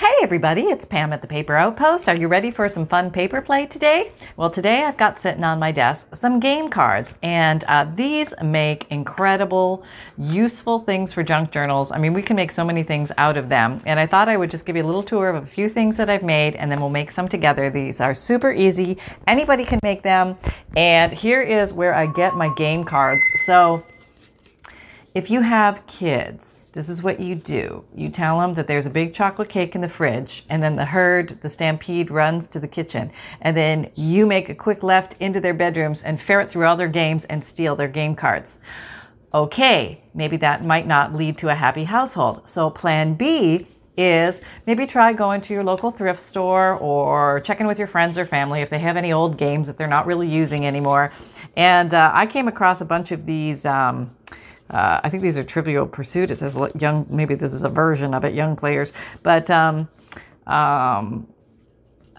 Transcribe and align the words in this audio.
Hey 0.00 0.14
everybody, 0.22 0.62
it's 0.62 0.86
Pam 0.86 1.12
at 1.12 1.20
the 1.20 1.28
Paper 1.28 1.56
Outpost. 1.56 2.08
Are 2.08 2.16
you 2.16 2.26
ready 2.26 2.50
for 2.50 2.66
some 2.68 2.86
fun 2.86 3.10
paper 3.10 3.42
play 3.42 3.66
today? 3.66 4.12
Well, 4.34 4.48
today 4.48 4.84
I've 4.84 4.96
got 4.96 5.20
sitting 5.20 5.44
on 5.44 5.58
my 5.58 5.72
desk 5.72 6.16
some 6.16 6.40
game 6.40 6.70
cards, 6.70 7.18
and 7.22 7.62
uh, 7.68 7.84
these 7.84 8.32
make 8.42 8.90
incredible, 8.90 9.84
useful 10.16 10.78
things 10.78 11.12
for 11.12 11.22
junk 11.22 11.50
journals. 11.50 11.92
I 11.92 11.98
mean, 11.98 12.14
we 12.14 12.22
can 12.22 12.34
make 12.34 12.50
so 12.50 12.64
many 12.64 12.82
things 12.82 13.12
out 13.18 13.36
of 13.36 13.50
them, 13.50 13.82
and 13.84 14.00
I 14.00 14.06
thought 14.06 14.30
I 14.30 14.38
would 14.38 14.50
just 14.50 14.64
give 14.64 14.74
you 14.74 14.82
a 14.82 14.88
little 14.88 15.02
tour 15.02 15.28
of 15.28 15.42
a 15.42 15.46
few 15.46 15.68
things 15.68 15.98
that 15.98 16.08
I've 16.08 16.22
made, 16.22 16.56
and 16.56 16.72
then 16.72 16.80
we'll 16.80 16.88
make 16.88 17.10
some 17.10 17.28
together. 17.28 17.68
These 17.68 18.00
are 18.00 18.14
super 18.14 18.50
easy, 18.50 18.96
anybody 19.26 19.66
can 19.66 19.80
make 19.82 20.00
them, 20.00 20.38
and 20.78 21.12
here 21.12 21.42
is 21.42 21.74
where 21.74 21.94
I 21.94 22.06
get 22.06 22.34
my 22.34 22.50
game 22.54 22.84
cards. 22.84 23.28
So, 23.44 23.84
if 25.14 25.30
you 25.30 25.42
have 25.42 25.86
kids, 25.86 26.59
this 26.72 26.88
is 26.88 27.02
what 27.02 27.18
you 27.18 27.34
do. 27.34 27.84
You 27.94 28.10
tell 28.10 28.40
them 28.40 28.52
that 28.52 28.68
there's 28.68 28.86
a 28.86 28.90
big 28.90 29.12
chocolate 29.12 29.48
cake 29.48 29.74
in 29.74 29.80
the 29.80 29.88
fridge, 29.88 30.44
and 30.48 30.62
then 30.62 30.76
the 30.76 30.84
herd, 30.84 31.40
the 31.40 31.50
stampede, 31.50 32.10
runs 32.10 32.46
to 32.48 32.60
the 32.60 32.68
kitchen. 32.68 33.10
And 33.40 33.56
then 33.56 33.90
you 33.96 34.24
make 34.24 34.48
a 34.48 34.54
quick 34.54 34.82
left 34.82 35.16
into 35.20 35.40
their 35.40 35.54
bedrooms 35.54 36.02
and 36.02 36.20
ferret 36.20 36.48
through 36.48 36.66
all 36.66 36.76
their 36.76 36.88
games 36.88 37.24
and 37.24 37.44
steal 37.44 37.74
their 37.74 37.88
game 37.88 38.14
cards. 38.14 38.60
Okay, 39.34 40.02
maybe 40.14 40.36
that 40.38 40.64
might 40.64 40.86
not 40.86 41.12
lead 41.12 41.38
to 41.38 41.48
a 41.48 41.54
happy 41.54 41.84
household. 41.84 42.48
So, 42.48 42.70
plan 42.70 43.14
B 43.14 43.66
is 43.96 44.40
maybe 44.66 44.86
try 44.86 45.12
going 45.12 45.40
to 45.42 45.52
your 45.52 45.64
local 45.64 45.90
thrift 45.90 46.20
store 46.20 46.74
or 46.74 47.40
checking 47.40 47.66
with 47.66 47.78
your 47.78 47.88
friends 47.88 48.16
or 48.16 48.24
family 48.24 48.60
if 48.60 48.70
they 48.70 48.78
have 48.78 48.96
any 48.96 49.12
old 49.12 49.36
games 49.36 49.66
that 49.66 49.76
they're 49.76 49.88
not 49.88 50.06
really 50.06 50.28
using 50.28 50.66
anymore. 50.66 51.10
And 51.56 51.92
uh, 51.92 52.10
I 52.14 52.26
came 52.26 52.48
across 52.48 52.80
a 52.80 52.84
bunch 52.84 53.10
of 53.12 53.26
these. 53.26 53.66
Um, 53.66 54.16
uh, 54.70 55.00
I 55.02 55.08
think 55.08 55.22
these 55.22 55.36
are 55.36 55.44
Trivial 55.44 55.86
Pursuit. 55.86 56.30
It 56.30 56.36
says 56.38 56.56
young. 56.78 57.06
Maybe 57.10 57.34
this 57.34 57.52
is 57.52 57.64
a 57.64 57.68
version 57.68 58.14
of 58.14 58.24
it, 58.24 58.34
young 58.34 58.56
players. 58.56 58.92
But 59.22 59.50
um, 59.50 59.88
um, 60.46 61.26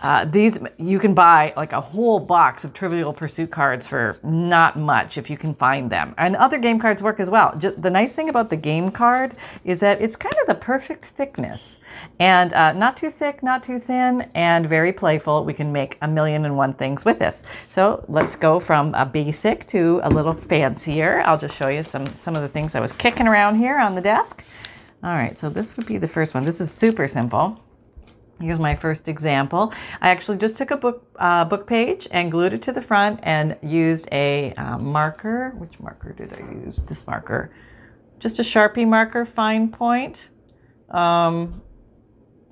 uh, 0.01 0.25
these 0.25 0.59
you 0.77 0.99
can 0.99 1.13
buy 1.13 1.53
like 1.55 1.73
a 1.73 1.81
whole 1.81 2.19
box 2.19 2.63
of 2.63 2.73
Trivial 2.73 3.13
Pursuit 3.13 3.51
cards 3.51 3.85
for 3.85 4.17
not 4.23 4.77
much 4.77 5.17
if 5.17 5.29
you 5.29 5.37
can 5.37 5.53
find 5.53 5.89
them. 5.89 6.15
And 6.17 6.35
other 6.35 6.57
game 6.57 6.79
cards 6.79 7.01
work 7.01 7.19
as 7.19 7.29
well. 7.29 7.55
Just, 7.57 7.81
the 7.81 7.89
nice 7.89 8.13
thing 8.13 8.29
about 8.29 8.49
the 8.49 8.57
game 8.57 8.91
card 8.91 9.33
is 9.63 9.79
that 9.79 10.01
it's 10.01 10.15
kind 10.15 10.35
of 10.41 10.47
the 10.47 10.55
perfect 10.55 11.05
thickness, 11.05 11.77
and 12.19 12.53
uh, 12.53 12.73
not 12.73 12.97
too 12.97 13.09
thick, 13.09 13.43
not 13.43 13.63
too 13.63 13.79
thin, 13.79 14.29
and 14.33 14.67
very 14.67 14.91
playful. 14.91 15.45
We 15.45 15.53
can 15.53 15.71
make 15.71 15.97
a 16.01 16.07
million 16.07 16.45
and 16.45 16.57
one 16.57 16.73
things 16.73 17.05
with 17.05 17.19
this. 17.19 17.43
So 17.69 18.03
let's 18.07 18.35
go 18.35 18.59
from 18.59 18.93
a 18.95 19.05
basic 19.05 19.65
to 19.67 19.99
a 20.03 20.09
little 20.09 20.33
fancier. 20.33 21.21
I'll 21.25 21.37
just 21.37 21.55
show 21.55 21.69
you 21.69 21.83
some 21.83 22.07
some 22.15 22.35
of 22.35 22.41
the 22.41 22.49
things 22.49 22.75
I 22.75 22.79
was 22.79 22.93
kicking 22.93 23.27
around 23.27 23.55
here 23.55 23.77
on 23.77 23.95
the 23.95 24.01
desk. 24.01 24.43
All 25.03 25.13
right, 25.13 25.37
so 25.37 25.49
this 25.49 25.77
would 25.77 25.87
be 25.87 25.97
the 25.97 26.07
first 26.07 26.35
one. 26.35 26.45
This 26.45 26.61
is 26.61 26.71
super 26.71 27.07
simple. 27.07 27.59
Here's 28.41 28.59
my 28.59 28.75
first 28.75 29.07
example. 29.07 29.73
I 30.01 30.09
actually 30.09 30.37
just 30.39 30.57
took 30.57 30.71
a 30.71 30.77
book 30.77 31.05
uh, 31.19 31.45
book 31.45 31.67
page 31.67 32.07
and 32.11 32.31
glued 32.31 32.53
it 32.53 32.61
to 32.63 32.71
the 32.71 32.81
front 32.81 33.19
and 33.23 33.57
used 33.61 34.07
a 34.11 34.53
uh, 34.53 34.77
marker. 34.79 35.51
Which 35.57 35.79
marker 35.79 36.13
did 36.13 36.33
I 36.33 36.39
use? 36.65 36.85
This 36.85 37.05
marker. 37.05 37.53
Just 38.19 38.39
a 38.39 38.43
Sharpie 38.43 38.87
marker, 38.87 39.25
fine 39.25 39.69
point. 39.69 40.29
Um, 40.89 41.61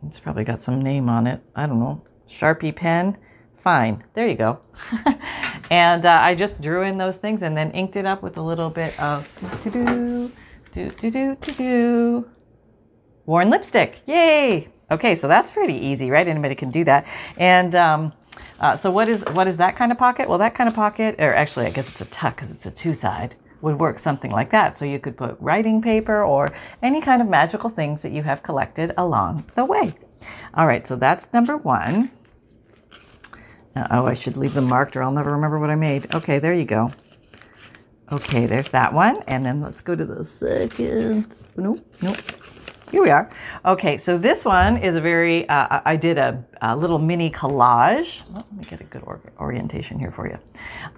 it's 0.07 0.19
probably 0.19 0.43
got 0.43 0.61
some 0.61 0.81
name 0.81 1.09
on 1.09 1.27
it. 1.27 1.41
I 1.55 1.65
don't 1.65 1.79
know. 1.79 2.03
Sharpie 2.29 2.75
pen. 2.75 3.17
Fine. 3.57 4.03
There 4.13 4.27
you 4.27 4.35
go. 4.35 4.59
and 5.69 6.05
uh, 6.05 6.19
I 6.21 6.33
just 6.33 6.61
drew 6.61 6.83
in 6.83 6.97
those 6.97 7.17
things 7.17 7.41
and 7.41 7.57
then 7.57 7.71
inked 7.71 7.95
it 7.95 8.05
up 8.05 8.23
with 8.23 8.37
a 8.37 8.41
little 8.41 8.69
bit 8.69 8.97
of 9.01 9.27
to 9.63 9.69
do, 9.69 10.31
do, 10.71 10.89
do, 10.89 11.11
do, 11.11 11.35
do, 11.35 11.51
do. 11.51 12.29
Worn 13.25 13.49
lipstick. 13.49 14.01
Yay! 14.05 14.69
Okay, 14.91 15.15
so 15.15 15.27
that's 15.27 15.51
pretty 15.51 15.75
easy, 15.75 16.09
right? 16.09 16.27
Anybody 16.27 16.55
can 16.55 16.69
do 16.71 16.83
that. 16.85 17.07
And 17.37 17.75
um, 17.75 18.13
uh, 18.59 18.75
so 18.75 18.91
what 18.91 19.07
is 19.07 19.23
what 19.31 19.47
is 19.47 19.57
that 19.57 19.75
kind 19.75 19.91
of 19.91 19.97
pocket? 19.97 20.27
Well, 20.27 20.39
that 20.39 20.55
kind 20.55 20.67
of 20.67 20.75
pocket, 20.75 21.15
or 21.19 21.33
actually, 21.33 21.65
I 21.65 21.69
guess 21.69 21.89
it's 21.89 22.01
a 22.01 22.05
tuck 22.05 22.35
because 22.35 22.51
it's 22.51 22.65
a 22.65 22.71
two 22.71 22.93
side, 22.93 23.35
would 23.61 23.79
work 23.79 23.99
something 23.99 24.31
like 24.31 24.49
that. 24.51 24.77
So 24.77 24.85
you 24.85 24.99
could 24.99 25.17
put 25.17 25.37
writing 25.39 25.81
paper 25.81 26.23
or 26.23 26.51
any 26.81 27.01
kind 27.01 27.21
of 27.21 27.27
magical 27.27 27.69
things 27.69 28.01
that 28.01 28.11
you 28.11 28.23
have 28.23 28.43
collected 28.43 28.93
along 28.97 29.45
the 29.55 29.65
way. 29.65 29.93
All 30.53 30.67
right, 30.67 30.85
so 30.85 30.95
that's 30.95 31.31
number 31.33 31.57
one. 31.57 32.11
Uh, 33.75 33.87
oh, 33.91 34.05
I 34.05 34.13
should 34.13 34.35
leave 34.35 34.53
them 34.53 34.65
marked 34.65 34.95
or 34.95 35.03
I'll 35.03 35.11
never 35.11 35.31
remember 35.31 35.59
what 35.59 35.69
I 35.69 35.75
made. 35.75 36.13
Okay, 36.13 36.39
there 36.39 36.53
you 36.53 36.65
go. 36.65 36.91
Okay, 38.11 38.47
there's 38.47 38.69
that 38.69 38.93
one. 38.93 39.21
And 39.27 39.45
then 39.45 39.61
let's 39.61 39.81
go 39.81 39.95
to 39.95 40.05
the 40.05 40.23
second. 40.23 41.35
Nope, 41.55 41.85
nope. 42.01 42.17
Here 42.91 43.03
we 43.03 43.11
are. 43.11 43.29
Okay, 43.65 43.97
so 43.97 44.17
this 44.17 44.43
one 44.43 44.77
is 44.77 44.95
a 44.95 45.01
very, 45.01 45.47
uh, 45.47 45.79
I 45.85 45.95
did 45.95 46.17
a, 46.17 46.43
a, 46.59 46.75
little 46.75 46.97
mini 46.97 47.29
collage. 47.29 48.23
Let 48.33 48.51
me 48.51 48.63
get 48.63 48.81
a 48.81 48.83
good 48.85 49.03
or- 49.05 49.21
orientation 49.39 49.99
here 49.99 50.11
for 50.11 50.27
you. 50.27 50.39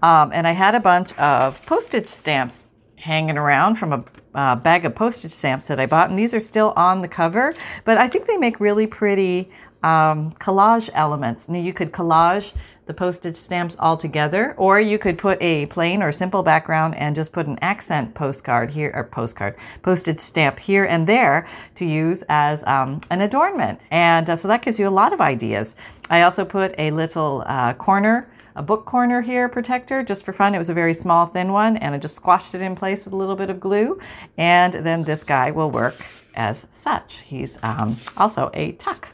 Um, 0.01 0.31
and 0.33 0.47
I 0.47 0.53
had 0.53 0.73
a 0.73 0.79
bunch 0.79 1.11
of 1.17 1.65
postage 1.65 2.07
stamps 2.07 2.69
hanging 2.95 3.37
around 3.37 3.75
from 3.75 3.91
a 3.91 4.05
uh, 4.33 4.55
bag 4.55 4.85
of 4.85 4.95
postage 4.95 5.33
stamps 5.33 5.67
that 5.67 5.81
I 5.81 5.85
bought, 5.85 6.09
and 6.09 6.17
these 6.17 6.33
are 6.33 6.39
still 6.39 6.71
on 6.77 7.01
the 7.01 7.09
cover, 7.09 7.53
but 7.83 7.97
I 7.97 8.07
think 8.07 8.25
they 8.25 8.37
make 8.37 8.61
really 8.61 8.87
pretty 8.87 9.51
um, 9.83 10.31
collage 10.39 10.89
elements. 10.93 11.49
Now, 11.49 11.59
you 11.59 11.73
could 11.73 11.91
collage 11.91 12.55
the 12.85 12.93
postage 12.93 13.37
stamps 13.37 13.75
all 13.79 13.95
together, 13.97 14.53
or 14.57 14.79
you 14.79 14.97
could 14.97 15.17
put 15.17 15.41
a 15.41 15.65
plain 15.67 16.01
or 16.01 16.11
simple 16.11 16.43
background 16.43 16.95
and 16.95 17.15
just 17.15 17.31
put 17.31 17.47
an 17.47 17.57
accent 17.61 18.13
postcard 18.13 18.71
here, 18.71 18.91
or 18.93 19.03
postcard, 19.03 19.55
postage 19.81 20.19
stamp 20.19 20.59
here 20.59 20.83
and 20.83 21.07
there 21.07 21.47
to 21.75 21.85
use 21.85 22.23
as 22.27 22.63
um, 22.65 22.99
an 23.09 23.21
adornment. 23.21 23.79
And 23.91 24.29
uh, 24.29 24.35
so 24.35 24.47
that 24.47 24.61
gives 24.61 24.79
you 24.79 24.87
a 24.87 24.89
lot 24.89 25.13
of 25.13 25.21
ideas. 25.21 25.75
I 26.09 26.23
also 26.23 26.43
put 26.43 26.73
a 26.77 26.91
little 26.91 27.43
uh, 27.45 27.73
corner 27.73 28.27
a 28.55 28.61
book 28.61 28.85
corner 28.85 29.21
here 29.21 29.47
protector 29.47 30.03
just 30.03 30.25
for 30.25 30.33
fun. 30.33 30.53
It 30.53 30.57
was 30.57 30.69
a 30.69 30.73
very 30.73 30.93
small, 30.93 31.25
thin 31.25 31.51
one, 31.53 31.77
and 31.77 31.95
I 31.95 31.97
just 31.97 32.15
squashed 32.15 32.53
it 32.53 32.61
in 32.61 32.75
place 32.75 33.05
with 33.05 33.13
a 33.13 33.17
little 33.17 33.35
bit 33.37 33.49
of 33.49 33.59
glue. 33.59 33.99
And 34.37 34.73
then 34.73 35.03
this 35.03 35.23
guy 35.23 35.51
will 35.51 35.71
work 35.71 35.95
as 36.35 36.65
such. 36.71 37.19
He's 37.19 37.57
um, 37.63 37.95
also 38.17 38.51
a 38.53 38.73
tuck. 38.73 39.09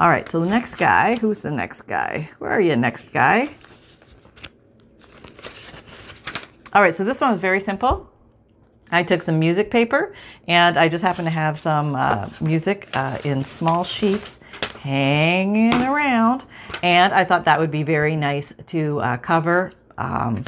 All 0.00 0.08
right, 0.08 0.26
so 0.26 0.40
the 0.40 0.48
next 0.48 0.76
guy, 0.76 1.16
who's 1.16 1.40
the 1.40 1.50
next 1.50 1.82
guy? 1.82 2.30
Where 2.38 2.50
are 2.50 2.60
you, 2.60 2.74
next 2.74 3.12
guy? 3.12 3.50
All 6.72 6.80
right, 6.80 6.94
so 6.94 7.04
this 7.04 7.20
one 7.20 7.30
is 7.32 7.38
very 7.38 7.60
simple. 7.60 8.10
I 8.90 9.02
took 9.02 9.22
some 9.22 9.38
music 9.38 9.70
paper 9.70 10.14
and 10.48 10.78
I 10.78 10.88
just 10.88 11.04
happen 11.04 11.26
to 11.26 11.30
have 11.30 11.58
some 11.58 11.94
uh, 11.94 12.30
music 12.40 12.88
uh, 12.94 13.18
in 13.24 13.44
small 13.44 13.84
sheets 13.84 14.40
hanging 14.80 15.82
around. 15.82 16.46
And 16.82 17.12
I 17.12 17.24
thought 17.24 17.44
that 17.44 17.60
would 17.60 17.70
be 17.70 17.82
very 17.82 18.16
nice 18.16 18.54
to 18.68 19.00
uh, 19.00 19.16
cover 19.18 19.70
um, 19.98 20.46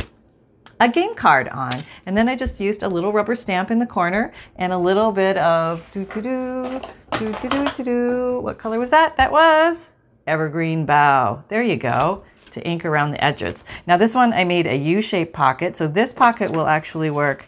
a 0.82 0.88
game 0.88 1.15
card 1.15 1.48
on. 1.48 1.84
And 2.06 2.16
then 2.16 2.28
I 2.28 2.34
just 2.34 2.59
used 2.59 2.82
a 2.82 2.88
little 2.88 3.12
rubber 3.12 3.37
stamp 3.37 3.70
in 3.70 3.78
the 3.78 3.87
corner 3.87 4.32
and 4.56 4.72
a 4.72 4.78
little 4.78 5.12
bit 5.12 5.37
of 5.37 5.84
doo 5.93 6.04
doo 6.04 6.81
doo, 7.12 7.34
doo 7.41 7.84
doo. 7.84 8.41
What 8.41 8.59
color 8.59 8.81
was 8.81 8.91
that? 8.91 9.16
That 9.16 9.31
was 9.31 9.91
evergreen 10.26 10.84
bough. 10.84 11.44
There 11.48 11.62
you 11.62 11.76
go 11.76 12.25
to 12.50 12.66
ink 12.66 12.84
around 12.84 13.12
the 13.12 13.25
edges. 13.25 13.65
Now 13.87 13.97
this 13.97 14.15
one 14.15 14.32
I 14.32 14.44
made 14.44 14.66
a 14.66 14.76
U-shaped 14.76 15.32
pocket. 15.32 15.76
So 15.76 15.87
this 15.87 16.12
pocket 16.12 16.50
will 16.50 16.66
actually 16.66 17.10
work 17.10 17.47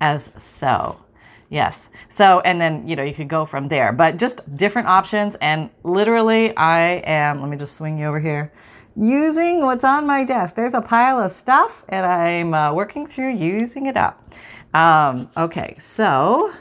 as 0.00 0.30
so. 0.36 1.00
Yes. 1.48 1.88
So, 2.08 2.40
and 2.40 2.60
then, 2.60 2.88
you 2.88 2.96
know, 2.96 3.04
you 3.04 3.14
could 3.14 3.28
go 3.28 3.44
from 3.46 3.68
there, 3.68 3.92
but 3.92 4.16
just 4.16 4.40
different 4.56 4.88
options. 4.88 5.36
And 5.36 5.70
literally, 5.84 6.56
I 6.56 7.02
am, 7.04 7.40
let 7.40 7.48
me 7.48 7.56
just 7.56 7.76
swing 7.76 7.98
you 7.98 8.06
over 8.06 8.18
here 8.18 8.52
using 8.96 9.60
what's 9.60 9.84
on 9.84 10.06
my 10.06 10.24
desk. 10.24 10.54
There's 10.54 10.74
a 10.74 10.80
pile 10.80 11.20
of 11.20 11.32
stuff, 11.32 11.84
and 11.88 12.06
I'm 12.06 12.54
uh, 12.54 12.72
working 12.72 13.06
through 13.06 13.34
using 13.34 13.86
it 13.86 13.96
up. 13.96 14.34
Um, 14.74 15.30
okay, 15.36 15.76
so 15.78 16.52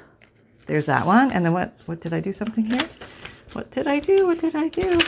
there's 0.66 0.86
that 0.88 1.06
one. 1.06 1.32
And 1.32 1.46
then 1.46 1.54
what? 1.54 1.74
What 1.86 2.02
did 2.02 2.14
I 2.14 2.20
do 2.20 2.32
something 2.32 2.66
here? 2.66 2.88
What 3.54 3.72
did 3.72 3.88
I 3.88 4.00
do? 4.00 4.28
What 4.28 4.40
did 4.40 4.56
I 4.56 4.68
do? 4.68 5.00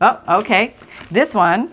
Oh, 0.00 0.38
okay. 0.38 0.74
This 1.10 1.34
one, 1.34 1.72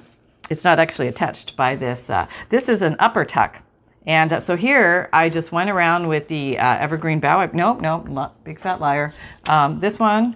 it's 0.49 0.63
not 0.63 0.79
actually 0.79 1.07
attached 1.07 1.55
by 1.55 1.75
this. 1.75 2.09
Uh, 2.09 2.27
this 2.49 2.67
is 2.67 2.81
an 2.81 2.95
upper 2.99 3.25
tuck. 3.25 3.61
And 4.07 4.33
uh, 4.33 4.39
so 4.39 4.55
here 4.55 5.09
I 5.13 5.29
just 5.29 5.51
went 5.51 5.69
around 5.69 6.07
with 6.07 6.27
the 6.29 6.57
uh, 6.57 6.77
evergreen 6.77 7.19
bough. 7.19 7.49
Nope, 7.53 7.81
nope, 7.81 8.35
big 8.43 8.59
fat 8.59 8.79
liar. 8.79 9.13
Um, 9.47 9.79
this 9.79 9.99
one 9.99 10.35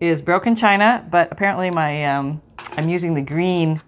is 0.00 0.22
broken 0.22 0.56
china, 0.56 1.06
but 1.10 1.30
apparently 1.30 1.70
my 1.70 2.04
um, 2.06 2.40
I'm 2.76 2.88
using 2.88 3.12
the 3.12 3.22
green 3.22 3.82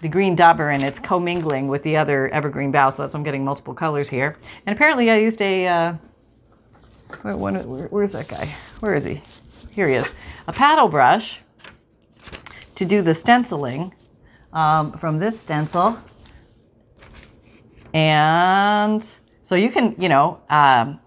the 0.00 0.08
green 0.08 0.34
dauber 0.34 0.70
and 0.70 0.82
it's 0.82 0.98
commingling 0.98 1.68
with 1.68 1.82
the 1.82 1.96
other 1.96 2.28
evergreen 2.28 2.70
bough, 2.70 2.90
so 2.90 3.02
that's 3.02 3.14
why 3.14 3.18
I'm 3.18 3.24
getting 3.24 3.44
multiple 3.44 3.74
colors 3.74 4.08
here. 4.08 4.36
And 4.66 4.74
apparently 4.74 5.10
I 5.10 5.18
used 5.18 5.40
a, 5.40 5.66
uh, 5.66 5.94
where, 7.22 7.36
where, 7.36 7.88
where's 7.88 8.12
that 8.12 8.28
guy? 8.28 8.46
Where 8.80 8.94
is 8.94 9.04
he? 9.04 9.22
Here 9.70 9.88
he 9.88 9.94
is. 9.94 10.12
A 10.46 10.52
paddle 10.52 10.88
brush 10.88 11.40
to 12.74 12.84
do 12.84 13.02
the 13.02 13.14
stenciling 13.14 13.94
um, 14.52 14.92
from 14.92 15.18
this 15.18 15.40
stencil. 15.40 15.98
And 17.92 19.06
so 19.42 19.54
you 19.54 19.70
can, 19.70 19.94
you 19.98 20.08
know, 20.08 20.40
um, 20.50 21.00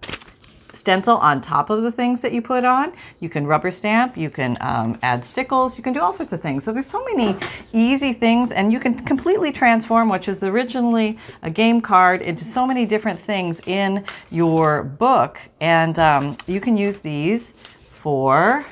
stencil 0.90 1.18
on 1.18 1.40
top 1.40 1.70
of 1.70 1.84
the 1.84 1.92
things 1.92 2.22
that 2.22 2.34
you 2.34 2.42
put 2.42 2.66
on. 2.66 2.92
You 3.20 3.30
can 3.30 3.46
rubber 3.46 3.70
stamp, 3.70 4.18
you 4.18 4.32
can 4.32 4.58
um, 4.60 4.98
add 5.04 5.24
stickles, 5.24 5.78
you 5.78 5.84
can 5.84 5.94
do 5.94 6.00
all 6.00 6.12
sorts 6.12 6.34
of 6.34 6.42
things. 6.42 6.64
So 6.64 6.74
there's 6.74 6.88
so 6.88 7.06
many 7.14 7.38
easy 7.74 8.12
things, 8.12 8.52
and 8.52 8.74
you 8.74 8.80
can 8.80 8.96
completely 8.96 9.52
transform 9.52 10.10
what 10.10 10.26
was 10.26 10.42
originally 10.42 11.20
a 11.44 11.52
game 11.52 11.80
card 11.80 12.24
into 12.24 12.44
so 12.44 12.66
many 12.66 12.88
different 12.88 13.20
things 13.20 13.62
in 13.68 14.04
your 14.32 14.82
book. 14.82 15.38
And 15.62 16.00
um, 16.00 16.36
you 16.48 16.60
can 16.60 16.76
use 16.76 17.02
these 17.02 17.54
for 17.78 18.66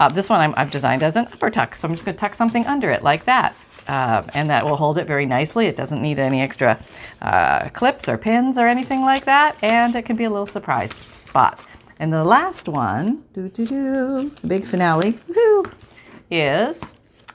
uh, 0.00 0.08
this 0.08 0.30
one 0.30 0.40
i 0.40 0.58
have 0.58 0.70
designed 0.70 1.02
as 1.02 1.16
an 1.16 1.26
upper 1.26 1.50
tuck, 1.50 1.76
so 1.76 1.86
I'm 1.86 1.92
just 1.92 2.06
going 2.06 2.16
to 2.16 2.20
tuck 2.20 2.34
something 2.34 2.66
under 2.66 2.90
it 2.90 3.02
like 3.02 3.26
that. 3.26 3.54
Uh, 3.88 4.22
and 4.34 4.50
that 4.50 4.64
will 4.64 4.76
hold 4.76 4.98
it 4.98 5.06
very 5.06 5.26
nicely. 5.26 5.66
It 5.66 5.76
doesn't 5.76 6.02
need 6.02 6.18
any 6.18 6.40
extra 6.40 6.78
uh, 7.22 7.68
clips 7.68 8.08
or 8.08 8.18
pins 8.18 8.58
or 8.58 8.66
anything 8.66 9.02
like 9.02 9.24
that, 9.26 9.56
and 9.62 9.94
it 9.94 10.04
can 10.04 10.16
be 10.16 10.24
a 10.24 10.30
little 10.30 10.46
surprise 10.46 10.98
spot. 11.14 11.64
And 11.98 12.12
the 12.12 12.24
last 12.24 12.68
one, 12.68 13.22
doo 13.32 13.48
doo 13.48 13.66
doo, 13.66 14.32
big 14.46 14.66
finale, 14.66 15.18
is 16.30 16.82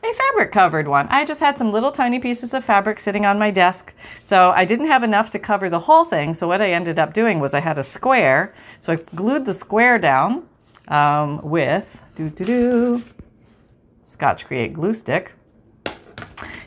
a 0.04 0.14
fabric 0.14 0.52
covered 0.52 0.88
one. 0.88 1.08
I 1.10 1.26
just 1.26 1.40
had 1.40 1.58
some 1.58 1.72
little 1.72 1.92
tiny 1.92 2.20
pieces 2.20 2.54
of 2.54 2.66
fabric 2.66 3.00
sitting 3.00 3.26
on 3.26 3.40
my 3.40 3.50
desk, 3.52 3.94
so 4.22 4.52
I 4.52 4.66
didn't 4.66 4.88
have 4.88 5.04
enough 5.04 5.30
to 5.32 5.40
cover 5.40 5.70
the 5.70 5.80
whole 5.80 6.06
thing. 6.06 6.34
So 6.34 6.48
what 6.48 6.62
I 6.62 6.72
ended 6.72 7.00
up 7.00 7.14
doing 7.14 7.40
was 7.40 7.54
I 7.54 7.60
had 7.60 7.78
a 7.78 7.84
square, 7.84 8.54
so 8.80 8.94
I 8.94 8.98
glued 9.16 9.46
the 9.46 9.54
square 9.54 9.98
down 9.98 10.48
um, 10.90 11.40
with 11.42 12.04
doo 12.16 12.30
doo 12.30 12.46
doo 12.46 13.04
Scotch 14.04 14.46
Create 14.46 14.74
glue 14.74 14.94
stick. 14.94 15.32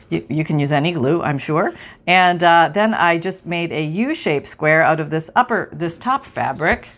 You, 0.09 0.25
you, 0.29 0.45
can 0.45 0.59
use 0.59 0.71
any 0.71 0.91
glue, 0.91 1.21
I'm 1.23 1.39
sure. 1.39 1.73
And 2.05 2.43
uh, 2.43 2.69
then 2.73 2.93
I 2.93 3.17
just 3.17 3.45
made 3.45 3.71
a 3.71 3.83
U-shaped 3.83 4.47
square 4.47 4.83
out 4.83 4.99
of 4.99 5.09
this 5.09 5.31
upper, 5.35 5.69
this 5.73 5.97
top 5.97 6.25
fabric, 6.25 6.89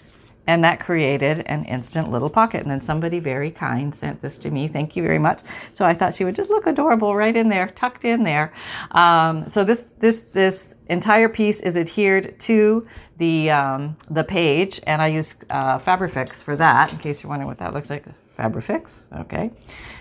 and 0.48 0.64
that 0.64 0.80
created 0.80 1.40
an 1.46 1.66
instant 1.66 2.10
little 2.10 2.30
pocket. 2.30 2.62
And 2.62 2.72
then 2.72 2.82
somebody 2.82 3.20
very 3.20 3.52
kind 3.52 3.94
sent 3.94 4.22
this 4.22 4.38
to 4.40 4.52
me. 4.52 4.68
Thank 4.68 4.96
you 4.96 5.04
very 5.04 5.20
much. 5.20 5.42
So 5.74 5.86
I 5.86 5.94
thought 5.94 6.16
she 6.16 6.24
would 6.24 6.36
just 6.36 6.50
look 6.50 6.66
adorable 6.66 7.16
right 7.16 7.36
in 7.36 7.50
there, 7.50 7.68
tucked 7.68 8.06
in 8.06 8.24
there. 8.24 8.54
Um, 8.92 9.48
so 9.48 9.64
this 9.64 9.86
this 10.00 10.20
this 10.20 10.74
entire 10.88 11.30
piece 11.30 11.62
is 11.62 11.76
adhered 11.76 12.40
to 12.42 12.88
the 13.18 13.52
um, 13.52 13.98
the 14.10 14.24
page, 14.24 14.80
and 14.88 15.02
I 15.02 15.08
use 15.08 15.36
uh, 15.50 15.80
Fabrifix 15.80 16.42
for 16.42 16.56
that. 16.56 16.94
In 16.94 17.00
case 17.00 17.22
you're 17.22 17.30
wondering 17.30 17.48
what 17.48 17.60
that 17.60 17.74
looks 17.74 17.90
like, 17.90 18.06
Fabrifix. 18.38 19.06
Okay 19.22 19.52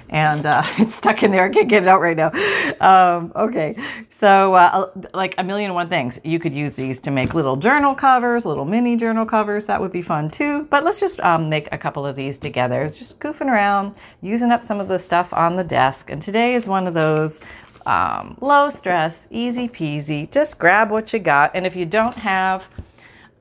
and 0.09 0.47
uh, 0.47 0.63
it's 0.79 0.95
stuck 0.95 1.23
in 1.23 1.31
there. 1.31 1.45
I 1.45 1.49
can't 1.49 1.69
get 1.69 1.83
it 1.83 1.89
out 1.89 2.01
right 2.01 2.17
now. 2.17 2.31
Um, 2.81 3.33
okay, 3.35 3.77
so 4.11 4.55
uh, 4.55 4.91
like 5.15 5.35
a 5.39 5.45
million 5.45 5.71
and 5.71 5.75
one 5.75 5.89
things. 5.89 6.21
You 6.25 6.39
could 6.39 6.53
use 6.53 6.75
these 6.75 7.01
to 7.01 7.11
make 7.11 7.35
little 7.35 7.57
journal 7.57 7.95
covers, 7.95 8.47
little 8.47 8.65
mini 8.65 8.97
journal 8.97 9.27
covers. 9.27 9.67
That 9.67 9.81
would 9.81 9.93
be 9.93 10.03
fun 10.03 10.31
too. 10.31 10.65
But 10.65 10.85
let's 10.85 11.01
just 11.01 11.21
um, 11.21 11.49
make 11.49 11.69
a 11.73 11.79
couple 11.79 12.07
of 12.07 12.17
these 12.17 12.39
together. 12.39 12.89
Just 12.89 13.21
goofing 13.21 13.51
around, 13.51 13.97
using 14.23 14.51
up 14.51 14.63
some 14.63 14.81
of 14.81 14.89
the 14.89 14.99
stuff 14.99 15.33
on 15.33 15.57
the 15.57 15.65
desk. 15.65 16.11
And 16.11 16.21
today 16.21 16.55
is 16.55 16.69
one 16.69 16.87
of 16.87 16.95
those 16.95 17.41
um, 17.87 18.37
low 18.41 18.69
stress, 18.71 19.29
easy 19.31 19.69
peasy. 19.69 20.31
Just 20.31 20.59
grab 20.59 20.91
what 20.91 21.13
you 21.13 21.19
got. 21.19 21.53
And 21.55 21.67
if 21.67 21.77
you 21.77 21.87
don't 21.87 22.15
have 22.15 22.69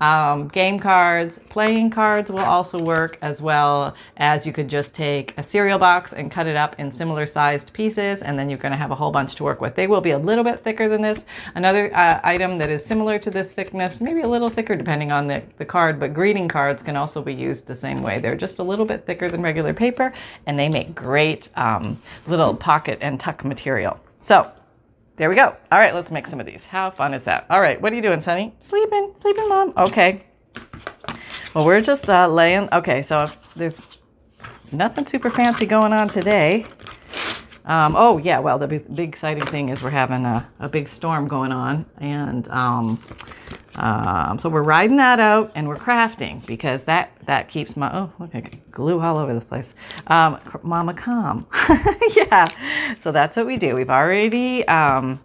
um, 0.02 0.50
game 0.50 0.80
cards, 0.80 1.40
playing 1.50 1.90
cards 1.90 2.30
will 2.30 2.40
also 2.40 2.82
work 2.82 3.18
as 3.22 3.42
well 3.42 3.96
as 4.18 4.46
you 4.46 4.52
could 4.52 4.68
just 4.68 4.94
take 4.94 5.34
a 5.38 5.44
cereal 5.44 5.80
box 5.80 6.12
and 6.12 6.32
cut 6.32 6.48
it 6.48 6.56
up 6.56 6.78
in 6.80 6.92
similar 6.92 7.26
sized 7.26 7.72
pieces 7.72 8.22
and 8.22 8.38
then 8.38 8.50
you're 8.50 8.60
going 8.60 8.74
to 8.74 8.78
have 8.78 8.92
a 8.92 8.96
whole 8.96 9.12
bunch 9.12 9.36
to 9.36 9.44
work 9.44 9.62
with. 9.62 9.76
They 9.76 9.88
will 9.88 10.02
be 10.02 10.12
a 10.12 10.18
little 10.18 10.44
bit 10.44 10.60
thicker 10.60 10.90
than 10.90 11.02
this. 11.02 11.24
Another 11.56 11.96
uh, 11.96 12.20
item 12.24 12.58
that 12.58 12.70
is 12.70 12.86
similar 12.86 13.18
to 13.20 13.32
this 13.32 13.54
thickness, 13.54 14.02
maybe 14.02 14.22
a 14.22 14.28
little 14.28 14.50
thicker 14.50 14.76
depending 14.76 15.12
on 15.12 15.28
the, 15.28 15.42
the 15.58 15.66
card, 15.66 16.00
but 16.00 16.14
greeting 16.14 16.48
cards 16.48 16.84
can 16.84 16.98
also 16.98 17.22
be 17.22 17.34
used 17.34 17.68
the 17.68 17.76
same 17.76 18.02
way. 18.02 18.20
They're 18.20 18.36
just 18.36 18.60
a 18.60 18.64
little 18.64 18.86
bit 18.86 19.06
thicker 19.06 19.30
than 19.30 19.42
regular 19.42 19.74
paper 19.74 20.14
and 20.46 20.60
they 20.60 20.68
make 20.68 20.94
great 20.94 21.50
um, 21.56 22.02
little 22.28 22.54
pocket 22.54 22.98
and 23.02 23.18
tuck 23.20 23.46
material. 23.46 24.00
So 24.20 24.52
there 25.18 25.30
we 25.30 25.36
go. 25.36 25.56
All 25.72 25.80
right, 25.80 25.94
let's 25.94 26.12
make 26.12 26.28
some 26.28 26.40
of 26.40 26.46
these. 26.46 26.66
How 26.66 26.92
fun 26.92 27.14
is 27.14 27.24
that? 27.24 27.46
All 27.50 27.62
right, 27.62 27.82
what 27.82 27.94
are 27.94 27.96
you 27.96 28.02
doing, 28.02 28.22
Sunny? 28.22 28.54
Sleeping, 28.62 29.14
sleeping, 29.22 29.48
mom. 29.48 29.74
Okay. 29.78 30.24
Well, 31.54 31.66
we're 31.66 31.82
just 31.82 32.10
uh, 32.10 32.28
laying. 32.28 32.68
Okay, 32.74 33.02
so 33.02 33.30
there's 33.56 33.82
nothing 34.72 35.06
super 35.06 35.30
fancy 35.30 35.66
going 35.66 35.94
on 35.94 36.10
today. 36.10 36.66
Um, 37.66 37.96
oh 37.98 38.20
yeah, 38.20 38.40
well 38.40 38.60
the 38.60 38.68
big, 38.68 38.94
big, 38.94 39.10
exciting 39.10 39.46
thing 39.46 39.70
is 39.70 39.84
we're 39.84 39.90
having 39.90 40.26
a, 40.26 40.48
a 40.60 40.70
big 40.70 40.88
storm 40.88 41.28
going 41.28 41.52
on, 41.52 41.86
and 41.98 42.48
um, 42.50 43.00
um, 43.78 44.40
so 44.40 44.50
we're 44.50 44.64
riding 44.64 44.98
that 44.98 45.20
out 45.20 45.52
and 45.56 45.68
we're 45.68 45.76
crafting 45.76 46.46
because 46.46 46.84
that 46.86 47.12
that 47.26 47.50
keeps 47.50 47.76
my 47.76 47.90
oh 47.94 48.12
look 48.20 48.36
I 48.36 48.42
glue 48.72 49.00
all 49.00 49.18
over 49.18 49.34
this 49.34 49.44
place, 49.44 49.74
um, 50.08 50.40
Mama 50.64 50.94
calm. 50.94 51.48
yeah, 52.16 52.48
so 53.00 53.12
that's 53.12 53.38
what 53.38 53.48
we 53.48 53.58
do. 53.58 53.76
We've 53.76 53.90
already 53.90 54.68
um, 54.68 55.20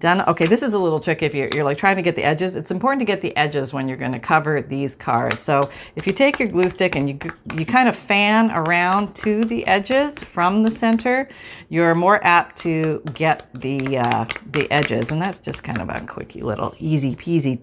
done. 0.00 0.22
Okay, 0.22 0.46
this 0.46 0.62
is 0.62 0.72
a 0.74 0.78
little 0.78 0.98
trick 0.98 1.22
if 1.22 1.34
you're, 1.34 1.48
you're 1.54 1.64
like 1.64 1.78
trying 1.78 1.96
to 1.96 2.02
get 2.02 2.16
the 2.16 2.24
edges. 2.24 2.56
It's 2.56 2.70
important 2.70 3.00
to 3.00 3.04
get 3.04 3.20
the 3.20 3.36
edges 3.36 3.72
when 3.72 3.86
you're 3.86 3.96
going 3.96 4.12
to 4.12 4.18
cover 4.18 4.60
these 4.60 4.96
cards. 4.96 5.42
So 5.42 5.70
if 5.94 6.06
you 6.06 6.12
take 6.12 6.40
your 6.40 6.48
glue 6.48 6.68
stick 6.68 6.96
and 6.96 7.08
you, 7.08 7.18
you 7.56 7.64
kind 7.64 7.88
of 7.88 7.94
fan 7.94 8.50
around 8.50 9.14
to 9.16 9.44
the 9.44 9.64
edges 9.66 10.22
from 10.22 10.62
the 10.62 10.70
center, 10.70 11.28
you're 11.68 11.94
more 11.94 12.24
apt 12.24 12.58
to 12.60 13.02
get 13.14 13.46
the, 13.54 13.98
uh, 13.98 14.24
the 14.50 14.70
edges. 14.72 15.12
And 15.12 15.22
that's 15.22 15.38
just 15.38 15.62
kind 15.62 15.80
of 15.80 15.88
a 15.88 16.04
quickie 16.06 16.42
little 16.42 16.74
easy 16.78 17.14
peasy 17.14 17.60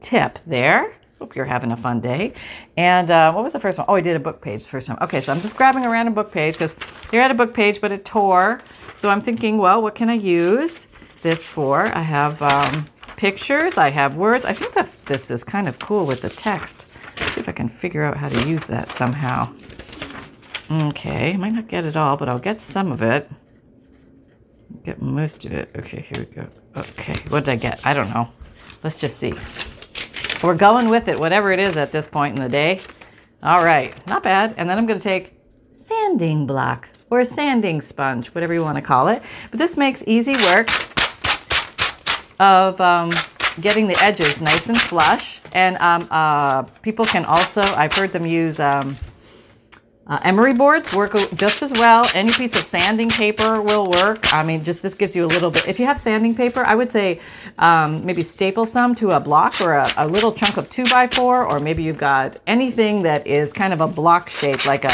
tip 0.00 0.38
there. 0.46 0.94
Hope 1.18 1.34
you're 1.34 1.46
having 1.46 1.72
a 1.72 1.76
fun 1.76 2.00
day. 2.00 2.34
And 2.76 3.10
uh, 3.10 3.32
what 3.32 3.42
was 3.42 3.54
the 3.54 3.60
first 3.60 3.78
one? 3.78 3.86
Oh, 3.88 3.94
I 3.94 4.00
did 4.02 4.16
a 4.16 4.20
book 4.20 4.42
page 4.42 4.64
the 4.64 4.68
first 4.68 4.86
time. 4.86 4.98
Okay, 5.00 5.20
so 5.20 5.32
I'm 5.32 5.40
just 5.40 5.56
grabbing 5.56 5.84
a 5.84 5.90
random 5.90 6.12
book 6.12 6.30
page 6.30 6.54
because 6.54 6.76
you're 7.10 7.22
at 7.22 7.30
a 7.30 7.34
book 7.34 7.54
page, 7.54 7.80
but 7.80 7.90
it 7.90 8.04
tore. 8.04 8.60
So 8.94 9.08
I'm 9.08 9.22
thinking, 9.22 9.56
well, 9.56 9.80
what 9.80 9.94
can 9.94 10.10
I 10.10 10.14
use? 10.14 10.88
this 11.26 11.46
for. 11.46 11.86
I 11.86 12.02
have 12.02 12.40
um, 12.40 12.86
pictures, 13.16 13.76
I 13.76 13.90
have 13.90 14.16
words. 14.16 14.44
I 14.44 14.52
think 14.52 14.74
that 14.74 14.88
this 15.06 15.30
is 15.30 15.42
kind 15.42 15.68
of 15.68 15.78
cool 15.78 16.06
with 16.06 16.22
the 16.22 16.30
text. 16.30 16.86
Let's 17.18 17.32
see 17.32 17.40
if 17.40 17.48
I 17.48 17.52
can 17.52 17.68
figure 17.68 18.04
out 18.04 18.16
how 18.16 18.28
to 18.28 18.48
use 18.48 18.68
that 18.68 18.90
somehow. 18.90 19.52
Okay, 20.70 21.36
might 21.36 21.52
not 21.52 21.68
get 21.68 21.84
it 21.84 21.96
all, 21.96 22.16
but 22.16 22.28
I'll 22.28 22.38
get 22.38 22.60
some 22.60 22.92
of 22.92 23.02
it. 23.02 23.28
Get 24.84 25.02
most 25.02 25.44
of 25.44 25.52
it. 25.52 25.70
Okay, 25.76 26.06
here 26.08 26.26
we 26.28 26.34
go. 26.34 26.46
Okay, 26.76 27.14
what 27.28 27.44
did 27.44 27.52
I 27.52 27.56
get? 27.56 27.84
I 27.84 27.92
don't 27.92 28.10
know. 28.10 28.28
Let's 28.82 28.98
just 28.98 29.16
see. 29.16 29.34
We're 30.42 30.54
going 30.54 30.88
with 30.88 31.08
it, 31.08 31.18
whatever 31.18 31.50
it 31.50 31.58
is 31.58 31.76
at 31.76 31.92
this 31.92 32.06
point 32.06 32.36
in 32.36 32.42
the 32.42 32.48
day. 32.48 32.80
All 33.42 33.64
right, 33.64 33.94
not 34.06 34.22
bad. 34.22 34.54
And 34.56 34.68
then 34.68 34.78
I'm 34.78 34.86
going 34.86 34.98
to 34.98 35.02
take 35.02 35.34
sanding 35.72 36.46
block 36.46 36.88
or 37.10 37.20
a 37.20 37.24
sanding 37.24 37.80
sponge, 37.80 38.28
whatever 38.28 38.52
you 38.52 38.62
want 38.62 38.76
to 38.76 38.82
call 38.82 39.08
it. 39.08 39.22
But 39.50 39.58
this 39.58 39.76
makes 39.76 40.04
easy 40.06 40.34
work 40.36 40.68
of 42.38 42.80
um, 42.80 43.10
getting 43.60 43.86
the 43.86 43.96
edges 44.02 44.42
nice 44.42 44.68
and 44.68 44.80
flush. 44.80 45.40
And 45.52 45.76
um, 45.78 46.08
uh, 46.10 46.64
people 46.82 47.04
can 47.04 47.24
also, 47.24 47.62
I've 47.62 47.92
heard 47.92 48.12
them 48.12 48.26
use 48.26 48.60
um, 48.60 48.96
uh, 50.08 50.20
emery 50.22 50.54
boards 50.54 50.94
work 50.94 51.14
just 51.34 51.62
as 51.62 51.72
well. 51.72 52.06
Any 52.14 52.32
piece 52.32 52.54
of 52.54 52.62
sanding 52.62 53.08
paper 53.08 53.60
will 53.60 53.90
work. 53.90 54.32
I 54.32 54.44
mean, 54.44 54.62
just 54.62 54.80
this 54.82 54.94
gives 54.94 55.16
you 55.16 55.24
a 55.24 55.26
little 55.26 55.50
bit. 55.50 55.66
If 55.66 55.80
you 55.80 55.86
have 55.86 55.98
sanding 55.98 56.34
paper, 56.34 56.64
I 56.64 56.74
would 56.76 56.92
say 56.92 57.20
um, 57.58 58.06
maybe 58.06 58.22
staple 58.22 58.66
some 58.66 58.94
to 58.96 59.12
a 59.12 59.20
block 59.20 59.60
or 59.60 59.74
a, 59.74 59.90
a 59.96 60.06
little 60.06 60.32
chunk 60.32 60.56
of 60.56 60.70
two 60.70 60.84
by 60.84 61.08
four, 61.08 61.44
or 61.44 61.58
maybe 61.58 61.82
you've 61.82 61.98
got 61.98 62.36
anything 62.46 63.02
that 63.02 63.26
is 63.26 63.52
kind 63.52 63.72
of 63.72 63.80
a 63.80 63.88
block 63.88 64.28
shape, 64.28 64.64
like 64.64 64.84
a 64.84 64.92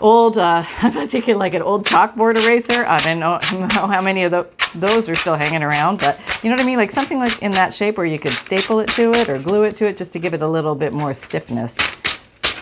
old, 0.00 0.38
uh, 0.38 0.64
I'm 0.82 1.08
thinking 1.08 1.36
like 1.36 1.52
an 1.52 1.62
old 1.62 1.84
chalkboard 1.86 2.36
eraser. 2.42 2.86
I 2.86 3.00
don't 3.00 3.18
know, 3.18 3.38
know 3.52 3.86
how 3.86 4.00
many 4.00 4.24
of 4.24 4.30
the, 4.30 4.46
those 4.74 5.08
are 5.10 5.14
still 5.14 5.36
hanging 5.36 5.62
around, 5.62 5.98
but 5.98 6.18
you 6.42 6.48
know 6.48 6.56
what 6.56 6.62
I 6.62 6.66
mean? 6.66 6.78
Like 6.78 6.90
something 6.90 7.18
like 7.18 7.42
in 7.42 7.52
that 7.52 7.74
shape 7.74 7.98
where 7.98 8.06
you 8.06 8.18
could 8.18 8.32
staple 8.32 8.80
it 8.80 8.88
to 8.90 9.12
it 9.12 9.28
or 9.28 9.38
glue 9.38 9.64
it 9.64 9.76
to 9.76 9.86
it 9.86 9.98
just 9.98 10.12
to 10.12 10.18
give 10.18 10.32
it 10.32 10.40
a 10.40 10.48
little 10.48 10.74
bit 10.74 10.94
more 10.94 11.12
stiffness. 11.12 11.76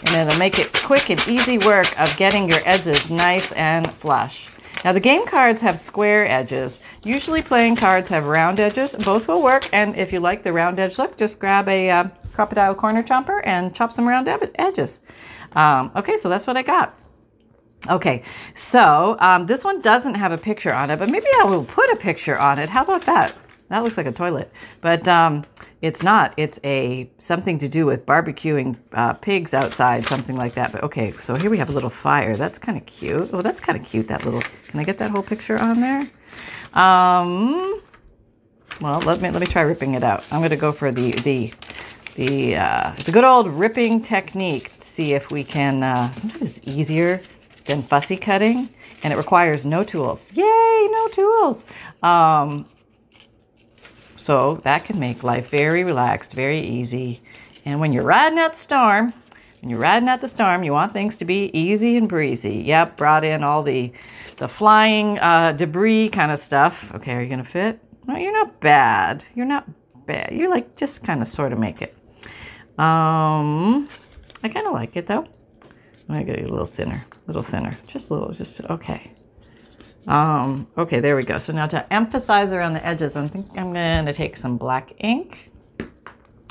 And 0.07 0.29
it'll 0.29 0.39
make 0.39 0.59
it 0.59 0.73
quick 0.73 1.11
and 1.11 1.29
easy 1.29 1.59
work 1.59 1.99
of 2.01 2.17
getting 2.17 2.49
your 2.49 2.61
edges 2.65 3.11
nice 3.11 3.53
and 3.53 3.91
flush. 3.93 4.49
Now 4.85 4.93
the 4.93 5.01
game 5.01 5.27
cards 5.27 5.61
have 5.63 5.79
square 5.79 6.27
edges. 6.27 6.81
Usually 7.03 7.43
playing 7.43 7.77
cards 7.77 8.11
have 8.11 8.27
round 8.27 8.61
edges. 8.61 8.95
Both 8.95 9.27
will 9.27 9.43
work. 9.43 9.69
And 9.73 9.97
if 9.97 10.13
you 10.13 10.21
like 10.21 10.43
the 10.43 10.53
round 10.53 10.79
edge 10.79 10.99
look, 10.99 11.17
just 11.17 11.41
grab 11.41 11.69
a 11.69 11.91
uh, 11.91 12.05
crocodile 12.33 12.75
corner 12.75 13.03
chomper 13.03 13.41
and 13.45 13.75
chop 13.75 13.93
some 13.93 14.09
round 14.09 14.29
edges. 14.55 15.01
Um, 15.53 15.91
okay, 15.97 16.17
so 16.17 16.29
that's 16.29 16.47
what 16.47 16.57
I 16.57 16.63
got. 16.63 16.97
Okay, 17.89 18.23
so 18.55 19.17
um, 19.21 19.47
this 19.47 19.65
one 19.65 19.81
doesn't 19.81 20.15
have 20.15 20.33
a 20.33 20.39
picture 20.39 20.73
on 20.73 20.91
it, 20.91 20.99
but 20.99 21.09
maybe 21.09 21.27
I 21.41 21.45
will 21.45 21.65
put 21.65 21.91
a 21.91 21.97
picture 21.97 22.39
on 22.39 22.59
it. 22.59 22.69
How 22.69 22.83
about 22.83 23.03
that? 23.03 23.35
That 23.69 23.83
looks 23.83 23.99
like 23.99 24.07
a 24.07 24.13
toilet, 24.13 24.51
but 24.81 25.07
um, 25.07 25.45
it's 25.83 26.03
not. 26.03 26.33
It's 26.39 26.59
a 26.65 27.11
something 27.19 27.59
to 27.59 27.69
do 27.69 27.85
with 27.85 28.07
barbecuing 28.07 28.79
uh, 28.93 29.13
pigs 29.13 29.53
outside, 29.53 30.07
something 30.07 30.37
like 30.37 30.55
that. 30.55 30.73
But 30.73 30.85
okay, 30.85 31.13
so 31.13 31.35
here 31.35 31.51
we 31.51 31.59
have 31.59 31.69
a 31.69 31.73
little 31.73 31.91
fire. 31.91 32.35
That's 32.35 32.59
kind 32.59 32.79
of 32.79 32.87
cute. 32.87 33.29
Oh, 33.33 33.43
that's 33.43 33.61
kind 33.61 33.79
of 33.79 33.85
cute. 33.85 34.09
That 34.09 34.25
little. 34.25 34.41
Can 34.41 34.81
I 34.81 34.85
get 34.85 34.97
that 34.99 35.11
whole 35.11 35.23
picture 35.23 35.59
on 35.59 35.81
there? 35.81 36.01
Um, 36.73 37.83
well, 38.81 39.01
let 39.01 39.21
me 39.21 39.31
let 39.31 39.41
me 39.41 39.47
try 39.47 39.63
ripping 39.63 39.95
it 39.95 40.03
out. 40.03 40.27
I'm 40.31 40.41
going 40.41 40.51
to 40.51 40.57
go 40.57 40.73
for 40.73 40.91
the 40.91 41.13
the 41.13 41.53
the 42.15 42.57
uh, 42.57 42.93
the 43.05 43.13
good 43.13 43.25
old 43.25 43.49
ripping 43.49 44.01
technique. 44.01 44.79
To 44.79 44.87
see 44.87 45.13
if 45.13 45.31
we 45.31 45.45
can. 45.45 45.83
Uh, 45.83 46.11
sometimes 46.13 46.57
it's 46.57 46.67
easier 46.67 47.21
than 47.67 47.83
fussy 47.83 48.17
cutting, 48.17 48.71
and 49.03 49.13
it 49.13 49.17
requires 49.17 49.67
no 49.67 49.85
tools. 49.85 50.27
Yay, 50.33 50.89
no 50.91 51.09
tools. 51.09 51.67
Um, 52.03 52.67
so 54.29 54.57
that 54.57 54.85
can 54.85 54.99
make 54.99 55.25
life 55.25 55.49
very 55.49 55.85
relaxed, 55.85 56.35
very 56.35 56.61
easy. 56.61 57.23
And 57.65 57.81
when 57.81 57.95
you're 57.95 58.05
riding 58.05 58.39
out 58.39 58.53
the 58.53 58.59
storm, 58.59 59.15
when 59.63 59.71
you're 59.71 59.79
riding 59.79 60.07
out 60.07 60.21
the 60.21 60.29
storm, 60.29 60.63
you 60.65 60.71
want 60.71 60.93
things 60.93 61.17
to 61.17 61.25
be 61.25 61.51
easy 61.59 61.97
and 61.97 62.07
breezy. 62.07 62.57
Yep, 62.57 62.99
brought 62.99 63.25
in 63.25 63.43
all 63.43 63.63
the 63.63 63.91
the 64.37 64.47
flying 64.47 65.19
uh, 65.21 65.53
debris 65.53 66.11
kind 66.11 66.31
of 66.31 66.39
stuff. 66.39 66.95
Okay, 66.97 67.15
are 67.15 67.23
you 67.23 67.31
gonna 67.31 67.43
fit? 67.43 67.81
No, 68.07 68.19
you're 68.19 68.35
not 68.35 68.61
bad. 68.61 69.25
You're 69.35 69.47
not 69.47 69.65
bad. 70.05 70.33
You're 70.33 70.51
like 70.51 70.77
just 70.77 71.03
kind 71.05 71.23
of 71.23 71.29
sort 71.29 71.55
of 71.55 71.59
make 71.59 71.81
it. 71.81 71.97
Um, 72.79 73.89
I 74.43 74.51
kind 74.53 74.67
of 74.67 74.75
like 74.75 74.95
it 74.95 75.07
though. 75.07 75.25
I'm 76.07 76.07
gonna 76.07 76.25
get 76.25 76.41
a 76.41 76.53
little 76.53 76.67
thinner, 76.67 77.01
a 77.01 77.27
little 77.27 77.43
thinner, 77.43 77.73
just 77.87 78.11
a 78.11 78.15
little, 78.15 78.35
just 78.35 78.61
okay. 78.61 79.11
Um, 80.09 80.67
okay, 80.79 81.01
there 81.01 81.17
we 81.17 81.23
go. 81.23 81.37
So 81.37 81.53
now 81.53 81.67
to 81.67 81.93
emphasize 81.93 82.51
around 82.51 82.73
the 82.73 82.85
edges, 82.85 83.15
I 83.15 83.29
think 83.29 83.47
I'm 83.59 83.75
gonna 83.75 84.15
take 84.15 84.39
some 84.39 84.57
black 84.57 84.95
ink. 85.01 85.51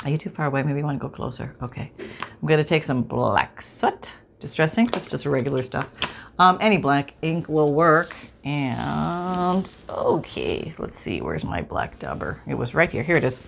Are 0.06 0.12
you 0.12 0.20
too 0.20 0.30
far 0.30 0.46
away? 0.46 0.62
Maybe 0.62 0.80
you 0.80 0.86
want 0.86 1.02
to 1.02 1.08
go 1.08 1.10
closer. 1.10 1.56
Okay, 1.64 1.92
I'm 2.00 2.48
gonna 2.48 2.64
take 2.64 2.84
some 2.84 3.02
black 3.02 3.60
soot 3.60 4.16
distress 4.40 4.78
ink. 4.78 4.92
That's 4.92 5.10
just 5.10 5.26
regular 5.26 5.64
stuff. 5.64 5.90
Um, 6.38 6.60
any 6.62 6.78
black 6.78 7.16
ink 7.24 7.50
will 7.50 7.74
work. 7.74 8.16
And 8.44 9.70
okay, 9.90 10.72
let's 10.78 10.98
see. 10.98 11.22
Where's 11.22 11.44
my 11.44 11.64
black 11.64 11.98
dauber? 11.98 12.40
It 12.48 12.54
was 12.54 12.76
right 12.76 12.92
here. 12.92 13.02
Here 13.02 13.18
it 13.18 13.24
is. 13.24 13.42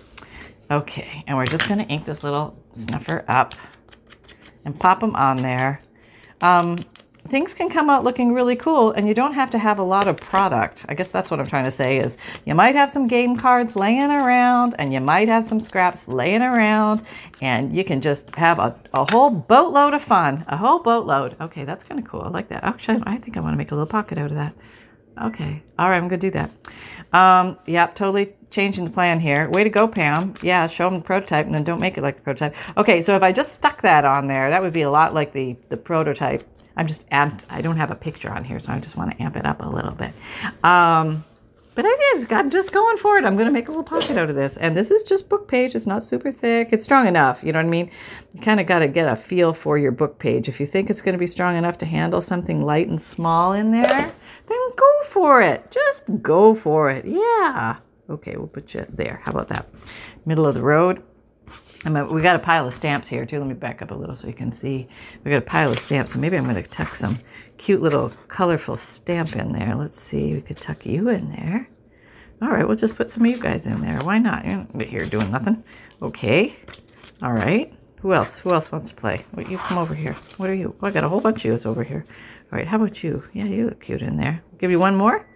Okay, 0.72 1.22
and 1.28 1.36
we're 1.36 1.46
just 1.46 1.68
gonna 1.68 1.84
ink 1.84 2.04
this 2.04 2.24
little 2.24 2.60
snuffer 2.72 3.24
up 3.28 3.54
and 4.64 4.78
pop 4.78 4.98
them 4.98 5.14
on 5.14 5.36
there. 5.36 5.80
Um, 6.40 6.80
things 7.30 7.54
can 7.54 7.70
come 7.70 7.88
out 7.88 8.04
looking 8.04 8.32
really 8.32 8.56
cool 8.56 8.92
and 8.92 9.06
you 9.06 9.14
don't 9.14 9.34
have 9.34 9.50
to 9.50 9.58
have 9.58 9.78
a 9.78 9.82
lot 9.82 10.08
of 10.08 10.16
product. 10.16 10.84
I 10.88 10.94
guess 10.94 11.12
that's 11.12 11.30
what 11.30 11.40
I'm 11.40 11.46
trying 11.46 11.64
to 11.64 11.70
say 11.70 11.98
is 11.98 12.18
you 12.44 12.54
might 12.54 12.74
have 12.74 12.90
some 12.90 13.06
game 13.06 13.36
cards 13.36 13.76
laying 13.76 14.10
around 14.10 14.74
and 14.78 14.92
you 14.92 15.00
might 15.00 15.28
have 15.28 15.44
some 15.44 15.60
scraps 15.60 16.08
laying 16.08 16.42
around 16.42 17.02
and 17.40 17.74
you 17.74 17.84
can 17.84 18.00
just 18.00 18.34
have 18.34 18.58
a, 18.58 18.76
a 18.92 19.10
whole 19.10 19.30
boatload 19.30 19.94
of 19.94 20.02
fun, 20.02 20.44
a 20.48 20.56
whole 20.56 20.80
boatload. 20.80 21.36
Okay, 21.40 21.64
that's 21.64 21.84
kind 21.84 22.00
of 22.00 22.06
cool. 22.06 22.22
I 22.22 22.28
like 22.28 22.48
that. 22.48 22.64
Actually, 22.64 23.02
I 23.06 23.16
think 23.16 23.36
I 23.36 23.40
want 23.40 23.54
to 23.54 23.58
make 23.58 23.70
a 23.70 23.74
little 23.74 23.86
pocket 23.86 24.18
out 24.18 24.30
of 24.30 24.36
that. 24.36 24.54
Okay. 25.20 25.62
All 25.78 25.88
right, 25.88 25.96
I'm 25.96 26.08
going 26.08 26.20
to 26.20 26.30
do 26.30 26.30
that. 26.30 26.50
Um, 27.12 27.58
yep, 27.66 27.94
totally 27.94 28.34
changing 28.50 28.84
the 28.84 28.90
plan 28.90 29.20
here. 29.20 29.48
Way 29.50 29.64
to 29.64 29.70
go, 29.70 29.86
Pam. 29.86 30.34
Yeah, 30.42 30.66
show 30.66 30.88
them 30.88 31.00
the 31.00 31.04
prototype 31.04 31.46
and 31.46 31.54
then 31.54 31.64
don't 31.64 31.80
make 31.80 31.98
it 31.98 32.02
like 32.02 32.16
the 32.16 32.22
prototype. 32.22 32.54
Okay, 32.76 33.00
so 33.00 33.16
if 33.16 33.22
I 33.22 33.32
just 33.32 33.52
stuck 33.52 33.82
that 33.82 34.04
on 34.04 34.26
there, 34.26 34.50
that 34.50 34.62
would 34.62 34.72
be 34.72 34.82
a 34.82 34.90
lot 34.90 35.14
like 35.14 35.32
the, 35.32 35.56
the 35.68 35.76
prototype. 35.76 36.44
I'm 36.80 36.86
just 36.86 37.04
add, 37.10 37.42
I 37.50 37.60
don't 37.60 37.76
have 37.76 37.90
a 37.90 37.94
picture 37.94 38.30
on 38.30 38.42
here, 38.42 38.58
so 38.58 38.72
I 38.72 38.78
just 38.78 38.96
want 38.96 39.10
to 39.10 39.22
amp 39.22 39.36
it 39.36 39.44
up 39.44 39.60
a 39.60 39.68
little 39.68 39.90
bit. 39.90 40.14
Um, 40.64 41.22
but 41.74 41.84
I 41.86 42.14
just, 42.14 42.32
I'm 42.32 42.48
just 42.48 42.72
going 42.72 42.96
for 42.96 43.18
it. 43.18 43.26
I'm 43.26 43.34
going 43.34 43.48
to 43.48 43.52
make 43.52 43.68
a 43.68 43.70
little 43.70 43.84
pocket 43.84 44.16
out 44.16 44.30
of 44.30 44.34
this. 44.34 44.56
And 44.56 44.74
this 44.74 44.90
is 44.90 45.02
just 45.02 45.28
book 45.28 45.46
page. 45.46 45.74
It's 45.74 45.86
not 45.86 46.02
super 46.02 46.32
thick. 46.32 46.70
It's 46.72 46.82
strong 46.82 47.06
enough. 47.06 47.44
You 47.44 47.52
know 47.52 47.58
what 47.58 47.66
I 47.66 47.68
mean? 47.68 47.90
You 48.32 48.40
kind 48.40 48.60
of 48.60 48.66
got 48.66 48.78
to 48.78 48.88
get 48.88 49.06
a 49.06 49.14
feel 49.14 49.52
for 49.52 49.76
your 49.76 49.92
book 49.92 50.18
page. 50.18 50.48
If 50.48 50.58
you 50.58 50.64
think 50.64 50.88
it's 50.88 51.02
going 51.02 51.12
to 51.12 51.18
be 51.18 51.26
strong 51.26 51.54
enough 51.54 51.76
to 51.78 51.86
handle 51.86 52.22
something 52.22 52.62
light 52.62 52.88
and 52.88 52.98
small 52.98 53.52
in 53.52 53.72
there, 53.72 53.86
then 53.86 54.70
go 54.74 55.02
for 55.04 55.42
it. 55.42 55.70
Just 55.70 56.22
go 56.22 56.54
for 56.54 56.88
it. 56.88 57.04
Yeah. 57.04 57.76
Okay, 58.08 58.38
we'll 58.38 58.46
put 58.46 58.72
you 58.72 58.86
there. 58.88 59.20
How 59.22 59.32
about 59.32 59.48
that? 59.48 59.66
Middle 60.24 60.46
of 60.46 60.54
the 60.54 60.62
road. 60.62 61.02
I 61.84 61.88
mean, 61.88 62.08
we 62.08 62.20
got 62.20 62.36
a 62.36 62.40
pile 62.40 62.68
of 62.68 62.74
stamps 62.74 63.08
here 63.08 63.24
too. 63.24 63.38
Let 63.38 63.48
me 63.48 63.54
back 63.54 63.80
up 63.80 63.90
a 63.90 63.94
little 63.94 64.14
so 64.14 64.26
you 64.26 64.34
can 64.34 64.52
see. 64.52 64.86
We 65.24 65.30
got 65.30 65.38
a 65.38 65.40
pile 65.40 65.72
of 65.72 65.78
stamps, 65.78 66.12
so 66.12 66.18
maybe 66.18 66.36
I'm 66.36 66.44
going 66.44 66.62
to 66.62 66.68
tuck 66.68 66.94
some 66.94 67.18
cute 67.56 67.80
little 67.80 68.10
colorful 68.28 68.76
stamp 68.76 69.34
in 69.34 69.52
there. 69.52 69.74
Let's 69.74 69.98
see, 69.98 70.34
we 70.34 70.42
could 70.42 70.58
tuck 70.58 70.84
you 70.84 71.08
in 71.08 71.30
there. 71.30 71.68
All 72.42 72.48
right, 72.48 72.66
we'll 72.66 72.76
just 72.76 72.96
put 72.96 73.10
some 73.10 73.24
of 73.24 73.30
you 73.30 73.38
guys 73.38 73.66
in 73.66 73.80
there. 73.80 73.98
Why 74.00 74.18
not? 74.18 74.44
You're 74.46 74.84
here 74.84 75.04
doing 75.04 75.30
nothing. 75.30 75.62
Okay. 76.02 76.54
All 77.22 77.32
right. 77.32 77.72
Who 78.00 78.14
else? 78.14 78.38
Who 78.38 78.52
else 78.52 78.72
wants 78.72 78.90
to 78.90 78.94
play? 78.96 79.24
You 79.48 79.58
come 79.58 79.76
over 79.76 79.94
here. 79.94 80.14
What 80.38 80.48
are 80.48 80.54
you? 80.54 80.74
Oh, 80.80 80.86
I 80.86 80.90
got 80.90 81.04
a 81.04 81.08
whole 81.08 81.20
bunch 81.20 81.38
of 81.38 81.44
yous 81.44 81.66
over 81.66 81.82
here. 81.84 82.04
All 82.50 82.58
right, 82.58 82.66
how 82.66 82.76
about 82.76 83.02
you? 83.02 83.22
Yeah, 83.34 83.44
you 83.44 83.66
look 83.66 83.80
cute 83.80 84.02
in 84.02 84.16
there. 84.16 84.42
Give 84.58 84.70
you 84.70 84.78
one 84.78 84.96
more? 84.96 85.26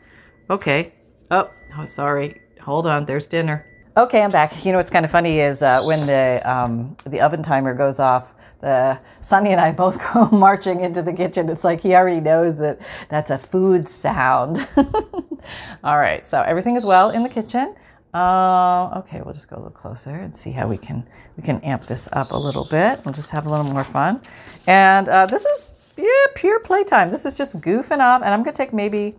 Okay. 0.49 0.93
Oh, 1.31 1.51
oh 1.79 1.87
sorry. 1.87 2.41
Hold 2.63 2.87
on. 2.87 3.05
There's 3.05 3.27
dinner. 3.27 3.67
Okay, 3.97 4.23
I'm 4.23 4.31
back. 4.33 4.65
You 4.65 4.73
know 4.73 4.79
what's 4.79 4.91
kind 4.91 5.05
of 5.05 5.13
funny 5.13 5.39
is 5.39 5.63
uh, 5.63 5.81
when 5.85 6.05
the 6.09 6.43
um, 6.45 6.97
the 7.07 7.21
oven 7.21 7.45
timer 7.45 7.75
goes 7.75 8.01
off, 8.01 8.35
the 8.61 8.99
Sonny 9.21 9.51
and 9.51 9.61
I 9.61 9.71
both 9.71 10.03
go 10.13 10.29
marching 10.31 10.81
into 10.81 11.01
the 11.01 11.13
kitchen. 11.13 11.49
It's 11.49 11.63
like 11.63 11.81
he 11.81 11.95
already 11.95 12.21
knows 12.21 12.59
that 12.59 12.81
that's 13.09 13.31
a 13.31 13.39
food 13.39 13.89
sound. 13.89 14.67
All 15.85 15.97
right, 15.97 16.27
so 16.27 16.43
everything 16.43 16.75
is 16.75 16.85
well 16.85 17.11
in 17.11 17.23
the 17.23 17.29
kitchen. 17.29 17.77
Uh, 18.13 18.99
okay, 18.99 19.21
we'll 19.25 19.33
just 19.33 19.49
go 19.49 19.55
a 19.55 19.59
little 19.59 19.71
closer 19.71 20.11
and 20.11 20.35
see 20.35 20.51
how 20.51 20.67
we 20.67 20.77
can 20.77 21.07
we 21.37 21.45
can 21.45 21.61
amp 21.61 21.85
this 21.85 22.09
up 22.13 22.33
a 22.33 22.37
little 22.37 22.67
bit. 22.73 22.99
We'll 23.05 23.15
just 23.15 23.31
have 23.31 23.47
a 23.47 23.49
little 23.49 23.73
more 23.73 23.85
fun. 23.85 24.21
And 24.67 25.09
uh, 25.09 25.27
this 25.27 25.45
is 25.45 25.71
yeah, 25.97 26.09
pure 26.35 26.59
playtime. 26.59 27.11
This 27.11 27.25
is 27.25 27.33
just 27.33 27.61
goofing 27.61 28.01
off, 28.01 28.23
and 28.23 28.35
I'm 28.35 28.43
gonna 28.43 28.57
take 28.57 28.73
maybe 28.73 29.15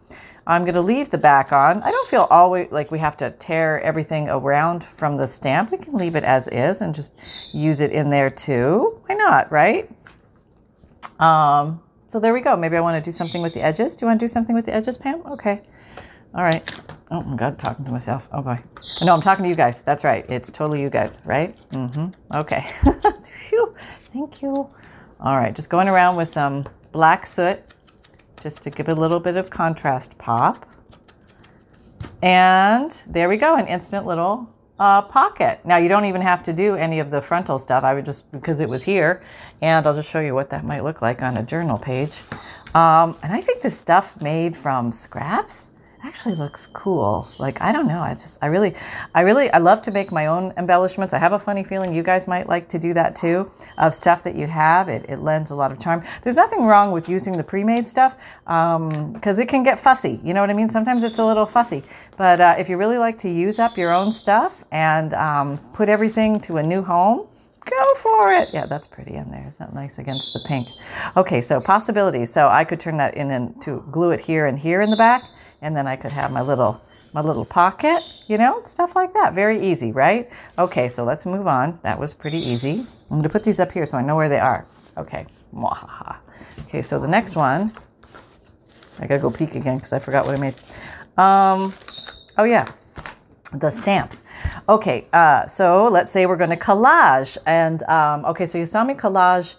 I'm 0.48 0.64
going 0.64 0.75
to 0.75 0.82
leave 0.82 1.10
the 1.10 1.18
back 1.18 1.52
on. 1.52 1.82
I 1.82 1.92
don't 1.92 2.08
feel 2.08 2.28
always 2.30 2.72
like 2.72 2.92
we 2.92 3.00
have 3.00 3.18
to 3.18 3.32
tear 3.32 3.82
everything 3.82 4.30
around 4.30 4.84
from 4.84 5.18
the 5.18 5.28
stamp. 5.28 5.72
We 5.72 5.78
can 5.78 5.94
leave 5.96 6.16
it 6.16 6.24
as 6.24 6.48
is 6.50 6.82
and 6.82 6.94
just 6.94 7.20
use 7.54 7.82
it 7.82 7.92
in 7.92 8.10
there 8.10 8.30
too. 8.30 9.02
Why 9.08 9.16
not, 9.16 9.52
right? 9.52 9.90
Um, 11.20 11.82
so 12.08 12.20
there 12.20 12.34
we 12.34 12.42
go. 12.42 12.56
Maybe 12.56 12.78
I 12.78 12.82
want 12.82 13.04
to 13.04 13.08
do 13.08 13.12
something 13.12 13.42
with 13.42 13.54
the 13.54 13.62
edges. 13.62 13.96
Do 13.96 14.06
you 14.06 14.08
want 14.08 14.20
to 14.20 14.24
do 14.24 14.28
something 14.28 14.56
with 14.56 14.66
the 14.66 14.74
edges, 14.75 14.98
Pam? 14.98 15.22
Okay. 15.25 15.62
All 16.36 16.44
right. 16.44 16.70
Oh 17.10 17.22
my 17.24 17.36
God, 17.36 17.58
talking 17.58 17.86
to 17.86 17.92
myself. 17.92 18.30
Oh 18.32 18.42
boy. 18.42 18.60
No, 19.02 19.14
I'm 19.14 19.22
talking 19.22 19.44
to 19.44 19.50
you 19.50 19.56
guys. 19.56 19.82
That's 19.84 20.04
right. 20.04 20.25
It's 20.30 20.50
totally 20.50 20.82
you 20.82 20.90
guys, 20.90 21.22
right? 21.25 21.56
Mm-hmm. 21.72 22.36
Okay. 22.36 22.66
Thank 24.14 24.42
you. 24.42 24.70
All 25.20 25.38
right. 25.38 25.56
Just 25.56 25.70
going 25.70 25.88
around 25.88 26.18
with 26.18 26.30
some 26.30 26.66
black 26.92 27.25
soot 27.25 27.62
just 28.46 28.62
to 28.62 28.70
give 28.70 28.88
a 28.88 28.94
little 28.94 29.20
bit 29.20 29.38
of 29.38 29.50
contrast 29.50 30.20
pop. 30.20 30.68
And 32.22 32.92
there 33.08 33.28
we 33.28 33.38
go, 33.38 33.56
an 33.56 33.66
instant 33.66 34.06
little 34.06 34.48
uh, 34.78 35.02
pocket. 35.10 35.62
Now 35.66 35.78
you 35.78 35.90
don't 35.90 36.06
even 36.06 36.22
have 36.22 36.44
to 36.44 36.54
do 36.54 36.75
any 36.75 37.00
of 37.00 37.10
the 37.10 37.24
frontal 37.24 37.58
stuff. 37.58 37.84
I 37.84 37.96
would 37.96 38.06
just, 38.06 38.32
because 38.32 38.60
it 38.60 38.70
was 38.70 38.84
here, 38.84 39.24
and 39.64 39.88
I'll 39.88 39.96
just 39.96 40.12
show 40.12 40.20
you 40.20 40.36
what 40.36 40.52
that 40.52 40.64
might 40.64 40.84
look 40.84 41.02
like 41.02 41.24
on 41.24 41.38
a 41.38 41.42
journal 41.42 41.80
page. 41.80 42.22
Um, 42.75 43.18
and 43.24 43.34
I 43.34 43.42
think 43.42 43.64
this 43.64 43.80
stuff 43.80 44.22
made 44.22 44.56
from 44.56 44.92
scraps 44.92 45.72
actually 46.06 46.36
looks 46.36 46.68
cool. 46.68 47.28
Like, 47.40 47.62
I 47.62 47.72
don't 47.72 47.88
know. 47.88 48.00
I 48.00 48.14
just, 48.14 48.38
I 48.42 48.48
really, 48.48 48.76
I 49.16 49.22
really, 49.22 49.52
I 49.52 49.58
love 49.58 49.82
to 49.84 49.92
make 49.92 50.12
my 50.12 50.28
own 50.28 50.54
embellishments. 50.56 51.14
I 51.14 51.18
have 51.18 51.34
a 51.34 51.40
funny 51.40 51.64
feeling 51.64 51.94
you 51.94 52.04
guys 52.04 52.28
might 52.28 52.48
like 52.48 52.70
to 52.70 52.80
do 52.80 52.94
that 52.94 53.16
too 53.16 53.50
of 53.78 53.94
stuff 53.94 54.24
that 54.24 54.36
you 54.36 54.46
have. 54.48 54.88
It, 54.88 55.10
it 55.10 55.20
lends 55.20 55.52
a 55.52 55.56
lot 55.56 55.72
of 55.72 55.80
charm. 55.80 56.04
There's 56.22 56.36
nothing 56.36 56.66
wrong 56.66 56.92
with 56.92 57.10
using 57.10 57.38
the 57.38 57.44
pre-made 57.44 57.88
stuff 57.88 58.16
because 58.44 58.76
um, 58.76 59.42
it 59.42 59.50
can 59.50 59.64
get 59.64 59.80
fussy. 59.80 60.20
You 60.24 60.34
know 60.34 60.42
what 60.42 60.50
I 60.50 60.54
mean? 60.54 60.70
Sometimes 60.70 61.04
it's 61.04 61.20
a 61.20 61.26
little 61.26 61.46
fussy. 61.46 61.84
But 62.18 62.40
uh, 62.40 62.56
if 62.60 62.70
you 62.70 62.78
really 62.78 63.00
like 63.00 63.18
to 63.20 63.30
use 63.30 63.58
up 63.58 63.76
your 63.76 63.92
own 63.92 64.12
stuff 64.12 64.64
and 64.72 65.14
um, 65.14 65.58
put 65.74 65.90
everything 65.90 66.40
to 66.42 66.58
a 66.58 66.64
new 66.64 66.84
home, 66.84 67.28
go 67.66 67.96
for 67.96 68.32
it. 68.32 68.50
Yeah, 68.54 68.68
that's 68.68 68.86
pretty 68.86 69.16
in 69.16 69.32
there. 69.32 69.46
Isn't 69.48 69.58
that 69.58 69.74
nice 69.74 69.98
against 69.98 70.34
the 70.34 70.40
pink? 70.48 70.68
Okay, 71.18 71.42
so 71.42 71.60
possibilities. 71.60 72.32
So 72.32 72.48
I 72.48 72.64
could 72.64 72.80
turn 72.80 72.98
that 72.98 73.16
in 73.16 73.32
and 73.32 73.60
to 73.64 73.84
glue 73.92 74.12
it 74.12 74.20
here 74.20 74.46
and 74.46 74.60
here 74.60 74.82
in 74.82 74.92
the 74.92 74.98
back 74.98 75.24
and 75.65 75.75
then 75.75 75.88
I 75.88 75.95
could 75.95 76.12
have 76.12 76.31
my 76.31 76.41
little 76.41 76.79
my 77.12 77.22
little 77.22 77.45
pocket, 77.45 78.01
you 78.27 78.38
know, 78.38 78.62
stuff 78.63 78.93
like 78.93 79.13
that. 79.13 79.34
Very 79.34 79.65
easy, 79.65 79.93
right? 79.93 80.29
Okay, 80.60 80.89
so 80.89 81.05
let's 81.05 81.25
move 81.25 81.48
on. 81.48 81.79
That 81.81 81.98
was 81.98 82.13
pretty 82.13 82.38
easy. 82.38 82.86
I'm 83.10 83.17
going 83.17 83.24
to 83.24 83.29
put 83.29 83.45
these 83.45 83.62
up 83.62 83.72
here 83.72 83.86
so 83.86 83.98
I 83.98 84.01
know 84.01 84.17
where 84.17 84.27
they 84.27 84.39
are. 84.39 84.65
Okay. 84.98 85.25
Mwahaha. 85.53 86.17
Okay, 86.67 86.81
so 86.81 87.00
the 87.00 87.07
next 87.07 87.38
one, 87.38 87.72
I 89.00 89.07
got 89.07 89.15
to 89.15 89.22
go 89.22 89.31
peek 89.31 89.55
again 89.55 89.77
because 89.77 89.93
I 89.93 90.00
forgot 90.00 90.25
what 90.25 90.36
I 90.36 90.39
made. 90.39 90.55
Um, 91.17 91.74
oh, 92.38 92.43
yeah, 92.43 92.67
the 93.53 93.69
stamps. 93.69 94.24
Okay, 94.67 95.07
uh, 95.13 95.48
so 95.48 95.88
let's 95.88 96.12
say 96.12 96.25
we're 96.25 96.36
going 96.36 96.50
to 96.50 96.57
collage. 96.57 97.38
And, 97.45 97.81
um, 97.84 98.25
okay, 98.25 98.45
so 98.45 98.57
you 98.57 98.65
saw 98.65 98.84
me 98.84 98.93
collage, 98.93 99.55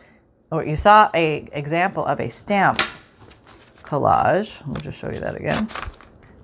or 0.52 0.62
you 0.62 0.76
saw 0.76 1.10
a 1.14 1.48
example 1.52 2.04
of 2.04 2.20
a 2.20 2.28
stamp 2.28 2.82
collage. 3.82 4.60
Let 4.66 4.76
me 4.76 4.82
just 4.82 4.98
show 4.98 5.10
you 5.10 5.20
that 5.20 5.36
again. 5.36 5.70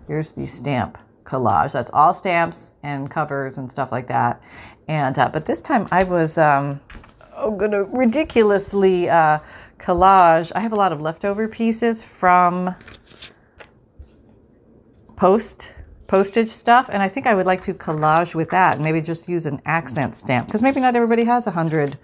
Here's 0.06 0.32
the 0.32 0.46
stamp 0.46 0.98
collage. 1.24 1.72
That's 1.72 1.90
all 1.92 2.12
stamps 2.14 2.74
and 2.82 3.10
covers 3.10 3.58
and 3.58 3.70
stuff 3.70 3.92
like 3.92 4.08
that. 4.08 4.42
And 4.88 5.18
uh, 5.18 5.28
but 5.28 5.46
this 5.46 5.60
time 5.60 5.88
I 5.90 6.04
was 6.04 6.38
um, 6.38 6.80
I'm 7.36 7.56
gonna 7.56 7.84
ridiculously 7.84 9.08
uh, 9.08 9.38
collage. 9.78 10.52
I 10.54 10.60
have 10.60 10.72
a 10.72 10.76
lot 10.76 10.92
of 10.92 11.00
leftover 11.00 11.48
pieces 11.48 12.02
from 12.02 12.74
post 15.16 15.74
postage 16.08 16.50
stuff, 16.50 16.90
and 16.92 17.02
I 17.02 17.08
think 17.08 17.26
I 17.26 17.34
would 17.34 17.46
like 17.46 17.60
to 17.62 17.74
collage 17.74 18.34
with 18.34 18.50
that 18.50 18.80
maybe 18.80 19.00
just 19.00 19.28
use 19.28 19.46
an 19.46 19.62
accent 19.64 20.16
stamp 20.16 20.46
because 20.46 20.62
maybe 20.62 20.80
not 20.80 20.96
everybody 20.96 21.24
has 21.24 21.46
a 21.46 21.52
hundred. 21.52 21.96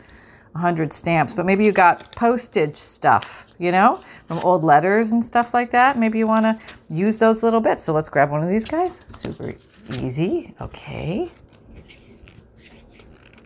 100 0.58 0.92
stamps, 0.92 1.32
but 1.32 1.46
maybe 1.46 1.64
you 1.64 1.72
got 1.72 2.10
postage 2.16 2.76
stuff, 2.76 3.46
you 3.58 3.72
know, 3.72 3.96
from 4.26 4.38
old 4.40 4.64
letters 4.64 5.12
and 5.12 5.24
stuff 5.24 5.54
like 5.54 5.70
that. 5.70 5.96
Maybe 5.96 6.18
you 6.18 6.26
want 6.26 6.44
to 6.44 6.58
use 6.90 7.18
those 7.18 7.42
little 7.42 7.60
bits. 7.60 7.84
So 7.84 7.92
let's 7.92 8.08
grab 8.08 8.30
one 8.30 8.42
of 8.42 8.48
these 8.48 8.64
guys. 8.64 9.00
Super 9.08 9.54
easy. 10.00 10.54
Okay. 10.60 11.30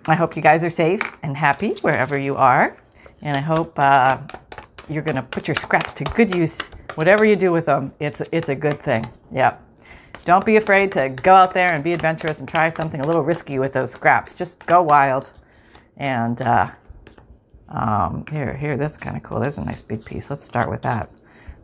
I 0.08 0.14
hope 0.14 0.34
you 0.34 0.42
guys 0.42 0.64
are 0.64 0.70
safe 0.70 1.00
and 1.22 1.36
happy 1.36 1.74
wherever 1.82 2.18
you 2.18 2.34
are. 2.34 2.76
And 3.20 3.36
I 3.36 3.40
hope 3.40 3.78
uh, 3.78 4.18
you're 4.88 5.02
going 5.02 5.16
to 5.16 5.22
put 5.22 5.46
your 5.46 5.54
scraps 5.54 5.94
to 5.94 6.04
good 6.04 6.34
use. 6.34 6.68
Whatever 6.96 7.24
you 7.24 7.36
do 7.36 7.52
with 7.52 7.66
them, 7.66 7.92
it's, 8.00 8.20
it's 8.32 8.48
a 8.48 8.54
good 8.54 8.80
thing. 8.80 9.04
Yeah. 9.30 9.58
Don't 10.24 10.44
be 10.44 10.56
afraid 10.56 10.92
to 10.92 11.08
go 11.08 11.34
out 11.34 11.52
there 11.52 11.72
and 11.72 11.84
be 11.84 11.92
adventurous 11.92 12.40
and 12.40 12.48
try 12.48 12.68
something 12.70 13.00
a 13.00 13.06
little 13.06 13.22
risky 13.22 13.58
with 13.58 13.72
those 13.72 13.92
scraps. 13.92 14.34
Just 14.34 14.66
go 14.66 14.82
wild. 14.82 15.30
And 15.96 16.40
uh, 16.42 16.70
um, 17.72 18.24
here, 18.30 18.54
here, 18.54 18.76
that's 18.76 18.98
kind 18.98 19.16
of 19.16 19.22
cool. 19.22 19.40
There's 19.40 19.58
a 19.58 19.64
nice 19.64 19.82
big 19.82 20.04
piece. 20.04 20.28
Let's 20.28 20.44
start 20.44 20.68
with 20.68 20.82
that. 20.82 21.10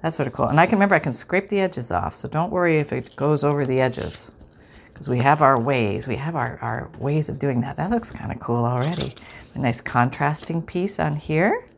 That's 0.02 0.16
sort 0.16 0.26
of 0.26 0.32
cool. 0.32 0.46
And 0.46 0.58
I 0.58 0.66
can 0.66 0.76
remember 0.76 0.94
I 0.94 1.00
can 1.00 1.12
scrape 1.12 1.48
the 1.48 1.60
edges 1.60 1.92
off. 1.92 2.14
So 2.14 2.28
don't 2.28 2.50
worry 2.50 2.78
if 2.78 2.92
it 2.92 3.14
goes 3.14 3.44
over 3.44 3.66
the 3.66 3.80
edges 3.80 4.32
because 4.88 5.08
we 5.08 5.18
have 5.18 5.42
our 5.42 5.60
ways. 5.60 6.08
We 6.08 6.16
have 6.16 6.34
our, 6.34 6.58
our 6.62 6.90
ways 6.98 7.28
of 7.28 7.38
doing 7.38 7.60
that. 7.60 7.76
That 7.76 7.90
looks 7.90 8.10
kind 8.10 8.32
of 8.32 8.40
cool 8.40 8.64
already. 8.64 9.14
A 9.54 9.58
nice 9.58 9.80
contrasting 9.80 10.62
piece 10.62 10.98
on 10.98 11.16
here. 11.16 11.68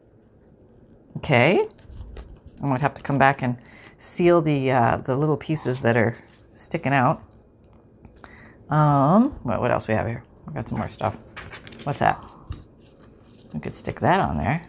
Okay. 1.17 1.65
Going 2.61 2.77
to 2.77 2.83
have 2.83 2.95
to 2.95 3.03
come 3.03 3.19
back 3.19 3.43
and 3.43 3.57
seal 3.99 4.43
the, 4.43 4.71
uh, 4.71 4.97
the 4.99 5.17
little 5.17 5.37
pieces 5.37 5.81
that 5.81 5.97
are 5.97 6.17
sticking 6.55 6.93
out. 6.93 7.23
Um, 8.69 9.31
what, 9.43 9.61
what 9.61 9.71
else 9.71 9.89
we 9.89 9.95
have 9.95 10.07
here? 10.07 10.23
We 10.47 10.55
got 10.55 10.69
some 10.69 10.79
more 10.79 10.89
stuff. 10.89 11.19
What's 11.85 11.99
that? 11.99 12.30
We 13.53 13.61
could 13.61 13.75
stick 13.75 14.01
that 14.01 14.21
on 14.21 14.37
there. 14.37 14.67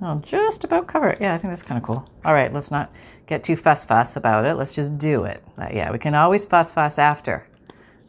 I'll 0.00 0.20
just 0.20 0.62
about 0.62 0.86
cover 0.86 1.08
it. 1.10 1.20
Yeah, 1.20 1.34
I 1.34 1.38
think 1.38 1.50
that's 1.50 1.62
kind 1.62 1.76
of 1.78 1.84
cool. 1.84 2.08
All 2.24 2.32
right, 2.32 2.52
let's 2.52 2.70
not 2.70 2.92
get 3.26 3.42
too 3.42 3.56
fuss 3.56 3.82
fuss 3.82 4.16
about 4.16 4.44
it. 4.44 4.54
Let's 4.54 4.74
just 4.74 4.96
do 4.98 5.24
it. 5.24 5.42
Uh, 5.56 5.68
yeah, 5.72 5.90
we 5.90 5.98
can 5.98 6.14
always 6.14 6.44
fuss 6.44 6.70
fuss 6.70 6.98
after. 6.98 7.46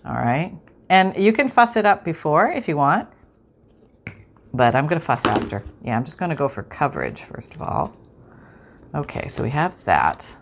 All 0.06 0.14
right. 0.14 0.54
And 0.88 1.16
you 1.18 1.34
can 1.34 1.50
fuss 1.50 1.76
it 1.76 1.86
up 1.86 2.04
before 2.04 2.50
if 2.52 2.68
you 2.68 2.78
want, 2.78 3.10
but 4.54 4.76
I'm 4.76 4.88
going 4.88 5.00
to 5.00 5.06
fuss 5.06 5.26
after. 5.26 5.64
Yeah, 5.84 5.96
I'm 5.96 6.04
just 6.04 6.20
going 6.20 6.30
to 6.30 6.36
go 6.36 6.48
for 6.48 6.64
coverage 6.64 7.24
first 7.24 7.56
of 7.56 7.62
all. 7.62 7.96
Okay, 8.94 9.28
so 9.28 9.44
we 9.44 9.52
have 9.52 9.84
that. 9.84 10.36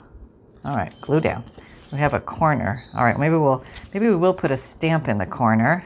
All 0.64 0.76
right, 0.76 0.94
glue 1.02 1.20
down. 1.20 1.44
We 1.92 2.00
have 2.00 2.14
a 2.14 2.20
corner. 2.20 2.84
All 2.94 3.04
right, 3.04 3.18
maybe 3.18 3.36
we'll 3.36 3.64
maybe 3.94 4.08
we 4.08 4.16
will 4.16 4.34
put 4.34 4.52
a 4.52 4.58
stamp 4.58 5.08
in 5.08 5.18
the 5.18 5.26
corner. 5.26 5.84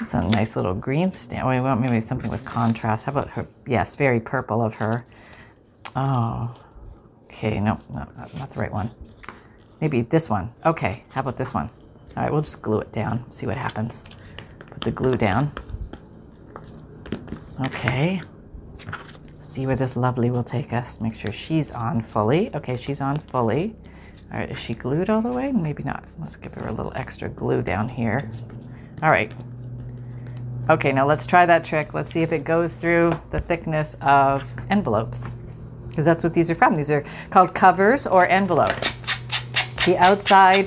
It's 0.00 0.14
a 0.14 0.22
nice 0.28 0.56
little 0.56 0.74
green 0.74 1.10
stamp. 1.10 1.48
We 1.48 1.60
want 1.60 1.80
maybe 1.80 2.00
something 2.00 2.30
with 2.30 2.44
contrast. 2.44 3.06
How 3.06 3.12
about 3.12 3.30
her? 3.30 3.46
Yes, 3.66 3.96
very 3.96 4.20
purple 4.20 4.62
of 4.62 4.76
her. 4.76 5.04
Oh, 5.96 6.54
okay. 7.24 7.60
No, 7.60 7.78
no, 7.90 8.06
not 8.38 8.50
the 8.50 8.60
right 8.60 8.72
one. 8.72 8.90
Maybe 9.80 10.02
this 10.02 10.28
one. 10.28 10.52
Okay, 10.64 11.04
how 11.10 11.20
about 11.20 11.36
this 11.36 11.54
one? 11.54 11.70
All 12.16 12.22
right, 12.22 12.32
we'll 12.32 12.42
just 12.42 12.62
glue 12.62 12.80
it 12.80 12.92
down, 12.92 13.30
see 13.30 13.46
what 13.46 13.56
happens. 13.56 14.04
Put 14.70 14.80
the 14.80 14.90
glue 14.90 15.16
down. 15.16 15.52
Okay. 17.66 18.22
See 19.40 19.66
where 19.66 19.76
this 19.76 19.96
lovely 19.96 20.30
will 20.30 20.44
take 20.44 20.72
us. 20.72 21.00
Make 21.00 21.14
sure 21.14 21.32
she's 21.32 21.70
on 21.70 22.02
fully. 22.02 22.54
Okay, 22.54 22.76
she's 22.76 23.00
on 23.00 23.18
fully. 23.18 23.76
All 24.32 24.38
right, 24.38 24.50
is 24.50 24.58
she 24.58 24.74
glued 24.74 25.08
all 25.08 25.22
the 25.22 25.32
way? 25.32 25.52
Maybe 25.52 25.82
not. 25.82 26.04
Let's 26.18 26.36
give 26.36 26.54
her 26.54 26.66
a 26.66 26.72
little 26.72 26.92
extra 26.94 27.28
glue 27.28 27.62
down 27.62 27.88
here. 27.88 28.30
All 29.02 29.10
right, 29.10 29.32
Okay, 30.70 30.92
now 30.92 31.06
let's 31.06 31.26
try 31.26 31.46
that 31.46 31.64
trick. 31.64 31.94
Let's 31.94 32.10
see 32.10 32.20
if 32.20 32.30
it 32.30 32.44
goes 32.44 32.76
through 32.76 33.18
the 33.30 33.40
thickness 33.40 33.96
of 34.02 34.54
envelopes. 34.68 35.30
Because 35.88 36.04
that's 36.04 36.22
what 36.22 36.34
these 36.34 36.50
are 36.50 36.54
from. 36.54 36.76
These 36.76 36.90
are 36.90 37.04
called 37.30 37.54
covers 37.54 38.06
or 38.06 38.26
envelopes. 38.26 38.90
The 39.86 39.96
outside 39.98 40.66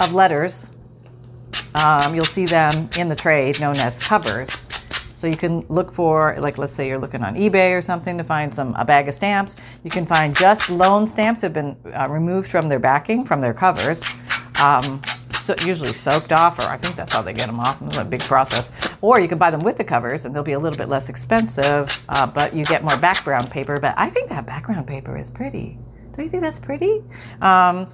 of 0.00 0.12
letters, 0.12 0.68
um, 1.82 2.14
you'll 2.14 2.26
see 2.26 2.44
them 2.44 2.90
in 2.98 3.08
the 3.08 3.16
trade 3.16 3.58
known 3.58 3.76
as 3.76 3.98
covers. 3.98 4.66
So 5.14 5.26
you 5.26 5.36
can 5.36 5.60
look 5.70 5.92
for, 5.92 6.36
like, 6.38 6.58
let's 6.58 6.74
say 6.74 6.86
you're 6.86 6.98
looking 6.98 7.22
on 7.22 7.34
eBay 7.34 7.76
or 7.76 7.80
something 7.80 8.18
to 8.18 8.24
find 8.24 8.54
some 8.54 8.74
a 8.74 8.84
bag 8.84 9.08
of 9.08 9.14
stamps. 9.14 9.56
You 9.82 9.90
can 9.90 10.04
find 10.04 10.36
just 10.36 10.68
loan 10.68 11.06
stamps 11.06 11.40
have 11.40 11.54
been 11.54 11.74
uh, 11.94 12.06
removed 12.10 12.50
from 12.50 12.68
their 12.68 12.78
backing, 12.78 13.24
from 13.24 13.40
their 13.40 13.54
covers. 13.54 14.04
Um, 14.62 15.00
so 15.48 15.66
usually 15.66 15.94
soaked 15.94 16.30
off, 16.30 16.58
or 16.58 16.64
I 16.64 16.76
think 16.76 16.94
that's 16.94 17.14
how 17.14 17.22
they 17.22 17.32
get 17.32 17.46
them 17.46 17.58
off. 17.58 17.80
It's 17.80 17.96
a 17.96 18.04
big 18.04 18.20
process. 18.20 18.70
Or 19.00 19.18
you 19.18 19.28
can 19.28 19.38
buy 19.38 19.50
them 19.50 19.62
with 19.62 19.78
the 19.78 19.84
covers, 19.84 20.26
and 20.26 20.34
they'll 20.34 20.42
be 20.42 20.52
a 20.52 20.58
little 20.58 20.76
bit 20.76 20.88
less 20.88 21.08
expensive, 21.08 22.04
uh, 22.10 22.26
but 22.26 22.54
you 22.54 22.66
get 22.66 22.84
more 22.84 22.98
background 22.98 23.50
paper. 23.50 23.80
But 23.80 23.94
I 23.96 24.10
think 24.10 24.28
that 24.28 24.44
background 24.44 24.86
paper 24.86 25.16
is 25.16 25.30
pretty. 25.30 25.78
Don't 26.12 26.24
you 26.24 26.28
think 26.30 26.42
that's 26.42 26.58
pretty? 26.58 27.02
Um, 27.40 27.90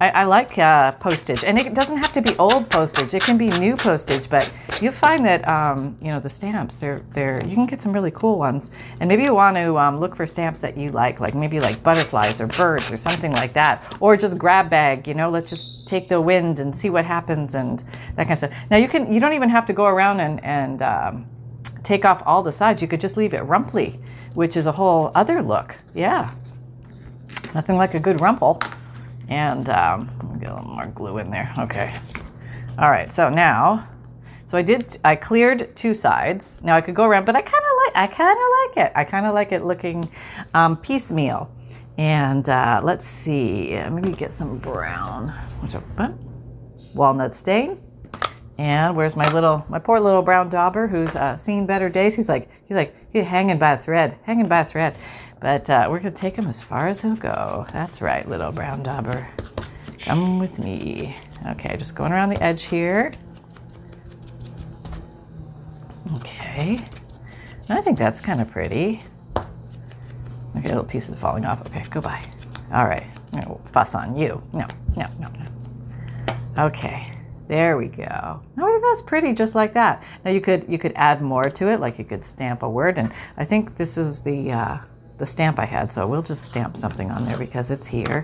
I, 0.00 0.10
I 0.10 0.24
like 0.24 0.56
uh, 0.58 0.92
postage, 0.92 1.42
and 1.42 1.58
it 1.58 1.74
doesn't 1.74 1.96
have 1.96 2.12
to 2.12 2.22
be 2.22 2.36
old 2.36 2.70
postage. 2.70 3.14
It 3.14 3.22
can 3.22 3.36
be 3.36 3.48
new 3.58 3.74
postage, 3.74 4.30
but 4.30 4.52
you 4.80 4.92
find 4.92 5.24
that 5.24 5.48
um, 5.48 5.96
you 6.00 6.08
know 6.08 6.20
the 6.20 6.30
stamps. 6.30 6.76
They're 6.76 7.02
they're 7.14 7.44
you 7.44 7.56
can 7.56 7.66
get 7.66 7.82
some 7.82 7.92
really 7.92 8.12
cool 8.12 8.38
ones, 8.38 8.70
and 9.00 9.08
maybe 9.08 9.24
you 9.24 9.34
want 9.34 9.56
to 9.56 9.76
um, 9.76 9.96
look 9.96 10.14
for 10.14 10.24
stamps 10.24 10.60
that 10.60 10.76
you 10.76 10.90
like, 10.90 11.18
like 11.18 11.34
maybe 11.34 11.58
like 11.58 11.82
butterflies 11.82 12.40
or 12.40 12.46
birds 12.46 12.92
or 12.92 12.96
something 12.96 13.32
like 13.32 13.54
that, 13.54 13.82
or 13.98 14.16
just 14.16 14.38
grab 14.38 14.70
bag. 14.70 15.08
You 15.08 15.14
know, 15.14 15.30
let's 15.30 15.50
just 15.50 15.88
take 15.88 16.08
the 16.08 16.20
wind 16.20 16.60
and 16.60 16.74
see 16.76 16.90
what 16.90 17.04
happens 17.04 17.56
and 17.56 17.80
that 18.14 18.28
kind 18.28 18.32
of 18.32 18.38
stuff. 18.38 18.54
Now 18.70 18.76
you 18.76 18.86
can 18.86 19.12
you 19.12 19.18
don't 19.18 19.32
even 19.32 19.48
have 19.48 19.66
to 19.66 19.72
go 19.72 19.86
around 19.86 20.20
and 20.20 20.44
and 20.44 20.80
um, 20.80 21.26
take 21.82 22.04
off 22.04 22.22
all 22.24 22.44
the 22.44 22.52
sides. 22.52 22.80
You 22.80 22.86
could 22.86 23.00
just 23.00 23.16
leave 23.16 23.34
it 23.34 23.40
rumply, 23.40 23.98
which 24.34 24.56
is 24.56 24.66
a 24.66 24.72
whole 24.72 25.10
other 25.16 25.42
look. 25.42 25.76
Yeah, 25.92 26.32
nothing 27.52 27.74
like 27.74 27.94
a 27.94 28.00
good 28.00 28.20
rumple. 28.20 28.60
And 29.28 29.68
um, 29.68 30.10
get 30.40 30.50
a 30.50 30.54
little 30.54 30.70
more 30.70 30.86
glue 30.86 31.18
in 31.18 31.30
there. 31.30 31.52
Okay. 31.58 31.94
All 32.78 32.90
right. 32.90 33.10
So 33.12 33.28
now, 33.28 33.88
so 34.46 34.56
I 34.56 34.62
did. 34.62 34.96
I 35.04 35.16
cleared 35.16 35.76
two 35.76 35.92
sides. 35.92 36.60
Now 36.62 36.76
I 36.76 36.80
could 36.80 36.94
go 36.94 37.04
around, 37.04 37.26
but 37.26 37.36
I 37.36 37.42
kind 37.42 37.64
of 37.64 37.86
like. 37.86 37.96
I 37.96 38.06
kind 38.06 38.38
of 38.38 38.76
like 38.76 38.86
it. 38.86 38.92
I 38.96 39.04
kind 39.04 39.26
of 39.26 39.34
like 39.34 39.52
it 39.52 39.62
looking 39.62 40.10
um, 40.54 40.76
piecemeal. 40.76 41.50
And 41.98 42.48
uh, 42.48 42.80
let's 42.82 43.04
see. 43.04 43.72
Maybe 43.90 44.12
get 44.12 44.32
some 44.32 44.58
brown. 44.58 45.28
What's 45.60 45.74
up? 45.74 45.84
Walnut 46.94 47.34
stain. 47.34 47.80
And 48.58 48.96
where's 48.96 49.14
my 49.14 49.32
little, 49.32 49.64
my 49.68 49.78
poor 49.78 50.00
little 50.00 50.22
brown 50.22 50.48
dauber 50.48 50.88
who's 50.88 51.14
uh, 51.14 51.36
seen 51.36 51.64
better 51.64 51.88
days? 51.88 52.16
He's 52.16 52.28
like, 52.28 52.50
he's 52.64 52.76
like, 52.76 52.94
he's 53.12 53.24
hanging 53.24 53.58
by 53.58 53.72
a 53.72 53.78
thread, 53.78 54.18
hanging 54.24 54.48
by 54.48 54.60
a 54.60 54.64
thread. 54.64 54.96
But 55.40 55.70
uh, 55.70 55.86
we're 55.88 56.00
to 56.00 56.10
take 56.10 56.34
him 56.34 56.48
as 56.48 56.60
far 56.60 56.88
as 56.88 57.00
he'll 57.00 57.14
go. 57.14 57.66
That's 57.72 58.02
right, 58.02 58.28
little 58.28 58.50
brown 58.50 58.82
dauber. 58.82 59.28
Come 60.00 60.40
with 60.40 60.58
me. 60.58 61.14
Okay, 61.46 61.76
just 61.76 61.94
going 61.94 62.10
around 62.10 62.30
the 62.30 62.42
edge 62.42 62.64
here. 62.64 63.12
Okay. 66.16 66.84
I 67.68 67.80
think 67.80 67.98
that's 67.98 68.20
kind 68.20 68.40
of 68.40 68.50
pretty. 68.50 69.02
Okay, 70.56 70.68
little 70.68 70.84
pieces 70.84 71.20
falling 71.20 71.44
off. 71.44 71.60
Okay, 71.66 71.84
goodbye. 71.90 72.24
All 72.72 72.86
right, 72.86 73.04
gonna 73.30 73.56
fuss 73.72 73.94
on 73.94 74.16
you. 74.16 74.42
No, 74.52 74.66
no, 74.96 75.06
no, 75.20 75.28
no. 75.28 76.64
Okay, 76.64 77.12
there 77.48 77.76
we 77.78 77.86
go. 77.86 78.42
Now 78.56 78.66
I 78.66 78.70
think 78.70 78.82
that's 78.82 79.02
pretty, 79.02 79.32
just 79.32 79.54
like 79.54 79.74
that. 79.74 80.02
Now 80.24 80.30
you 80.30 80.40
could 80.40 80.66
you 80.68 80.78
could 80.78 80.92
add 80.94 81.22
more 81.22 81.50
to 81.50 81.70
it, 81.72 81.80
like 81.80 81.98
you 81.98 82.04
could 82.04 82.24
stamp 82.24 82.62
a 82.62 82.68
word, 82.68 82.98
and 82.98 83.12
I 83.36 83.44
think 83.44 83.76
this 83.76 83.96
is 83.98 84.20
the 84.20 84.52
uh, 84.52 84.78
the 85.16 85.26
stamp 85.26 85.58
I 85.58 85.64
had, 85.64 85.90
so 85.90 86.06
we'll 86.06 86.22
just 86.22 86.44
stamp 86.44 86.76
something 86.76 87.10
on 87.10 87.24
there 87.24 87.38
because 87.38 87.70
it's 87.70 87.86
here. 87.88 88.22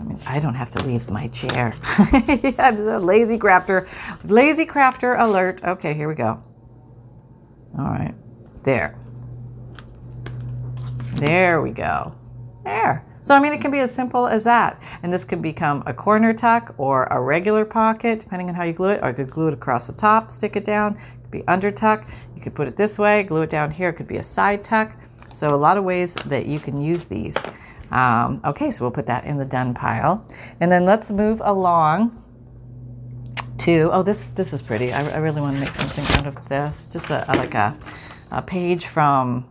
I 0.00 0.02
mean, 0.02 0.18
I 0.26 0.40
don't 0.40 0.54
have 0.54 0.70
to 0.72 0.82
leave 0.84 1.08
my 1.10 1.28
chair. 1.28 1.74
I'm 2.58 2.76
just 2.76 2.88
a 2.88 2.98
lazy 2.98 3.38
crafter. 3.38 3.86
Lazy 4.24 4.66
crafter 4.66 5.18
alert. 5.18 5.62
Okay, 5.62 5.94
here 5.94 6.08
we 6.08 6.14
go. 6.14 6.42
All 7.78 7.84
right. 7.84 8.14
There. 8.64 8.98
There 11.14 11.62
we 11.62 11.70
go. 11.70 12.14
There. 12.64 13.04
So, 13.22 13.36
I 13.36 13.40
mean, 13.40 13.52
it 13.52 13.60
can 13.60 13.70
be 13.70 13.78
as 13.78 13.94
simple 13.94 14.26
as 14.26 14.42
that. 14.44 14.82
And 15.02 15.12
this 15.12 15.24
can 15.24 15.40
become 15.40 15.84
a 15.86 15.94
corner 15.94 16.34
tuck 16.34 16.74
or 16.76 17.04
a 17.04 17.20
regular 17.20 17.64
pocket, 17.64 18.18
depending 18.18 18.48
on 18.48 18.56
how 18.56 18.64
you 18.64 18.72
glue 18.72 18.90
it. 18.90 19.00
Or 19.02 19.10
you 19.10 19.14
could 19.14 19.30
glue 19.30 19.48
it 19.48 19.54
across 19.54 19.86
the 19.86 19.92
top, 19.92 20.32
stick 20.32 20.56
it 20.56 20.64
down. 20.64 20.96
It 20.96 21.22
could 21.22 21.30
be 21.30 21.44
under 21.46 21.70
tuck. 21.70 22.04
You 22.34 22.42
could 22.42 22.54
put 22.54 22.66
it 22.66 22.76
this 22.76 22.98
way, 22.98 23.22
glue 23.22 23.42
it 23.42 23.50
down 23.50 23.70
here. 23.70 23.90
It 23.90 23.94
could 23.94 24.08
be 24.08 24.16
a 24.16 24.22
side 24.22 24.64
tuck. 24.64 24.92
So 25.32 25.54
a 25.54 25.56
lot 25.56 25.76
of 25.76 25.84
ways 25.84 26.14
that 26.26 26.46
you 26.46 26.58
can 26.58 26.80
use 26.80 27.04
these. 27.04 27.36
Um, 27.92 28.40
okay, 28.44 28.70
so 28.72 28.84
we'll 28.84 28.90
put 28.90 29.06
that 29.06 29.24
in 29.24 29.38
the 29.38 29.44
done 29.44 29.72
pile. 29.72 30.26
And 30.60 30.70
then 30.70 30.84
let's 30.84 31.12
move 31.12 31.40
along 31.44 32.18
to, 33.58 33.88
oh, 33.92 34.02
this, 34.02 34.30
this 34.30 34.52
is 34.52 34.62
pretty. 34.62 34.92
I, 34.92 35.08
I 35.10 35.18
really 35.18 35.40
want 35.40 35.54
to 35.54 35.60
make 35.60 35.74
something 35.74 36.04
out 36.16 36.26
of 36.26 36.48
this. 36.48 36.88
Just 36.88 37.10
a, 37.10 37.24
a 37.32 37.36
like 37.36 37.54
a, 37.54 37.78
a 38.32 38.42
page 38.42 38.86
from 38.86 39.48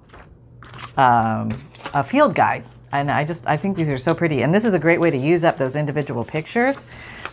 um, 0.97 1.51
a 1.93 2.03
field 2.03 2.35
guide 2.35 2.65
and 2.91 3.09
I 3.09 3.23
just 3.23 3.47
I 3.47 3.57
think 3.57 3.77
these 3.77 3.89
are 3.89 3.97
so 3.97 4.13
pretty. 4.13 4.41
And 4.41 4.53
this 4.53 4.65
is 4.65 4.73
a 4.73 4.79
great 4.79 4.99
way 4.99 5.09
to 5.11 5.17
use 5.17 5.43
up 5.43 5.57
those 5.57 5.75
individual 5.75 6.25
pictures. 6.25 6.85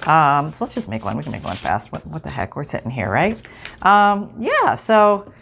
Um, 0.06 0.52
so 0.52 0.64
let's 0.64 0.74
just 0.74 0.88
make 0.88 1.04
one. 1.04 1.16
We 1.16 1.22
can 1.22 1.32
make 1.32 1.44
one 1.44 1.56
fast. 1.56 1.92
What, 1.92 2.06
what 2.06 2.22
the 2.22 2.30
heck? 2.30 2.56
We're 2.56 2.64
sitting 2.64 2.90
here, 2.90 3.10
right? 3.10 3.40
Um, 3.82 4.32
yeah. 4.38 4.74
So 4.74 5.32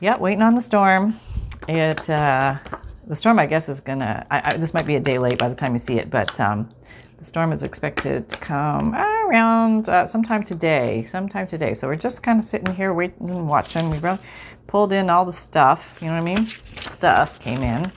yeah, 0.00 0.16
waiting 0.18 0.42
on 0.42 0.54
the 0.54 0.60
storm. 0.60 1.14
It 1.68 2.08
uh, 2.08 2.58
the 3.06 3.16
storm 3.16 3.38
I 3.38 3.46
guess 3.46 3.68
is 3.68 3.80
gonna. 3.80 4.26
I, 4.30 4.42
I, 4.44 4.56
this 4.56 4.72
might 4.72 4.86
be 4.86 4.96
a 4.96 5.00
day 5.00 5.18
late 5.18 5.38
by 5.38 5.48
the 5.48 5.54
time 5.54 5.72
you 5.72 5.78
see 5.78 5.98
it, 5.98 6.10
but 6.10 6.38
um, 6.40 6.70
the 7.18 7.24
storm 7.24 7.52
is 7.52 7.62
expected 7.62 8.28
to 8.28 8.36
come 8.38 8.94
around 8.94 9.88
uh, 9.88 10.06
sometime 10.06 10.42
today. 10.42 11.02
Sometime 11.04 11.46
today. 11.46 11.74
So 11.74 11.88
we're 11.88 11.96
just 11.96 12.22
kind 12.22 12.38
of 12.38 12.44
sitting 12.44 12.74
here 12.74 12.94
waiting 12.94 13.46
watching. 13.46 13.90
We 13.90 14.00
pulled 14.68 14.92
in 14.92 15.10
all 15.10 15.24
the 15.24 15.32
stuff. 15.32 15.98
You 16.00 16.06
know 16.06 16.14
what 16.14 16.20
I 16.20 16.34
mean? 16.36 16.46
Stuff 16.76 17.40
came 17.40 17.62
in 17.62 17.90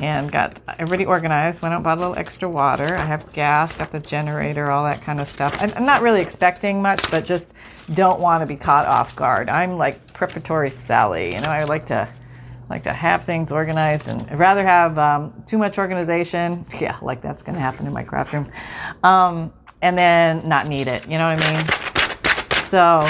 and 0.00 0.30
got 0.30 0.60
everybody 0.78 1.06
organized. 1.06 1.62
Went 1.62 1.74
out 1.74 1.82
bought 1.82 1.98
a 1.98 2.00
little 2.00 2.16
extra 2.16 2.48
water. 2.48 2.96
I 2.96 3.04
have 3.04 3.32
gas, 3.32 3.76
got 3.76 3.90
the 3.90 4.00
generator, 4.00 4.70
all 4.70 4.84
that 4.84 5.02
kind 5.02 5.20
of 5.20 5.28
stuff. 5.28 5.56
I'm, 5.60 5.72
I'm 5.74 5.86
not 5.86 6.02
really 6.02 6.20
expecting 6.20 6.82
much, 6.82 7.00
but 7.10 7.24
just 7.24 7.54
don't 7.92 8.20
want 8.20 8.42
to 8.42 8.46
be 8.46 8.56
caught 8.56 8.86
off 8.86 9.14
guard. 9.16 9.48
I'm 9.48 9.76
like 9.76 10.12
preparatory 10.12 10.70
Sally. 10.70 11.34
You 11.34 11.40
know, 11.40 11.48
I 11.48 11.64
like 11.64 11.86
to 11.86 12.08
like 12.70 12.84
to 12.84 12.92
have 12.92 13.24
things 13.24 13.52
organized 13.52 14.08
and 14.08 14.22
I'd 14.22 14.38
rather 14.38 14.64
have 14.64 14.98
um, 14.98 15.32
too 15.46 15.58
much 15.58 15.78
organization. 15.78 16.64
Yeah, 16.80 16.96
like 17.00 17.20
that's 17.22 17.42
going 17.42 17.54
to 17.54 17.60
happen 17.60 17.86
in 17.86 17.92
my 17.92 18.02
craft 18.02 18.32
room. 18.32 18.50
Um, 19.02 19.52
and 19.80 19.96
then 19.96 20.48
not 20.48 20.66
need 20.66 20.88
it. 20.88 21.08
You 21.08 21.18
know 21.18 21.30
what 21.30 21.42
I 21.42 21.56
mean? 21.56 21.68
So 22.56 23.04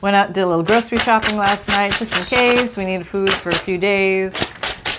went 0.00 0.16
out 0.16 0.32
did 0.32 0.42
a 0.42 0.46
little 0.46 0.62
grocery 0.62 0.98
shopping 0.98 1.36
last 1.36 1.68
night 1.68 1.92
just 1.92 2.16
in 2.18 2.24
case 2.24 2.76
we 2.76 2.84
needed 2.84 3.06
food 3.06 3.32
for 3.32 3.48
a 3.48 3.54
few 3.54 3.78
days. 3.78 4.53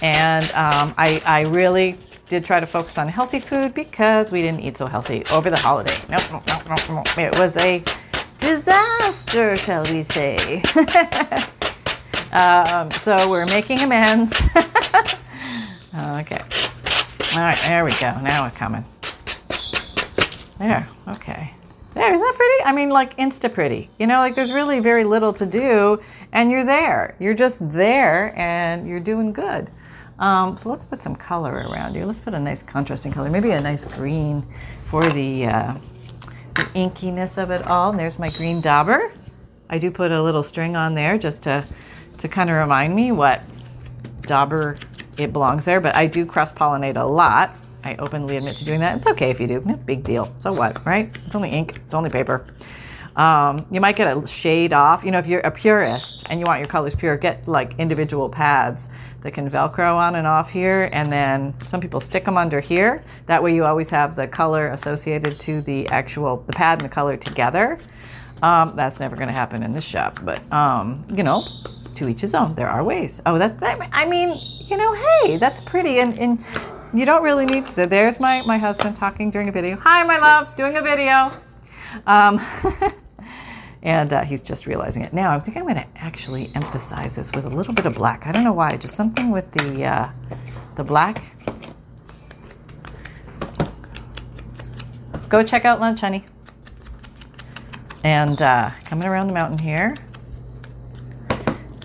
And 0.05 0.45
um, 0.51 0.93
I, 0.99 1.19
I 1.25 1.41
really 1.45 1.97
did 2.29 2.45
try 2.45 2.59
to 2.59 2.67
focus 2.67 2.99
on 2.99 3.07
healthy 3.07 3.39
food 3.39 3.73
because 3.73 4.31
we 4.31 4.43
didn't 4.43 4.59
eat 4.59 4.77
so 4.77 4.85
healthy 4.85 5.23
over 5.33 5.49
the 5.49 5.57
holiday. 5.57 5.95
Nope, 6.07 6.21
nope, 6.31 6.43
nope, 6.47 6.61
nope, 6.69 6.89
nope. 6.89 7.17
It 7.17 7.39
was 7.39 7.57
a 7.57 7.83
disaster, 8.37 9.55
shall 9.55 9.83
we 9.85 10.03
say. 10.03 10.61
um, 12.31 12.91
so 12.91 13.27
we're 13.31 13.47
making 13.47 13.79
amends. 13.79 14.39
okay. 15.95 16.37
All 17.33 17.41
right, 17.41 17.57
there 17.65 17.83
we 17.83 17.91
go. 17.99 18.13
Now 18.21 18.43
we're 18.43 18.51
coming. 18.51 18.85
There, 20.59 20.87
okay. 21.07 21.51
There, 21.95 22.13
isn't 22.13 22.23
that 22.23 22.35
pretty? 22.37 22.63
I 22.63 22.73
mean, 22.75 22.89
like 22.89 23.17
insta 23.17 23.51
pretty. 23.51 23.89
You 23.97 24.05
know, 24.05 24.19
like 24.19 24.35
there's 24.35 24.51
really 24.51 24.81
very 24.81 25.03
little 25.03 25.33
to 25.33 25.47
do, 25.47 25.99
and 26.31 26.51
you're 26.51 26.65
there. 26.65 27.15
You're 27.19 27.33
just 27.33 27.71
there, 27.71 28.37
and 28.37 28.85
you're 28.85 28.99
doing 28.99 29.33
good. 29.33 29.71
Um, 30.19 30.57
so 30.57 30.69
let's 30.69 30.85
put 30.85 31.01
some 31.01 31.15
color 31.15 31.65
around 31.69 31.95
here. 31.95 32.05
Let's 32.05 32.19
put 32.19 32.33
a 32.33 32.39
nice 32.39 32.63
contrasting 32.63 33.11
color, 33.11 33.29
maybe 33.29 33.51
a 33.51 33.61
nice 33.61 33.85
green 33.85 34.45
for 34.83 35.07
the, 35.09 35.45
uh, 35.45 35.73
the 36.55 36.61
inkiness 36.73 37.41
of 37.41 37.51
it 37.51 37.65
all. 37.67 37.89
And 37.91 37.99
there's 37.99 38.17
my 38.17 38.29
green 38.29 38.61
dauber. 38.61 39.11
I 39.69 39.77
do 39.77 39.91
put 39.91 40.11
a 40.11 40.21
little 40.21 40.43
string 40.43 40.75
on 40.75 40.95
there 40.95 41.17
just 41.17 41.43
to 41.43 41.65
to 42.17 42.29
kind 42.29 42.49
of 42.49 42.55
remind 42.55 42.95
me 42.95 43.11
what 43.11 43.41
dauber 44.21 44.77
it 45.17 45.33
belongs 45.33 45.65
there. 45.65 45.81
But 45.81 45.95
I 45.95 46.07
do 46.07 46.25
cross 46.25 46.51
pollinate 46.51 46.97
a 46.97 47.03
lot. 47.03 47.55
I 47.83 47.95
openly 47.97 48.37
admit 48.37 48.55
to 48.57 48.65
doing 48.65 48.79
that. 48.79 48.97
It's 48.97 49.07
okay 49.07 49.29
if 49.29 49.39
you 49.39 49.47
do. 49.47 49.61
No 49.65 49.75
big 49.75 50.03
deal. 50.03 50.33
So 50.39 50.51
what, 50.51 50.77
right? 50.85 51.09
It's 51.25 51.35
only 51.35 51.49
ink. 51.49 51.75
It's 51.77 51.93
only 51.93 52.09
paper. 52.09 52.45
Um, 53.15 53.65
you 53.71 53.79
might 53.79 53.95
get 53.95 54.15
a 54.15 54.27
shade 54.27 54.73
off. 54.73 55.03
You 55.03 55.11
know, 55.11 55.19
if 55.19 55.27
you're 55.27 55.39
a 55.41 55.51
purist 55.51 56.25
and 56.29 56.39
you 56.39 56.45
want 56.45 56.59
your 56.59 56.67
colors 56.67 56.95
pure, 56.95 57.17
get 57.17 57.47
like 57.47 57.79
individual 57.79 58.29
pads 58.29 58.89
that 59.21 59.33
can 59.33 59.49
Velcro 59.49 59.95
on 59.95 60.15
and 60.15 60.27
off 60.27 60.51
here. 60.51 60.89
And 60.91 61.11
then 61.11 61.53
some 61.65 61.81
people 61.81 61.99
stick 61.99 62.25
them 62.25 62.37
under 62.37 62.59
here. 62.59 63.03
That 63.25 63.41
way 63.41 63.55
you 63.55 63.65
always 63.65 63.89
have 63.89 64.15
the 64.15 64.27
color 64.27 64.67
associated 64.67 65.39
to 65.41 65.61
the 65.61 65.87
actual, 65.89 66.37
the 66.45 66.53
pad 66.53 66.81
and 66.81 66.89
the 66.89 66.93
color 66.93 67.17
together. 67.17 67.79
Um, 68.43 68.75
that's 68.75 68.99
never 68.99 69.15
going 69.15 69.29
to 69.29 69.33
happen 69.33 69.63
in 69.63 69.73
this 69.73 69.85
shop, 69.85 70.19
but 70.21 70.39
um, 70.51 71.05
you 71.15 71.23
know, 71.23 71.41
to 71.95 72.09
each 72.09 72.21
his 72.21 72.35
own. 72.35 72.53
There 72.53 72.67
are 72.67 72.83
ways. 72.83 73.21
Oh, 73.25 73.37
that, 73.37 73.59
that 73.59 73.89
I 73.93 74.05
mean, 74.07 74.33
you 74.65 74.77
know, 74.77 74.93
hey, 74.93 75.37
that's 75.37 75.61
pretty. 75.61 75.99
And, 75.99 76.19
and 76.19 76.45
you 76.93 77.05
don't 77.05 77.23
really 77.23 77.45
need 77.45 77.69
to. 77.69 77.87
There's 77.87 78.19
my, 78.19 78.43
my 78.45 78.57
husband 78.57 78.95
talking 78.95 79.31
during 79.31 79.47
a 79.47 79.51
video. 79.51 79.77
Hi, 79.77 80.03
my 80.03 80.17
love, 80.17 80.55
doing 80.55 80.75
a 80.77 80.81
video. 80.81 81.31
Um, 82.05 82.39
and 83.85 84.11
uh, 84.11 84.23
he's 84.23 84.41
just 84.41 84.65
realizing 84.65 85.03
it 85.03 85.13
now. 85.13 85.31
I 85.31 85.39
think 85.39 85.55
I'm 85.55 85.63
going 85.63 85.75
to 85.75 85.85
actually 85.95 86.49
emphasize 86.55 87.15
this 87.15 87.31
with 87.35 87.45
a 87.45 87.49
little 87.49 87.73
bit 87.73 87.85
of 87.85 87.93
black. 87.93 88.25
I 88.25 88.31
don't 88.31 88.43
know 88.43 88.51
why, 88.51 88.75
just 88.77 88.95
something 88.95 89.29
with 89.29 89.49
the 89.51 89.85
uh, 89.85 90.09
the 90.75 90.83
black. 90.83 91.23
Go 95.29 95.43
check 95.43 95.65
out 95.65 95.79
lunch, 95.79 96.01
honey. 96.01 96.25
And 98.03 98.41
uh, 98.41 98.71
coming 98.85 99.07
around 99.07 99.27
the 99.27 99.33
mountain 99.33 99.59
here. 99.59 99.95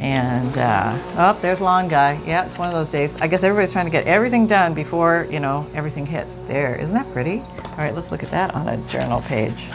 And 0.00 0.56
uh, 0.56 0.98
oh, 1.18 1.38
there's 1.42 1.60
lawn 1.60 1.88
guy. 1.88 2.18
Yeah, 2.26 2.46
it's 2.46 2.56
one 2.56 2.68
of 2.68 2.74
those 2.74 2.88
days. 2.88 3.18
I 3.20 3.26
guess 3.26 3.44
everybody's 3.44 3.72
trying 3.72 3.84
to 3.84 3.90
get 3.90 4.06
everything 4.06 4.46
done 4.46 4.72
before 4.72 5.28
you 5.30 5.40
know 5.40 5.70
everything 5.74 6.06
hits. 6.06 6.38
There, 6.48 6.76
isn't 6.76 6.94
that 6.94 7.12
pretty? 7.12 7.40
All 7.40 7.76
right, 7.76 7.94
let's 7.94 8.10
look 8.10 8.22
at 8.22 8.30
that 8.30 8.54
on 8.54 8.68
a 8.68 8.78
journal 8.88 9.20
page. 9.20 9.68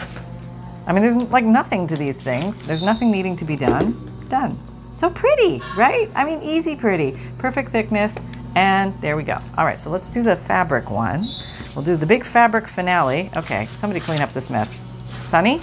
I 0.86 0.92
mean, 0.92 1.02
there's 1.02 1.16
like 1.16 1.44
nothing 1.44 1.86
to 1.88 1.96
these 1.96 2.20
things. 2.20 2.60
There's 2.60 2.84
nothing 2.84 3.10
needing 3.10 3.36
to 3.36 3.44
be 3.44 3.56
done. 3.56 3.94
Done. 4.28 4.58
So 4.94 5.10
pretty, 5.10 5.60
right? 5.76 6.08
I 6.14 6.24
mean, 6.24 6.40
easy 6.40 6.76
pretty. 6.76 7.18
Perfect 7.38 7.70
thickness. 7.70 8.16
And 8.54 8.98
there 9.02 9.16
we 9.16 9.22
go. 9.22 9.38
All 9.58 9.66
right, 9.66 9.78
so 9.78 9.90
let's 9.90 10.08
do 10.08 10.22
the 10.22 10.36
fabric 10.36 10.90
one. 10.90 11.26
We'll 11.74 11.84
do 11.84 11.96
the 11.96 12.06
big 12.06 12.24
fabric 12.24 12.66
finale. 12.66 13.30
Okay, 13.36 13.66
somebody 13.66 14.00
clean 14.00 14.22
up 14.22 14.32
this 14.32 14.48
mess. 14.48 14.82
Sonny? 15.24 15.60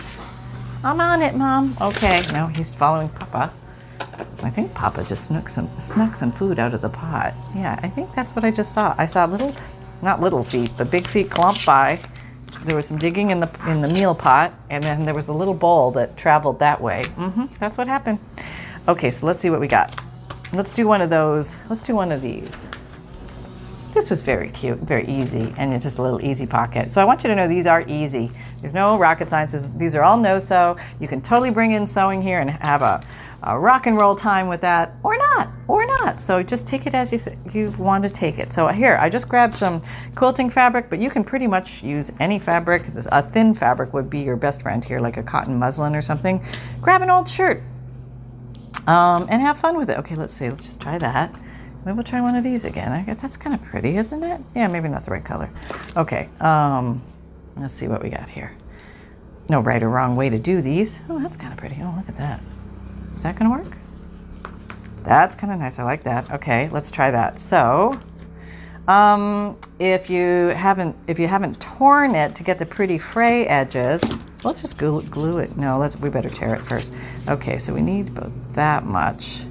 I'm 0.83 0.99
on 0.99 1.21
it, 1.23 1.33
Mom. 1.33 1.75
Okay, 1.81 2.21
no, 2.33 2.47
he's 2.47 2.69
following 2.69 3.09
Papa. 3.09 3.51
I 4.43 4.49
think 4.49 4.73
Papa 4.73 5.03
just 5.05 5.25
snuck 5.25 5.49
some 5.49 5.69
snuck 5.79 6.15
some 6.15 6.31
food 6.31 6.59
out 6.59 6.73
of 6.73 6.81
the 6.81 6.89
pot. 6.89 7.33
Yeah, 7.55 7.79
I 7.81 7.89
think 7.89 8.13
that's 8.13 8.35
what 8.35 8.43
I 8.45 8.51
just 8.51 8.73
saw. 8.73 8.93
I 8.97 9.05
saw 9.05 9.25
little, 9.25 9.55
not 10.01 10.19
little 10.19 10.43
feet, 10.43 10.71
but 10.77 10.91
big 10.91 11.07
feet 11.07 11.31
clump 11.31 11.65
by 11.65 11.99
there 12.65 12.75
was 12.75 12.87
some 12.87 12.97
digging 12.97 13.29
in 13.29 13.39
the 13.39 13.49
in 13.67 13.81
the 13.81 13.87
meal 13.87 14.15
pot, 14.15 14.53
and 14.69 14.83
then 14.83 15.05
there 15.05 15.13
was 15.13 15.27
a 15.27 15.33
little 15.33 15.53
bowl 15.53 15.91
that 15.91 16.17
traveled 16.17 16.59
that 16.59 16.81
way. 16.81 17.03
Mm-hmm, 17.15 17.45
that's 17.59 17.77
what 17.77 17.87
happened. 17.87 18.19
Okay, 18.87 19.11
so 19.11 19.25
let's 19.25 19.39
see 19.39 19.49
what 19.49 19.59
we 19.59 19.67
got. 19.67 20.03
Let's 20.51 20.73
do 20.73 20.87
one 20.87 21.01
of 21.01 21.09
those. 21.09 21.57
Let's 21.69 21.83
do 21.83 21.95
one 21.95 22.11
of 22.11 22.21
these. 22.21 22.67
This 23.93 24.09
was 24.09 24.21
very 24.21 24.49
cute, 24.49 24.79
very 24.79 25.05
easy, 25.05 25.53
and 25.55 25.71
it's 25.71 25.83
just 25.83 25.99
a 25.99 26.01
little 26.01 26.23
easy 26.23 26.47
pocket. 26.47 26.89
So 26.89 26.99
I 26.99 27.05
want 27.05 27.23
you 27.23 27.29
to 27.29 27.35
know 27.35 27.47
these 27.47 27.67
are 27.67 27.83
easy. 27.87 28.31
There's 28.59 28.73
no 28.73 28.97
rocket 28.97 29.29
sciences. 29.29 29.69
These 29.71 29.95
are 29.95 30.03
all 30.03 30.17
no-sew. 30.17 30.77
You 30.99 31.07
can 31.07 31.21
totally 31.21 31.51
bring 31.51 31.73
in 31.73 31.85
sewing 31.85 32.19
here 32.21 32.39
and 32.39 32.49
have 32.49 32.81
a, 32.81 33.03
a 33.43 33.59
rock 33.59 33.87
and 33.87 33.97
roll 33.97 34.15
time 34.15 34.47
with 34.47 34.61
that, 34.61 34.93
or 35.03 35.17
not, 35.17 35.49
or 35.67 35.85
not. 35.85 36.21
So 36.21 36.41
just 36.41 36.65
take 36.65 36.85
it 36.85 36.93
as 36.93 37.11
you, 37.11 37.19
you 37.51 37.71
want 37.77 38.03
to 38.03 38.09
take 38.09 38.39
it. 38.39 38.53
So 38.53 38.67
here, 38.67 38.97
I 38.99 39.09
just 39.09 39.27
grabbed 39.27 39.57
some 39.57 39.81
quilting 40.15 40.49
fabric, 40.49 40.89
but 40.89 40.99
you 40.99 41.09
can 41.09 41.23
pretty 41.23 41.47
much 41.47 41.83
use 41.83 42.11
any 42.19 42.39
fabric. 42.39 42.83
A 43.11 43.21
thin 43.21 43.53
fabric 43.53 43.93
would 43.93 44.09
be 44.09 44.21
your 44.21 44.35
best 44.35 44.61
friend 44.61 44.83
here, 44.83 44.99
like 44.99 45.17
a 45.17 45.23
cotton 45.23 45.57
muslin 45.59 45.95
or 45.95 46.01
something. 46.01 46.43
Grab 46.81 47.01
an 47.01 47.09
old 47.09 47.29
shirt 47.29 47.61
um, 48.87 49.27
and 49.29 49.41
have 49.41 49.57
fun 49.57 49.77
with 49.77 49.89
it. 49.89 49.97
Okay, 49.99 50.15
let's 50.15 50.33
see. 50.33 50.49
Let's 50.49 50.63
just 50.63 50.81
try 50.81 50.97
that. 50.97 51.33
Maybe 51.85 51.95
we'll 51.95 52.03
try 52.03 52.21
one 52.21 52.35
of 52.35 52.43
these 52.45 52.63
again. 52.63 52.93
I 52.93 53.01
guess 53.01 53.21
that's 53.21 53.35
kind 53.35 53.53
of 53.53 53.61
pretty, 53.63 53.97
isn't 53.97 54.23
it? 54.23 54.41
Yeah, 54.55 54.67
maybe 54.67 54.87
not 54.87 55.03
the 55.03 55.11
right 55.11 55.23
color. 55.23 55.49
Okay, 55.97 56.29
um, 56.39 57.03
let's 57.57 57.73
see 57.73 57.87
what 57.87 58.01
we 58.01 58.09
got 58.09 58.29
here. 58.29 58.53
No 59.49 59.59
right 59.59 59.83
or 59.83 59.89
wrong 59.89 60.15
way 60.15 60.29
to 60.29 60.39
do 60.39 60.61
these. 60.61 61.01
Oh, 61.09 61.19
that's 61.19 61.35
kind 61.35 61.51
of 61.51 61.59
pretty. 61.59 61.75
Oh, 61.81 61.93
look 61.97 62.07
at 62.07 62.15
that. 62.15 62.39
Is 63.15 63.23
that 63.23 63.37
going 63.37 63.51
to 63.51 63.57
work? 63.63 63.77
That's 65.03 65.35
kind 65.35 65.51
of 65.51 65.59
nice. 65.59 65.79
I 65.79 65.83
like 65.83 66.03
that. 66.03 66.31
Okay, 66.31 66.69
let's 66.69 66.89
try 66.89 67.11
that. 67.11 67.39
So, 67.39 67.99
um, 68.87 69.57
if 69.79 70.09
you 70.09 70.47
haven't 70.49 70.95
if 71.07 71.19
you 71.19 71.27
haven't 71.27 71.59
torn 71.61 72.15
it 72.15 72.35
to 72.35 72.43
get 72.43 72.59
the 72.59 72.65
pretty 72.65 72.97
fray 72.97 73.45
edges, 73.45 74.15
let's 74.43 74.61
just 74.61 74.77
glue, 74.77 75.03
glue 75.03 75.37
it. 75.39 75.57
No, 75.57 75.77
let's 75.77 75.97
we 75.97 76.09
better 76.09 76.29
tear 76.29 76.55
it 76.55 76.61
first. 76.61 76.93
Okay, 77.27 77.57
so 77.57 77.73
we 77.73 77.81
need 77.81 78.09
about 78.09 78.31
that 78.53 78.85
much. 78.85 79.43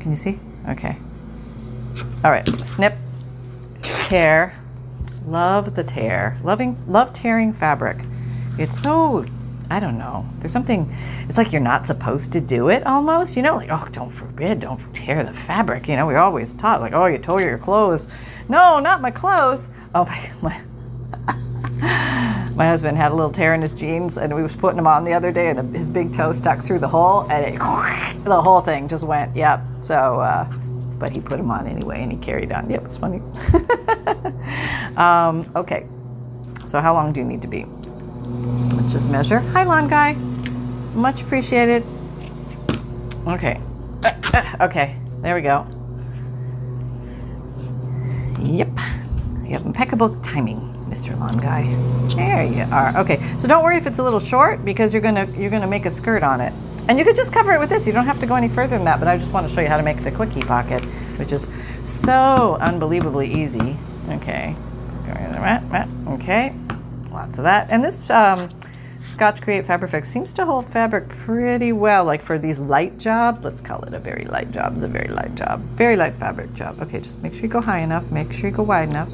Can 0.00 0.10
you 0.10 0.16
see? 0.16 0.38
Okay. 0.68 0.96
All 2.24 2.30
right, 2.30 2.48
snip, 2.64 2.94
tear. 3.82 4.54
Love 5.26 5.74
the 5.74 5.84
tear. 5.84 6.38
Loving, 6.42 6.76
love 6.86 7.12
tearing 7.12 7.52
fabric. 7.52 8.04
It's 8.58 8.78
so, 8.78 9.26
I 9.70 9.80
don't 9.80 9.98
know. 9.98 10.26
There's 10.38 10.52
something, 10.52 10.92
it's 11.28 11.38
like 11.38 11.52
you're 11.52 11.62
not 11.62 11.86
supposed 11.86 12.32
to 12.34 12.40
do 12.40 12.68
it 12.68 12.86
almost. 12.86 13.36
You 13.36 13.42
know, 13.42 13.56
like, 13.56 13.70
oh, 13.70 13.88
don't 13.92 14.10
forbid, 14.10 14.60
don't 14.60 14.94
tear 14.94 15.24
the 15.24 15.32
fabric. 15.32 15.88
You 15.88 15.96
know, 15.96 16.06
we're 16.06 16.18
always 16.18 16.52
taught, 16.54 16.80
like, 16.80 16.92
oh, 16.92 17.06
you 17.06 17.18
tore 17.18 17.40
your 17.40 17.58
clothes. 17.58 18.08
No, 18.48 18.78
not 18.78 19.00
my 19.00 19.10
clothes. 19.10 19.68
Oh, 19.94 20.04
my, 20.04 20.30
my, 20.42 20.60
my 22.54 22.66
husband 22.66 22.96
had 22.96 23.10
a 23.10 23.14
little 23.14 23.32
tear 23.32 23.54
in 23.54 23.62
his 23.62 23.72
jeans 23.72 24.18
and 24.18 24.34
we 24.34 24.42
was 24.42 24.54
putting 24.54 24.76
them 24.76 24.86
on 24.86 25.04
the 25.04 25.12
other 25.12 25.32
day 25.32 25.48
and 25.48 25.74
his 25.74 25.88
big 25.88 26.12
toe 26.12 26.32
stuck 26.32 26.62
through 26.62 26.78
the 26.78 26.88
hole 26.88 27.22
and 27.30 27.54
it, 27.54 27.58
the 28.24 28.40
whole 28.40 28.60
thing 28.60 28.86
just 28.86 29.04
went, 29.04 29.34
yep. 29.34 29.60
So, 29.80 30.20
uh, 30.20 30.44
but 30.98 31.10
he 31.12 31.20
put 31.20 31.38
them 31.38 31.50
on 31.50 31.66
anyway 31.66 32.02
and 32.02 32.12
he 32.12 32.18
carried 32.18 32.52
on. 32.52 32.70
Yeah, 32.70 32.76
it 32.76 32.84
was 32.84 32.96
funny. 32.96 33.18
um, 34.96 35.50
okay, 35.56 35.86
so 36.64 36.80
how 36.80 36.94
long 36.94 37.12
do 37.12 37.20
you 37.20 37.26
need 37.26 37.42
to 37.42 37.48
be? 37.48 37.66
Let's 38.76 38.92
just 38.92 39.10
measure. 39.10 39.40
Hi, 39.40 39.64
lawn 39.64 39.88
guy. 39.88 40.14
Much 40.94 41.22
appreciated. 41.22 41.84
Okay. 43.26 43.60
okay, 44.60 44.96
there 45.20 45.34
we 45.34 45.42
go. 45.42 45.66
Yep. 48.40 48.68
You 49.44 49.50
have 49.52 49.64
impeccable 49.64 50.20
timing, 50.20 50.60
Mr. 50.88 51.18
Lawn 51.18 51.38
Guy. 51.38 51.64
There 52.14 52.44
you 52.44 52.62
are. 52.72 52.96
Okay, 52.98 53.20
so 53.36 53.48
don't 53.48 53.64
worry 53.64 53.76
if 53.76 53.86
it's 53.86 53.98
a 53.98 54.02
little 54.02 54.20
short 54.20 54.64
because 54.64 54.92
you're 54.92 55.02
gonna 55.02 55.26
you're 55.36 55.50
gonna 55.50 55.66
make 55.66 55.86
a 55.86 55.90
skirt 55.90 56.22
on 56.22 56.40
it. 56.40 56.52
And 56.88 56.98
you 56.98 57.04
could 57.04 57.16
just 57.16 57.32
cover 57.32 57.52
it 57.52 57.60
with 57.60 57.70
this. 57.70 57.86
You 57.86 57.92
don't 57.92 58.04
have 58.04 58.18
to 58.18 58.26
go 58.26 58.34
any 58.34 58.48
further 58.48 58.76
than 58.76 58.84
that, 58.84 58.98
but 58.98 59.08
I 59.08 59.16
just 59.16 59.32
want 59.32 59.48
to 59.48 59.54
show 59.54 59.62
you 59.62 59.68
how 59.68 59.78
to 59.78 59.82
make 59.82 60.04
the 60.04 60.10
quickie 60.10 60.42
pocket, 60.42 60.84
which 61.18 61.32
is 61.32 61.46
so 61.86 62.58
unbelievably 62.60 63.32
easy. 63.32 63.76
Okay. 64.10 64.54
Okay. 66.14 66.54
Lots 67.14 67.38
of 67.38 67.44
that. 67.44 67.68
And 67.70 67.84
this 67.84 68.10
um, 68.10 68.50
Scotch 69.04 69.40
Create 69.40 69.64
Fabrifix 69.64 70.06
seems 70.06 70.32
to 70.32 70.44
hold 70.44 70.68
fabric 70.68 71.08
pretty 71.08 71.72
well, 71.72 72.04
like 72.04 72.22
for 72.22 72.38
these 72.38 72.58
light 72.58 72.98
jobs. 72.98 73.44
Let's 73.44 73.60
call 73.60 73.82
it 73.84 73.94
a 73.94 74.00
very 74.00 74.24
light 74.24 74.50
job. 74.50 74.74
It's 74.74 74.82
a 74.82 74.88
very 74.88 75.08
light 75.08 75.34
job. 75.36 75.60
Very 75.76 75.96
light 75.96 76.16
fabric 76.16 76.52
job. 76.54 76.82
Okay, 76.82 76.98
just 77.00 77.22
make 77.22 77.32
sure 77.32 77.42
you 77.42 77.48
go 77.48 77.60
high 77.60 77.80
enough, 77.80 78.10
make 78.10 78.32
sure 78.32 78.50
you 78.50 78.56
go 78.56 78.64
wide 78.64 78.88
enough, 78.88 79.08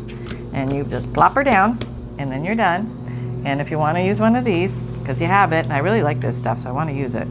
and 0.55 0.73
you 0.73 0.85
just 0.85 1.13
plop 1.13 1.35
her 1.35 1.45
down, 1.45 1.79
and 2.19 2.33
then 2.33 2.43
you're 2.43 2.55
done. 2.55 2.97
And 3.45 3.61
if 3.61 3.71
you 3.71 3.79
want 3.79 3.99
to 3.99 4.03
use 4.03 4.19
one 4.19 4.35
of 4.35 4.47
these, 4.47 4.83
because 4.83 5.21
you 5.21 5.27
have 5.27 5.53
it, 5.53 5.65
and 5.65 5.73
I 5.73 5.79
really 5.79 6.03
like 6.03 6.21
this 6.21 6.39
stuff, 6.39 6.59
so 6.59 6.71
I 6.71 6.73
want 6.73 6.89
to 6.89 6.97
use 6.97 7.15
it. 7.15 7.29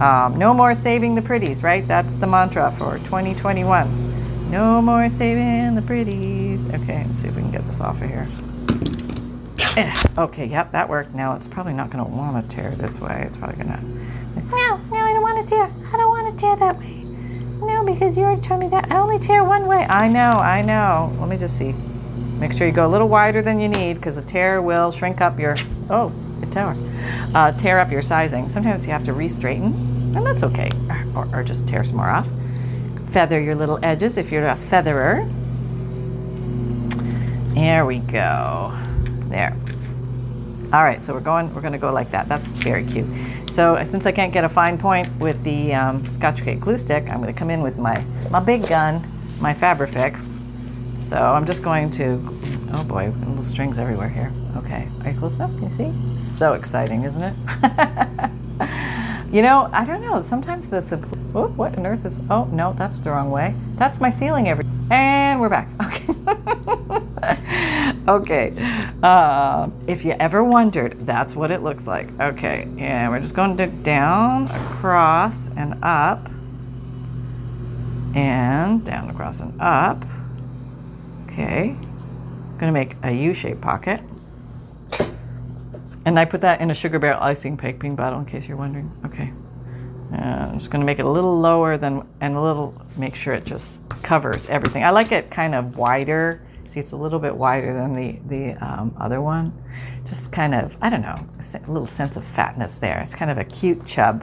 Um, 0.00 0.38
no 0.38 0.52
more 0.52 0.74
saving 0.74 1.14
the 1.14 1.22
pretties, 1.22 1.62
right? 1.62 1.86
That's 1.86 2.16
the 2.16 2.26
mantra 2.26 2.72
for 2.72 2.98
2021. 3.00 4.50
No 4.50 4.82
more 4.82 5.08
saving 5.08 5.76
the 5.76 5.82
pretties. 5.82 6.66
Okay, 6.66 7.04
let's 7.06 7.20
see 7.20 7.28
if 7.28 7.36
we 7.36 7.42
can 7.42 7.52
get 7.52 7.64
this 7.66 7.80
off 7.80 8.02
of 8.02 8.08
here. 8.08 8.26
Eh, 9.76 10.02
okay, 10.18 10.46
yep, 10.46 10.72
that 10.72 10.88
worked. 10.88 11.14
Now 11.14 11.34
it's 11.34 11.46
probably 11.46 11.72
not 11.72 11.90
going 11.90 12.04
to 12.04 12.10
want 12.10 12.48
to 12.48 12.56
tear 12.56 12.72
this 12.72 13.00
way. 13.00 13.24
It's 13.26 13.36
probably 13.36 13.62
going 13.62 13.68
to. 13.68 13.82
No, 14.50 14.76
no, 14.90 14.96
I 14.96 15.12
don't 15.12 15.22
want 15.22 15.46
to 15.46 15.54
tear. 15.54 15.72
I 15.92 15.96
don't 15.96 16.08
want 16.08 16.36
to 16.36 16.44
tear 16.44 16.56
that 16.56 16.78
way. 16.78 17.04
No, 17.66 17.84
because 17.84 18.16
you 18.16 18.24
already 18.24 18.40
told 18.40 18.60
me 18.60 18.68
that. 18.68 18.90
I 18.90 18.98
only 18.98 19.18
tear 19.18 19.44
one 19.44 19.66
way. 19.66 19.86
I 19.88 20.08
know, 20.08 20.18
I 20.18 20.62
know. 20.62 21.16
Let 21.20 21.28
me 21.28 21.36
just 21.36 21.56
see. 21.56 21.72
Make 22.38 22.52
sure 22.52 22.66
you 22.66 22.72
go 22.72 22.86
a 22.86 22.88
little 22.88 23.08
wider 23.08 23.42
than 23.42 23.60
you 23.60 23.68
need 23.68 23.94
because 23.94 24.16
a 24.16 24.22
tear 24.22 24.60
will 24.60 24.90
shrink 24.90 25.20
up 25.20 25.38
your. 25.38 25.54
Oh, 25.88 26.12
a 26.42 26.46
tear. 26.46 26.74
Uh, 27.34 27.52
tear 27.52 27.78
up 27.78 27.92
your 27.92 28.02
sizing. 28.02 28.48
Sometimes 28.48 28.86
you 28.86 28.92
have 28.92 29.04
to 29.04 29.12
re-straighten 29.12 29.90
and 30.16 30.26
that's 30.26 30.42
okay. 30.42 30.70
Or, 31.14 31.28
or 31.32 31.44
just 31.44 31.68
tear 31.68 31.84
some 31.84 31.98
more 31.98 32.08
off. 32.08 32.28
Feather 33.08 33.40
your 33.40 33.54
little 33.54 33.78
edges 33.84 34.16
if 34.16 34.32
you're 34.32 34.46
a 34.46 34.56
featherer. 34.56 35.28
There 37.54 37.86
we 37.86 37.98
go. 37.98 38.72
There. 39.30 39.56
All 40.72 40.84
right, 40.84 41.02
so 41.02 41.14
we're 41.14 41.20
going. 41.20 41.52
We're 41.54 41.62
going 41.62 41.72
to 41.72 41.78
go 41.78 41.92
like 41.92 42.10
that. 42.12 42.28
That's 42.28 42.46
very 42.46 42.84
cute. 42.84 43.08
So 43.50 43.82
since 43.82 44.06
I 44.06 44.12
can't 44.12 44.32
get 44.32 44.44
a 44.44 44.48
fine 44.48 44.78
point 44.78 45.08
with 45.18 45.42
the 45.42 45.74
um, 45.74 46.06
Scotch 46.06 46.42
Create 46.42 46.60
glue 46.60 46.76
stick, 46.76 47.08
I'm 47.08 47.20
going 47.20 47.32
to 47.32 47.38
come 47.38 47.50
in 47.50 47.62
with 47.62 47.76
my 47.76 48.04
my 48.30 48.40
big 48.40 48.68
gun, 48.68 49.04
my 49.40 49.52
Fabrifix. 49.54 50.36
So 50.98 51.16
I'm 51.16 51.46
just 51.46 51.62
going 51.62 51.90
to. 51.92 52.20
Oh 52.72 52.84
boy, 52.84 53.12
little 53.26 53.42
strings 53.42 53.78
everywhere 53.78 54.08
here. 54.08 54.32
Okay, 54.58 54.88
are 55.02 55.10
you 55.10 55.18
close 55.18 55.36
enough? 55.36 55.50
Can 55.54 55.64
you 55.64 55.70
see? 55.70 56.18
So 56.18 56.52
exciting, 56.52 57.02
isn't 57.04 57.22
it? 57.22 58.30
You 59.32 59.42
know, 59.42 59.68
I 59.72 59.84
don't 59.84 60.02
know. 60.02 60.22
Sometimes 60.22 60.70
the 60.70 60.80
oh, 61.36 61.46
what 61.48 61.78
on 61.78 61.86
earth 61.86 62.04
is? 62.04 62.20
Oh 62.30 62.48
no, 62.50 62.72
that's 62.72 62.98
the 62.98 63.10
wrong 63.10 63.30
way. 63.30 63.54
That's 63.76 64.00
my 64.00 64.10
ceiling. 64.10 64.48
Every 64.48 64.64
and 64.90 65.40
we're 65.40 65.48
back. 65.48 65.68
Okay. 65.86 66.09
okay. 68.08 68.54
Uh, 69.02 69.70
if 69.86 70.04
you 70.04 70.12
ever 70.12 70.42
wondered, 70.42 71.06
that's 71.06 71.36
what 71.36 71.50
it 71.50 71.62
looks 71.62 71.86
like. 71.86 72.08
Okay, 72.20 72.68
and 72.78 73.12
we're 73.12 73.20
just 73.20 73.34
going 73.34 73.56
to 73.56 73.66
down, 73.66 74.46
across, 74.50 75.48
and 75.56 75.78
up, 75.82 76.28
and 78.14 78.84
down, 78.84 79.10
across, 79.10 79.40
and 79.40 79.54
up. 79.60 80.04
Okay. 81.26 81.70
I'm 81.70 82.58
to 82.58 82.72
make 82.72 82.96
a 83.02 83.12
U-shaped 83.12 83.60
pocket. 83.60 84.02
And 86.04 86.18
I 86.18 86.24
put 86.24 86.40
that 86.40 86.60
in 86.60 86.70
a 86.70 86.74
sugar 86.74 86.98
barrel 86.98 87.22
icing 87.22 87.56
piping 87.56 87.94
bottle 87.94 88.18
in 88.18 88.26
case 88.26 88.48
you're 88.48 88.56
wondering. 88.56 88.90
Okay. 89.06 89.32
I'm 90.12 90.58
just 90.58 90.70
going 90.70 90.80
to 90.80 90.86
make 90.86 90.98
it 90.98 91.04
a 91.04 91.08
little 91.08 91.38
lower 91.38 91.76
than, 91.76 92.06
and 92.20 92.36
a 92.36 92.40
little, 92.40 92.74
make 92.96 93.14
sure 93.14 93.32
it 93.32 93.44
just 93.44 93.74
covers 94.02 94.46
everything. 94.48 94.82
I 94.82 94.90
like 94.90 95.12
it 95.12 95.30
kind 95.30 95.54
of 95.54 95.76
wider. 95.76 96.42
See, 96.70 96.78
it's 96.78 96.92
a 96.92 96.96
little 96.96 97.18
bit 97.18 97.34
wider 97.34 97.74
than 97.74 97.94
the, 97.94 98.20
the 98.28 98.52
um, 98.64 98.94
other 98.96 99.20
one. 99.20 99.52
Just 100.04 100.30
kind 100.30 100.54
of, 100.54 100.76
I 100.80 100.88
don't 100.88 101.02
know, 101.02 101.16
a 101.16 101.68
little 101.68 101.84
sense 101.84 102.16
of 102.16 102.22
fatness 102.22 102.78
there. 102.78 103.00
It's 103.00 103.12
kind 103.12 103.28
of 103.28 103.38
a 103.38 103.44
cute 103.44 103.84
chub. 103.84 104.22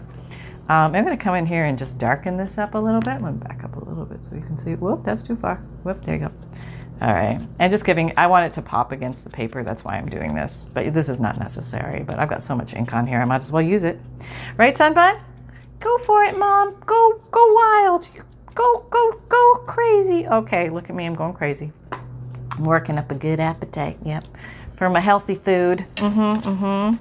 Um, 0.69 0.95
I'm 0.95 1.03
going 1.03 1.17
to 1.17 1.21
come 1.21 1.35
in 1.35 1.45
here 1.45 1.65
and 1.65 1.77
just 1.77 1.97
darken 1.97 2.37
this 2.37 2.57
up 2.57 2.73
a 2.73 2.77
little 2.77 3.01
bit. 3.01 3.15
I'm 3.15 3.21
going 3.21 3.37
to 3.37 3.45
back 3.45 3.65
up 3.65 3.75
a 3.75 3.83
little 3.83 4.05
bit 4.05 4.23
so 4.23 4.33
you 4.33 4.41
can 4.43 4.57
see. 4.57 4.75
Whoop, 4.75 5.03
that's 5.03 5.21
too 5.21 5.35
far. 5.35 5.57
Whoop, 5.83 6.01
there 6.05 6.15
you 6.15 6.21
go. 6.21 6.31
All 7.01 7.11
right. 7.11 7.45
And 7.59 7.69
just 7.69 7.85
giving, 7.85 8.13
I 8.15 8.27
want 8.27 8.45
it 8.45 8.53
to 8.53 8.61
pop 8.61 8.93
against 8.93 9.25
the 9.25 9.29
paper. 9.29 9.61
That's 9.61 9.83
why 9.83 9.97
I'm 9.97 10.07
doing 10.07 10.33
this. 10.33 10.69
But 10.73 10.93
this 10.93 11.09
is 11.09 11.19
not 11.19 11.37
necessary. 11.39 12.03
But 12.03 12.17
I've 12.17 12.29
got 12.29 12.41
so 12.41 12.55
much 12.55 12.73
ink 12.75 12.93
on 12.93 13.05
here, 13.05 13.19
I 13.19 13.25
might 13.25 13.41
as 13.41 13.51
well 13.51 13.61
use 13.61 13.83
it. 13.83 13.99
Right, 14.55 14.73
Sunbun? 14.73 15.19
Go 15.81 15.97
for 15.97 16.23
it, 16.23 16.37
Mom. 16.37 16.79
Go, 16.85 17.13
go 17.29 17.53
wild. 17.53 18.07
Go, 18.55 18.85
go, 18.89 19.21
go 19.27 19.63
crazy. 19.67 20.25
Okay, 20.25 20.69
look 20.69 20.89
at 20.89 20.95
me. 20.95 21.05
I'm 21.05 21.13
going 21.13 21.33
crazy. 21.33 21.73
I'm 22.57 22.63
working 22.63 22.97
up 22.97 23.11
a 23.11 23.15
good 23.15 23.39
appetite. 23.39 23.95
Yep. 24.05 24.23
For 24.75 24.89
my 24.89 24.99
healthy 24.99 25.35
food. 25.35 25.85
Mm 25.95 26.13
hmm, 26.13 26.49
mm 26.49 26.99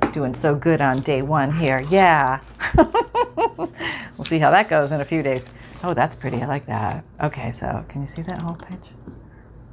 hmm. 0.00 0.10
Doing 0.12 0.34
so 0.34 0.54
good 0.54 0.80
on 0.80 1.00
day 1.00 1.22
one 1.22 1.52
here. 1.52 1.80
Yeah. 1.88 2.40
we'll 2.76 4.24
see 4.24 4.38
how 4.38 4.50
that 4.50 4.68
goes 4.68 4.92
in 4.92 5.00
a 5.00 5.04
few 5.04 5.22
days. 5.22 5.50
Oh, 5.82 5.94
that's 5.94 6.14
pretty. 6.14 6.42
I 6.42 6.46
like 6.46 6.66
that. 6.66 7.04
Okay, 7.22 7.50
so 7.50 7.84
can 7.88 8.02
you 8.02 8.06
see 8.06 8.22
that 8.22 8.42
whole 8.42 8.54
page? 8.54 8.78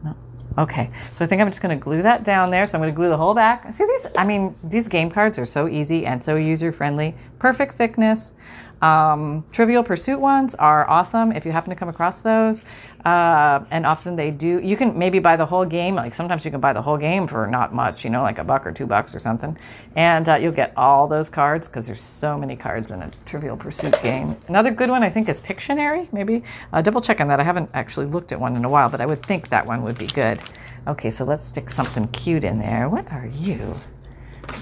No. 0.03 0.15
Okay, 0.57 0.89
so 1.13 1.23
I 1.23 1.27
think 1.27 1.41
I'm 1.41 1.47
just 1.47 1.61
going 1.61 1.77
to 1.77 1.81
glue 1.81 2.01
that 2.01 2.23
down 2.23 2.49
there. 2.49 2.65
So 2.65 2.77
I'm 2.77 2.81
going 2.81 2.91
to 2.91 2.95
glue 2.95 3.09
the 3.09 3.17
whole 3.17 3.35
back. 3.35 3.71
See 3.73 3.85
these? 3.85 4.07
I 4.17 4.25
mean, 4.25 4.55
these 4.63 4.87
game 4.87 5.11
cards 5.11 5.37
are 5.37 5.45
so 5.45 5.67
easy 5.67 6.05
and 6.05 6.23
so 6.23 6.35
user 6.37 6.71
friendly. 6.71 7.15
Perfect 7.39 7.73
thickness. 7.73 8.33
Um, 8.81 9.45
Trivial 9.51 9.83
Pursuit 9.83 10.19
ones 10.19 10.55
are 10.55 10.89
awesome 10.89 11.31
if 11.31 11.45
you 11.45 11.51
happen 11.51 11.69
to 11.69 11.75
come 11.75 11.89
across 11.89 12.21
those. 12.21 12.65
Uh, 13.05 13.63
and 13.71 13.85
often 13.85 14.15
they 14.15 14.29
do, 14.29 14.59
you 14.59 14.77
can 14.77 14.97
maybe 14.97 15.19
buy 15.19 15.35
the 15.35 15.45
whole 15.45 15.65
game. 15.65 15.95
Like 15.95 16.13
sometimes 16.13 16.45
you 16.45 16.51
can 16.51 16.59
buy 16.59 16.73
the 16.73 16.81
whole 16.81 16.97
game 16.97 17.27
for 17.27 17.47
not 17.47 17.73
much, 17.73 18.03
you 18.03 18.09
know, 18.09 18.21
like 18.21 18.37
a 18.37 18.43
buck 18.43 18.65
or 18.65 18.71
two 18.71 18.85
bucks 18.85 19.15
or 19.15 19.19
something. 19.19 19.57
And 19.95 20.27
uh, 20.29 20.35
you'll 20.35 20.51
get 20.51 20.73
all 20.77 21.07
those 21.07 21.29
cards 21.29 21.67
because 21.67 21.87
there's 21.87 22.01
so 22.01 22.37
many 22.37 22.55
cards 22.55 22.91
in 22.91 23.01
a 23.01 23.11
Trivial 23.25 23.57
Pursuit 23.57 23.99
game. 24.03 24.35
Another 24.47 24.71
good 24.71 24.89
one 24.89 25.03
I 25.03 25.09
think 25.09 25.29
is 25.29 25.41
Pictionary, 25.41 26.11
maybe. 26.13 26.43
Uh, 26.71 26.81
double 26.81 27.01
check 27.01 27.19
on 27.21 27.27
that. 27.29 27.39
I 27.39 27.43
haven't 27.43 27.69
actually 27.73 28.05
looked 28.05 28.31
at 28.31 28.39
one 28.39 28.55
in 28.55 28.65
a 28.65 28.69
while, 28.69 28.89
but 28.89 29.01
I 29.01 29.05
would 29.05 29.23
think 29.23 29.49
that 29.49 29.65
one 29.65 29.83
would 29.83 29.97
be 29.97 30.07
good. 30.07 30.41
Okay, 30.87 31.09
so 31.09 31.25
let's 31.25 31.45
stick 31.45 31.69
something 31.69 32.07
cute 32.09 32.43
in 32.43 32.59
there. 32.59 32.89
What 32.89 33.11
are 33.11 33.27
you? 33.27 33.79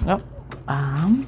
Nope. 0.04 0.22
Um, 0.68 1.26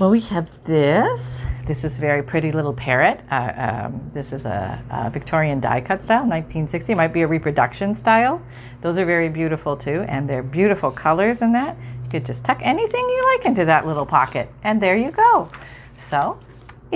well, 0.00 0.10
we 0.10 0.20
have 0.20 0.64
this. 0.64 1.44
This 1.66 1.84
is 1.84 1.98
very 1.98 2.22
pretty 2.22 2.50
little 2.50 2.72
parrot. 2.72 3.20
Uh, 3.30 3.52
um, 3.86 4.10
this 4.12 4.32
is 4.32 4.44
a, 4.44 4.82
a, 4.90 5.08
Victorian 5.10 5.60
die 5.60 5.80
cut 5.80 6.02
style, 6.02 6.22
1960. 6.22 6.92
It 6.92 6.96
might 6.96 7.12
be 7.12 7.22
a 7.22 7.26
reproduction 7.26 7.94
style. 7.94 8.42
Those 8.80 8.98
are 8.98 9.04
very 9.04 9.28
beautiful 9.28 9.76
too, 9.76 10.04
and 10.08 10.28
they're 10.28 10.42
beautiful 10.42 10.90
colors 10.90 11.42
in 11.42 11.52
that. 11.52 11.76
You 12.02 12.10
could 12.10 12.24
just 12.26 12.44
tuck 12.44 12.58
anything 12.62 13.00
you 13.00 13.34
like 13.34 13.46
into 13.46 13.64
that 13.66 13.86
little 13.86 14.04
pocket, 14.04 14.48
and 14.64 14.82
there 14.82 14.96
you 14.96 15.10
go. 15.10 15.48
So 15.96 16.38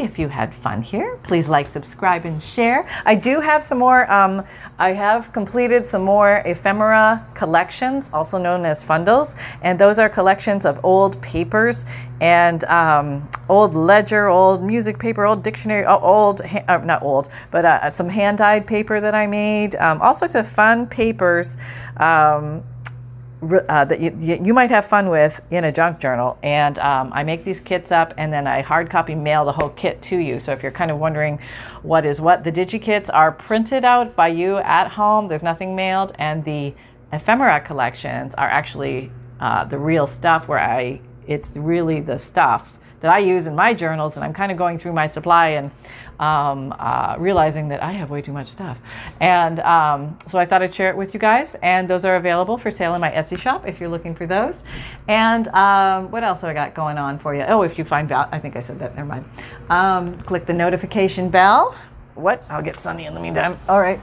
if 0.03 0.19
you 0.19 0.29
had 0.29 0.55
fun 0.55 0.83
here, 0.83 1.19
please 1.23 1.49
like, 1.49 1.69
subscribe, 1.69 2.25
and 2.25 2.43
share. 2.43 2.87
I 3.05 3.15
do 3.15 3.41
have 3.41 3.63
some 3.63 3.79
more, 3.79 4.11
um, 4.13 4.45
I 4.79 4.93
have 4.93 5.33
completed 5.33 5.87
some 5.87 6.03
more 6.03 6.43
ephemera 6.45 7.27
collections, 7.35 8.11
also 8.13 8.39
known 8.39 8.65
as 8.65 8.85
fundles, 8.85 9.35
and 9.63 9.79
those 9.79 9.99
are 9.99 10.09
collections 10.09 10.65
of 10.65 10.85
old 10.85 11.21
papers 11.21 11.85
and 12.21 12.65
um, 12.65 13.29
old 13.49 13.75
ledger, 13.75 14.29
old 14.29 14.63
music 14.63 14.99
paper, 14.99 15.25
old 15.25 15.43
dictionary, 15.43 15.87
old, 15.87 16.41
uh, 16.43 16.79
not 16.79 17.03
old, 17.03 17.29
but 17.51 17.65
uh, 17.65 17.91
some 17.91 18.09
hand 18.09 18.39
dyed 18.39 18.67
paper 18.67 19.01
that 19.01 19.15
I 19.15 19.27
made, 19.27 19.77
um, 19.77 20.01
all 20.01 20.15
sorts 20.15 20.35
of 20.35 20.49
fun 20.49 20.87
papers. 20.87 21.57
Um, 21.97 22.65
uh, 23.41 23.85
that 23.85 24.01
you, 24.01 24.13
you 24.19 24.53
might 24.53 24.71
have 24.71 24.85
fun 24.85 25.09
with 25.09 25.41
in 25.51 25.65
a 25.65 25.73
junk 25.73 26.01
journal. 26.01 26.39
And 26.43 26.79
um, 26.79 27.13
I 27.13 27.23
make 27.23 27.45
these 27.45 27.61
kits 27.61 27.93
up 27.93 28.13
and 28.17 28.33
then 28.33 28.47
I 28.47 28.63
hard 28.63 28.91
copy 28.91 29.15
mail 29.15 29.45
the 29.45 29.53
whole 29.53 29.71
kit 29.71 30.03
to 30.03 30.17
you. 30.17 30.39
So 30.39 30.53
if 30.53 30.63
you're 30.63 30.73
kind 30.73 30.91
of 30.91 30.99
wondering 30.99 31.39
what 31.83 32.05
is 32.05 32.21
what, 32.21 32.45
the 32.45 32.53
DigiKits 32.53 33.11
are 33.13 33.33
printed 33.33 33.85
out 33.85 34.17
by 34.17 34.29
you 34.29 34.59
at 34.59 34.89
home. 34.93 35.29
There's 35.29 35.43
nothing 35.43 35.77
mailed. 35.77 36.13
And 36.19 36.45
the 36.45 36.75
ephemera 37.13 37.61
collections 37.61 38.35
are 38.35 38.49
actually 38.49 39.13
uh, 39.41 39.65
the 39.65 39.79
real 39.79 40.07
stuff 40.07 40.49
where 40.49 40.59
I, 40.59 41.01
it's 41.27 41.57
really 41.57 42.01
the 42.01 42.19
stuff 42.19 42.79
that 43.01 43.13
I 43.13 43.19
use 43.19 43.47
in 43.47 43.55
my 43.55 43.75
journals, 43.75 44.17
and 44.17 44.25
I'm 44.25 44.33
kind 44.33 44.51
of 44.51 44.59
going 44.59 44.79
through 44.79 44.93
my 44.93 45.07
supply 45.07 45.51
and 45.51 45.71
um, 46.19 46.75
uh, 46.79 47.17
realizing 47.19 47.69
that 47.69 47.83
I 47.83 47.93
have 47.93 48.11
way 48.11 48.23
too 48.23 48.33
much 48.33 48.49
stuff. 48.49 48.81
And 49.21 49.61
um, 49.61 50.19
so 50.27 50.39
I 50.39 50.45
thought 50.45 50.63
I'd 50.63 50.75
share 50.75 50.91
it 50.91 50.97
with 50.97 51.15
you 51.15 51.21
guys. 51.21 51.55
And 51.63 51.89
those 51.89 52.05
are 52.05 52.17
available 52.17 52.59
for 52.59 52.71
sale 52.71 52.95
in 52.95 53.01
my 53.01 53.11
Etsy 53.11 53.39
shop 53.39 53.67
if 53.67 53.81
you're 53.81 53.89
looking 53.89 54.15
for 54.15 54.27
those. 54.27 54.65
And 55.07 55.49
um, 55.49 56.11
what 56.11 56.25
else 56.25 56.41
have 56.43 56.51
I 56.51 56.55
got 56.55 56.75
going 56.75 56.99
on 56.99 57.19
for 57.19 57.35
you? 57.35 57.43
Oh, 57.49 57.63
if 57.63 57.79
you 57.79 57.85
find 57.85 58.09
val, 58.09 58.29
I 58.33 58.39
think 58.39 58.57
I 58.57 58.63
said 58.63 58.79
that. 58.81 58.97
Never 58.97 59.09
mind. 59.09 59.25
Um, 59.71 60.21
click 60.23 60.47
the 60.47 60.55
notification 60.55 61.31
bell. 61.31 61.77
What? 62.15 62.45
I'll 62.49 62.63
get 62.63 62.81
Sunny 62.81 63.07
in 63.07 63.15
the 63.15 63.21
meantime. 63.21 63.57
All 63.69 63.81
right. 63.81 64.01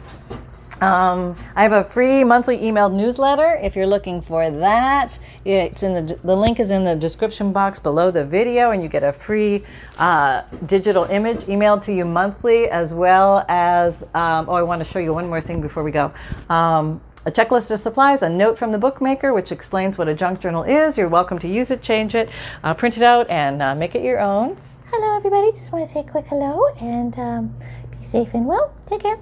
Um, 0.82 1.36
I 1.56 1.64
have 1.64 1.72
a 1.72 1.84
free 1.86 2.24
monthly 2.24 2.58
emailed 2.58 2.94
newsletter. 2.94 3.60
If 3.62 3.76
you're 3.76 3.88
looking 3.88 4.22
for 4.22 4.50
that, 4.50 5.18
it's 5.46 5.84
in 5.84 5.94
the 5.94 6.20
the 6.24 6.36
link 6.36 6.60
is 6.60 6.70
in 6.70 6.84
the 6.84 6.96
description 6.96 7.54
box 7.54 7.80
below 7.80 8.12
the 8.12 8.26
video, 8.26 8.72
and 8.72 8.84
you 8.84 8.90
get 8.90 9.04
a 9.04 9.14
free 9.14 9.64
uh, 9.98 10.42
digital 10.66 11.06
image 11.06 11.42
emailed 11.46 11.82
to 11.84 11.94
you 11.94 12.04
monthly, 12.04 12.70
as 12.70 12.94
well 12.94 13.46
as 13.48 14.04
um, 14.14 14.50
oh, 14.50 14.54
I 14.54 14.64
want 14.64 14.80
to 14.80 14.86
show 14.86 15.00
you 15.00 15.14
one 15.14 15.28
more 15.30 15.42
thing 15.42 15.62
before 15.62 15.84
we 15.84 15.92
go. 15.92 16.14
Um, 16.50 17.02
a 17.26 17.32
checklist 17.32 17.72
of 17.72 17.80
supplies, 17.80 18.22
a 18.22 18.30
note 18.30 18.58
from 18.58 18.72
the 18.72 18.78
bookmaker 18.78 19.34
which 19.34 19.52
explains 19.52 19.98
what 19.98 20.08
a 20.08 20.14
junk 20.14 20.42
journal 20.42 20.64
is. 20.64 20.98
You're 20.98 21.10
welcome 21.10 21.40
to 21.40 21.48
use 21.48 21.72
it, 21.72 21.82
change 21.82 22.14
it, 22.16 22.30
uh, 22.64 22.74
print 22.74 22.98
it 22.98 23.04
out, 23.04 23.30
and 23.30 23.62
uh, 23.62 23.74
make 23.76 23.96
it 23.96 24.04
your 24.04 24.20
own. 24.20 24.58
Hello, 24.92 25.16
everybody. 25.16 25.52
Just 25.52 25.72
want 25.72 25.88
to 25.88 25.92
say 25.92 26.02
a 26.02 26.04
quick 26.04 26.26
hello 26.28 26.68
and 26.80 27.18
um, 27.18 27.56
be 27.98 28.04
safe 28.04 28.34
and 28.34 28.46
well. 28.46 28.74
Take 28.88 29.02
care. 29.02 29.18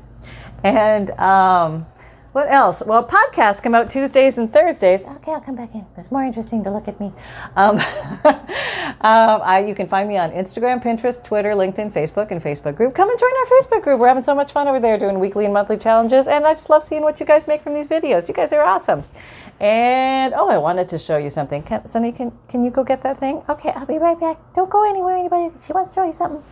And 0.63 1.11
um, 1.19 1.85
what 2.33 2.51
else? 2.51 2.81
Well, 2.83 3.05
podcasts 3.07 3.61
come 3.61 3.75
out 3.75 3.91
Tuesdays 3.91 4.39
and 4.39 4.51
Thursdays. 4.51 5.05
Okay, 5.05 5.31
I'll 5.31 5.39
come 5.39 5.55
back 5.55 5.75
in. 5.75 5.85
It's 5.97 6.11
more 6.11 6.23
interesting 6.23 6.63
to 6.63 6.71
look 6.71 6.87
at 6.87 6.99
me. 6.99 7.13
Um, 7.55 7.77
um, 8.25 9.41
I, 9.43 9.63
you 9.67 9.75
can 9.75 9.87
find 9.87 10.09
me 10.09 10.17
on 10.17 10.31
Instagram, 10.31 10.81
Pinterest, 10.81 11.23
Twitter, 11.23 11.51
LinkedIn, 11.51 11.93
Facebook, 11.93 12.31
and 12.31 12.41
Facebook 12.41 12.75
group. 12.75 12.95
Come 12.95 13.11
and 13.11 13.19
join 13.19 13.29
our 13.29 13.45
Facebook 13.45 13.83
group. 13.83 13.99
We're 13.99 14.07
having 14.07 14.23
so 14.23 14.33
much 14.33 14.51
fun 14.51 14.67
over 14.67 14.79
there 14.79 14.97
doing 14.97 15.19
weekly 15.19 15.45
and 15.45 15.53
monthly 15.53 15.77
challenges. 15.77 16.27
And 16.27 16.43
I 16.47 16.53
just 16.53 16.71
love 16.71 16.83
seeing 16.83 17.03
what 17.03 17.19
you 17.19 17.25
guys 17.27 17.45
make 17.45 17.61
from 17.61 17.75
these 17.75 17.87
videos. 17.87 18.27
You 18.27 18.33
guys 18.33 18.51
are 18.51 18.63
awesome. 18.63 19.03
And 19.59 20.33
oh, 20.33 20.49
I 20.49 20.57
wanted 20.57 20.89
to 20.89 20.97
show 20.97 21.17
you 21.17 21.29
something. 21.29 21.61
Can, 21.61 21.85
Sunny, 21.85 22.11
can, 22.11 22.35
can 22.47 22.63
you 22.63 22.71
go 22.71 22.83
get 22.83 23.03
that 23.03 23.19
thing? 23.19 23.43
Okay, 23.47 23.69
I'll 23.75 23.85
be 23.85 23.99
right 23.99 24.19
back. 24.19 24.39
Don't 24.55 24.71
go 24.71 24.89
anywhere, 24.89 25.15
anybody. 25.15 25.53
She 25.63 25.71
wants 25.71 25.91
to 25.91 25.95
show 25.95 26.03
you 26.03 26.11
something. 26.13 26.43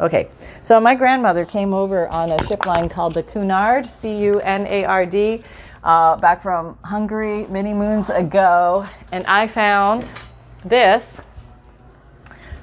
Okay, 0.00 0.28
so 0.62 0.78
my 0.78 0.94
grandmother 0.94 1.44
came 1.44 1.74
over 1.74 2.06
on 2.06 2.30
a 2.30 2.40
ship 2.46 2.66
line 2.66 2.88
called 2.88 3.14
the 3.14 3.22
Cunard, 3.24 3.90
C 3.90 4.16
U 4.26 4.40
N 4.40 4.64
A 4.68 4.84
R 4.84 5.04
D, 5.04 5.42
uh, 5.82 6.16
back 6.16 6.40
from 6.40 6.78
Hungary 6.84 7.48
many 7.48 7.74
moons 7.74 8.08
ago, 8.08 8.86
and 9.10 9.26
I 9.26 9.48
found 9.48 10.08
this. 10.64 11.20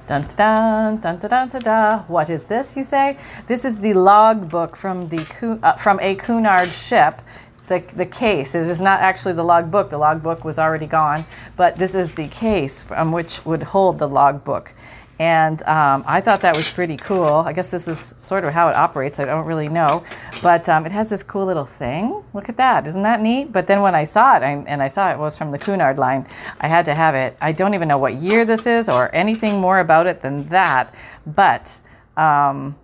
Dun 0.06 0.26
dun 0.34 0.96
dun 0.96 1.18
dun 1.18 1.28
dun 1.28 1.48
dun 1.50 1.60
dun. 1.60 1.98
What 2.08 2.30
is 2.30 2.46
this? 2.46 2.74
You 2.74 2.84
say? 2.84 3.18
This 3.48 3.66
is 3.66 3.80
the 3.80 3.92
logbook 3.92 4.74
from 4.74 5.10
the 5.10 5.58
uh, 5.62 5.74
from 5.74 6.00
a 6.00 6.14
Cunard 6.14 6.70
ship. 6.70 7.20
The, 7.66 7.80
the 7.96 8.06
case. 8.06 8.54
It 8.54 8.64
is 8.64 8.80
not 8.80 9.00
actually 9.00 9.34
the 9.34 9.42
logbook. 9.42 9.90
The 9.90 9.98
logbook 9.98 10.44
was 10.44 10.56
already 10.56 10.86
gone, 10.86 11.24
but 11.56 11.76
this 11.76 11.96
is 11.96 12.12
the 12.12 12.28
case 12.28 12.84
from 12.84 13.10
which 13.10 13.44
would 13.44 13.64
hold 13.64 13.98
the 13.98 14.06
logbook. 14.06 14.72
And 15.18 15.62
um, 15.62 16.04
I 16.06 16.20
thought 16.20 16.42
that 16.42 16.56
was 16.56 16.70
pretty 16.72 16.98
cool. 16.98 17.24
I 17.24 17.54
guess 17.54 17.70
this 17.70 17.88
is 17.88 18.14
sort 18.18 18.44
of 18.44 18.52
how 18.52 18.68
it 18.68 18.76
operates. 18.76 19.18
I 19.18 19.24
don't 19.24 19.46
really 19.46 19.68
know. 19.68 20.04
But 20.42 20.68
um, 20.68 20.84
it 20.84 20.92
has 20.92 21.08
this 21.08 21.22
cool 21.22 21.46
little 21.46 21.64
thing. 21.64 22.22
Look 22.34 22.50
at 22.50 22.58
that. 22.58 22.86
Isn't 22.86 23.02
that 23.02 23.22
neat? 23.22 23.50
But 23.50 23.66
then 23.66 23.80
when 23.80 23.94
I 23.94 24.04
saw 24.04 24.36
it, 24.36 24.42
I, 24.42 24.64
and 24.66 24.82
I 24.82 24.88
saw 24.88 25.10
it 25.10 25.18
was 25.18 25.38
from 25.38 25.50
the 25.52 25.58
Cunard 25.58 25.98
line, 25.98 26.26
I 26.60 26.68
had 26.68 26.84
to 26.84 26.94
have 26.94 27.14
it. 27.14 27.36
I 27.40 27.52
don't 27.52 27.72
even 27.72 27.88
know 27.88 27.96
what 27.96 28.14
year 28.14 28.44
this 28.44 28.66
is 28.66 28.90
or 28.90 29.14
anything 29.14 29.58
more 29.58 29.80
about 29.80 30.06
it 30.06 30.20
than 30.20 30.44
that. 30.48 30.94
But 31.26 31.80
um, 32.18 32.76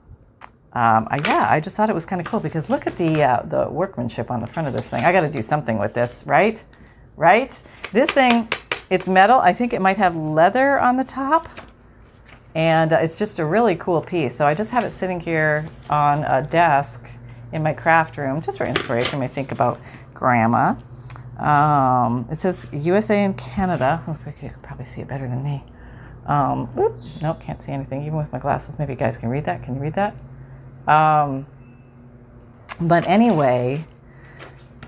um 0.72 1.06
I, 1.10 1.20
yeah, 1.26 1.48
I 1.50 1.60
just 1.60 1.76
thought 1.76 1.90
it 1.90 1.94
was 1.94 2.06
kind 2.06 2.20
of 2.20 2.26
cool 2.26 2.40
because 2.40 2.70
look 2.70 2.86
at 2.86 2.96
the, 2.96 3.22
uh, 3.22 3.42
the 3.42 3.68
workmanship 3.68 4.30
on 4.30 4.40
the 4.40 4.46
front 4.46 4.68
of 4.68 4.74
this 4.74 4.88
thing. 4.88 5.04
I 5.04 5.12
got 5.12 5.20
to 5.20 5.30
do 5.30 5.42
something 5.42 5.78
with 5.78 5.92
this, 5.92 6.24
right? 6.26 6.64
Right? 7.14 7.62
This 7.92 8.10
thing, 8.10 8.48
it's 8.88 9.06
metal. 9.06 9.38
I 9.38 9.52
think 9.52 9.74
it 9.74 9.82
might 9.82 9.98
have 9.98 10.16
leather 10.16 10.80
on 10.80 10.96
the 10.96 11.04
top 11.04 11.50
and 12.54 12.92
uh, 12.92 12.98
it's 13.00 13.18
just 13.18 13.38
a 13.38 13.44
really 13.44 13.74
cool 13.76 14.00
piece. 14.00 14.34
So 14.34 14.46
I 14.46 14.54
just 14.54 14.70
have 14.72 14.84
it 14.84 14.90
sitting 14.90 15.20
here 15.20 15.66
on 15.88 16.24
a 16.24 16.42
desk 16.42 17.10
in 17.52 17.62
my 17.62 17.72
craft 17.72 18.16
room, 18.16 18.40
just 18.40 18.58
for 18.58 18.66
inspiration. 18.66 19.22
I 19.22 19.26
think 19.26 19.52
about 19.52 19.80
grandma. 20.14 20.74
Um, 21.38 22.26
it 22.30 22.36
says 22.36 22.66
USA 22.72 23.24
and 23.24 23.36
Canada. 23.36 24.02
Oh, 24.06 24.16
you 24.26 24.32
can 24.32 24.50
probably 24.62 24.84
see 24.84 25.00
it 25.00 25.08
better 25.08 25.26
than 25.26 25.42
me. 25.42 25.64
Um, 26.26 26.68
nope, 27.20 27.40
can't 27.40 27.60
see 27.60 27.72
anything, 27.72 28.02
even 28.02 28.16
with 28.16 28.32
my 28.32 28.38
glasses. 28.38 28.78
Maybe 28.78 28.92
you 28.92 28.98
guys 28.98 29.16
can 29.16 29.28
read 29.28 29.44
that. 29.46 29.62
Can 29.62 29.74
you 29.74 29.80
read 29.80 29.94
that? 29.94 30.14
Um, 30.86 31.46
but 32.80 33.06
anyway, 33.08 33.84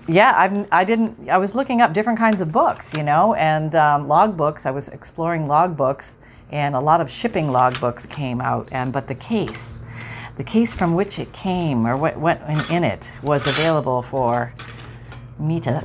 yeah, 0.07 0.33
I'm, 0.37 0.67
I 0.71 0.85
didn't. 0.85 1.29
I 1.29 1.39
was 1.39 1.55
looking 1.55 1.81
up 1.81 1.93
different 1.93 2.19
kinds 2.19 2.41
of 2.41 2.53
books, 2.53 2.95
you 2.95 3.03
know, 3.03 3.35
and 3.35 3.75
um, 3.75 4.07
log 4.07 4.37
books. 4.37 4.65
I 4.67 4.71
was 4.71 4.89
exploring 4.89 5.47
log 5.47 5.77
books 5.77 6.17
and 6.55 6.77
a 6.77 6.81
lot 6.81 7.01
of 7.01 7.11
shipping 7.11 7.47
logbooks 7.49 8.09
came 8.09 8.41
out. 8.41 8.69
And 8.71 8.93
but 8.93 9.09
the 9.09 9.15
case, 9.15 9.83
the 10.37 10.45
case 10.45 10.73
from 10.73 10.95
which 10.95 11.19
it 11.19 11.33
came 11.33 11.85
or 11.87 11.97
what 11.97 12.17
what 12.17 12.41
in 12.71 12.85
it 12.85 13.13
was 13.23 13.47
available 13.47 14.01
for 14.03 14.55
me 15.39 15.61
to 15.61 15.85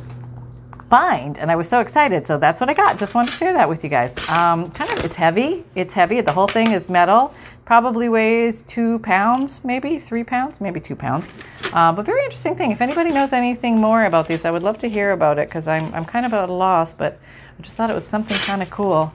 find 0.92 1.38
and 1.38 1.52
i 1.52 1.56
was 1.56 1.70
so 1.70 1.82
excited 1.82 2.26
so 2.26 2.38
that's 2.38 2.60
what 2.60 2.70
i 2.70 2.74
got. 2.74 2.98
Just 2.98 3.14
wanted 3.14 3.32
to 3.32 3.38
share 3.38 3.54
that 3.54 3.70
with 3.70 3.84
you 3.84 3.90
guys. 3.90 4.18
Um, 4.30 4.72
kind 4.72 4.92
of 4.92 5.04
it's 5.04 5.16
heavy 5.16 5.64
it's 5.76 5.94
heavy 5.94 6.22
the 6.22 6.32
whole 6.32 6.48
thing 6.48 6.72
is 6.72 6.90
metal 6.90 7.34
probably 7.66 8.10
weighs 8.10 8.62
two 8.64 9.00
pounds 9.00 9.64
maybe 9.64 9.98
three 9.98 10.24
pounds 10.24 10.62
maybe 10.62 10.80
two 10.80 10.96
pounds. 10.96 11.32
Uh, 11.74 11.92
but 11.92 12.06
very 12.06 12.24
interesting 12.24 12.56
thing. 12.56 12.72
If 12.72 12.82
anybody 12.82 13.12
knows 13.12 13.34
anything 13.34 13.80
more 13.80 14.06
about 14.06 14.28
these 14.28 14.46
i 14.46 14.52
would 14.52 14.64
love 14.64 14.78
to 14.80 14.90
hear 14.90 15.12
about 15.12 15.40
it 15.40 15.48
because 15.48 15.68
I'm, 15.68 15.94
I'm 15.96 16.06
kind 16.06 16.26
of 16.28 16.34
at 16.34 16.50
a 16.50 16.54
loss 16.54 16.94
but 16.94 17.20
I 17.60 17.62
just 17.62 17.76
thought 17.76 17.90
it 17.90 17.94
was 17.94 18.08
something 18.08 18.38
kind 18.38 18.62
of 18.62 18.70
cool. 18.70 19.14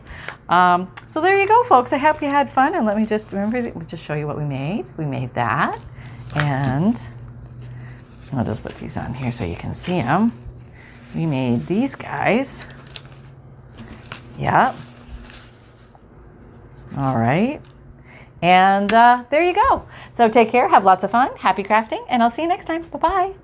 Um, 0.51 0.93
so 1.07 1.23
there 1.23 1.39
you 1.39 1.49
go, 1.49 1.63
folks. 1.65 1.95
I 1.95 1.97
hope 1.97 2.21
you 2.21 2.29
had 2.29 2.51
fun. 2.51 2.75
And 2.75 2.85
let 2.85 2.97
me 2.97 3.07
just 3.07 3.33
remember, 3.33 3.63
let 3.63 3.75
me 3.75 3.87
just 3.87 4.05
show 4.05 4.15
you 4.15 4.27
what 4.27 4.37
we 4.37 4.45
made. 4.45 4.87
We 4.99 5.07
made 5.07 5.33
that. 5.35 5.83
And 6.37 7.03
I'll 8.33 8.45
just 8.45 8.63
put 8.63 8.75
these 8.77 8.97
on 8.97 9.15
here 9.15 9.33
so 9.33 9.45
you 9.45 9.57
can 9.57 9.75
see 9.75 10.03
them. 10.03 10.33
We 11.15 11.25
made 11.25 11.67
these 11.67 11.95
guys. 11.95 12.67
Yep. 14.39 14.75
All 16.99 17.17
right. 17.17 17.61
And 18.43 18.93
uh, 18.93 19.25
there 19.31 19.43
you 19.43 19.55
go. 19.55 19.87
So 20.13 20.29
take 20.29 20.51
care, 20.51 20.69
have 20.69 20.85
lots 20.85 21.03
of 21.03 21.11
fun, 21.11 21.35
happy 21.37 21.63
crafting, 21.63 22.05
and 22.11 22.23
I'll 22.23 22.31
see 22.31 22.43
you 22.43 22.49
next 22.49 22.67
time. 22.67 22.83
Bye 22.83 22.99
bye. 22.99 23.44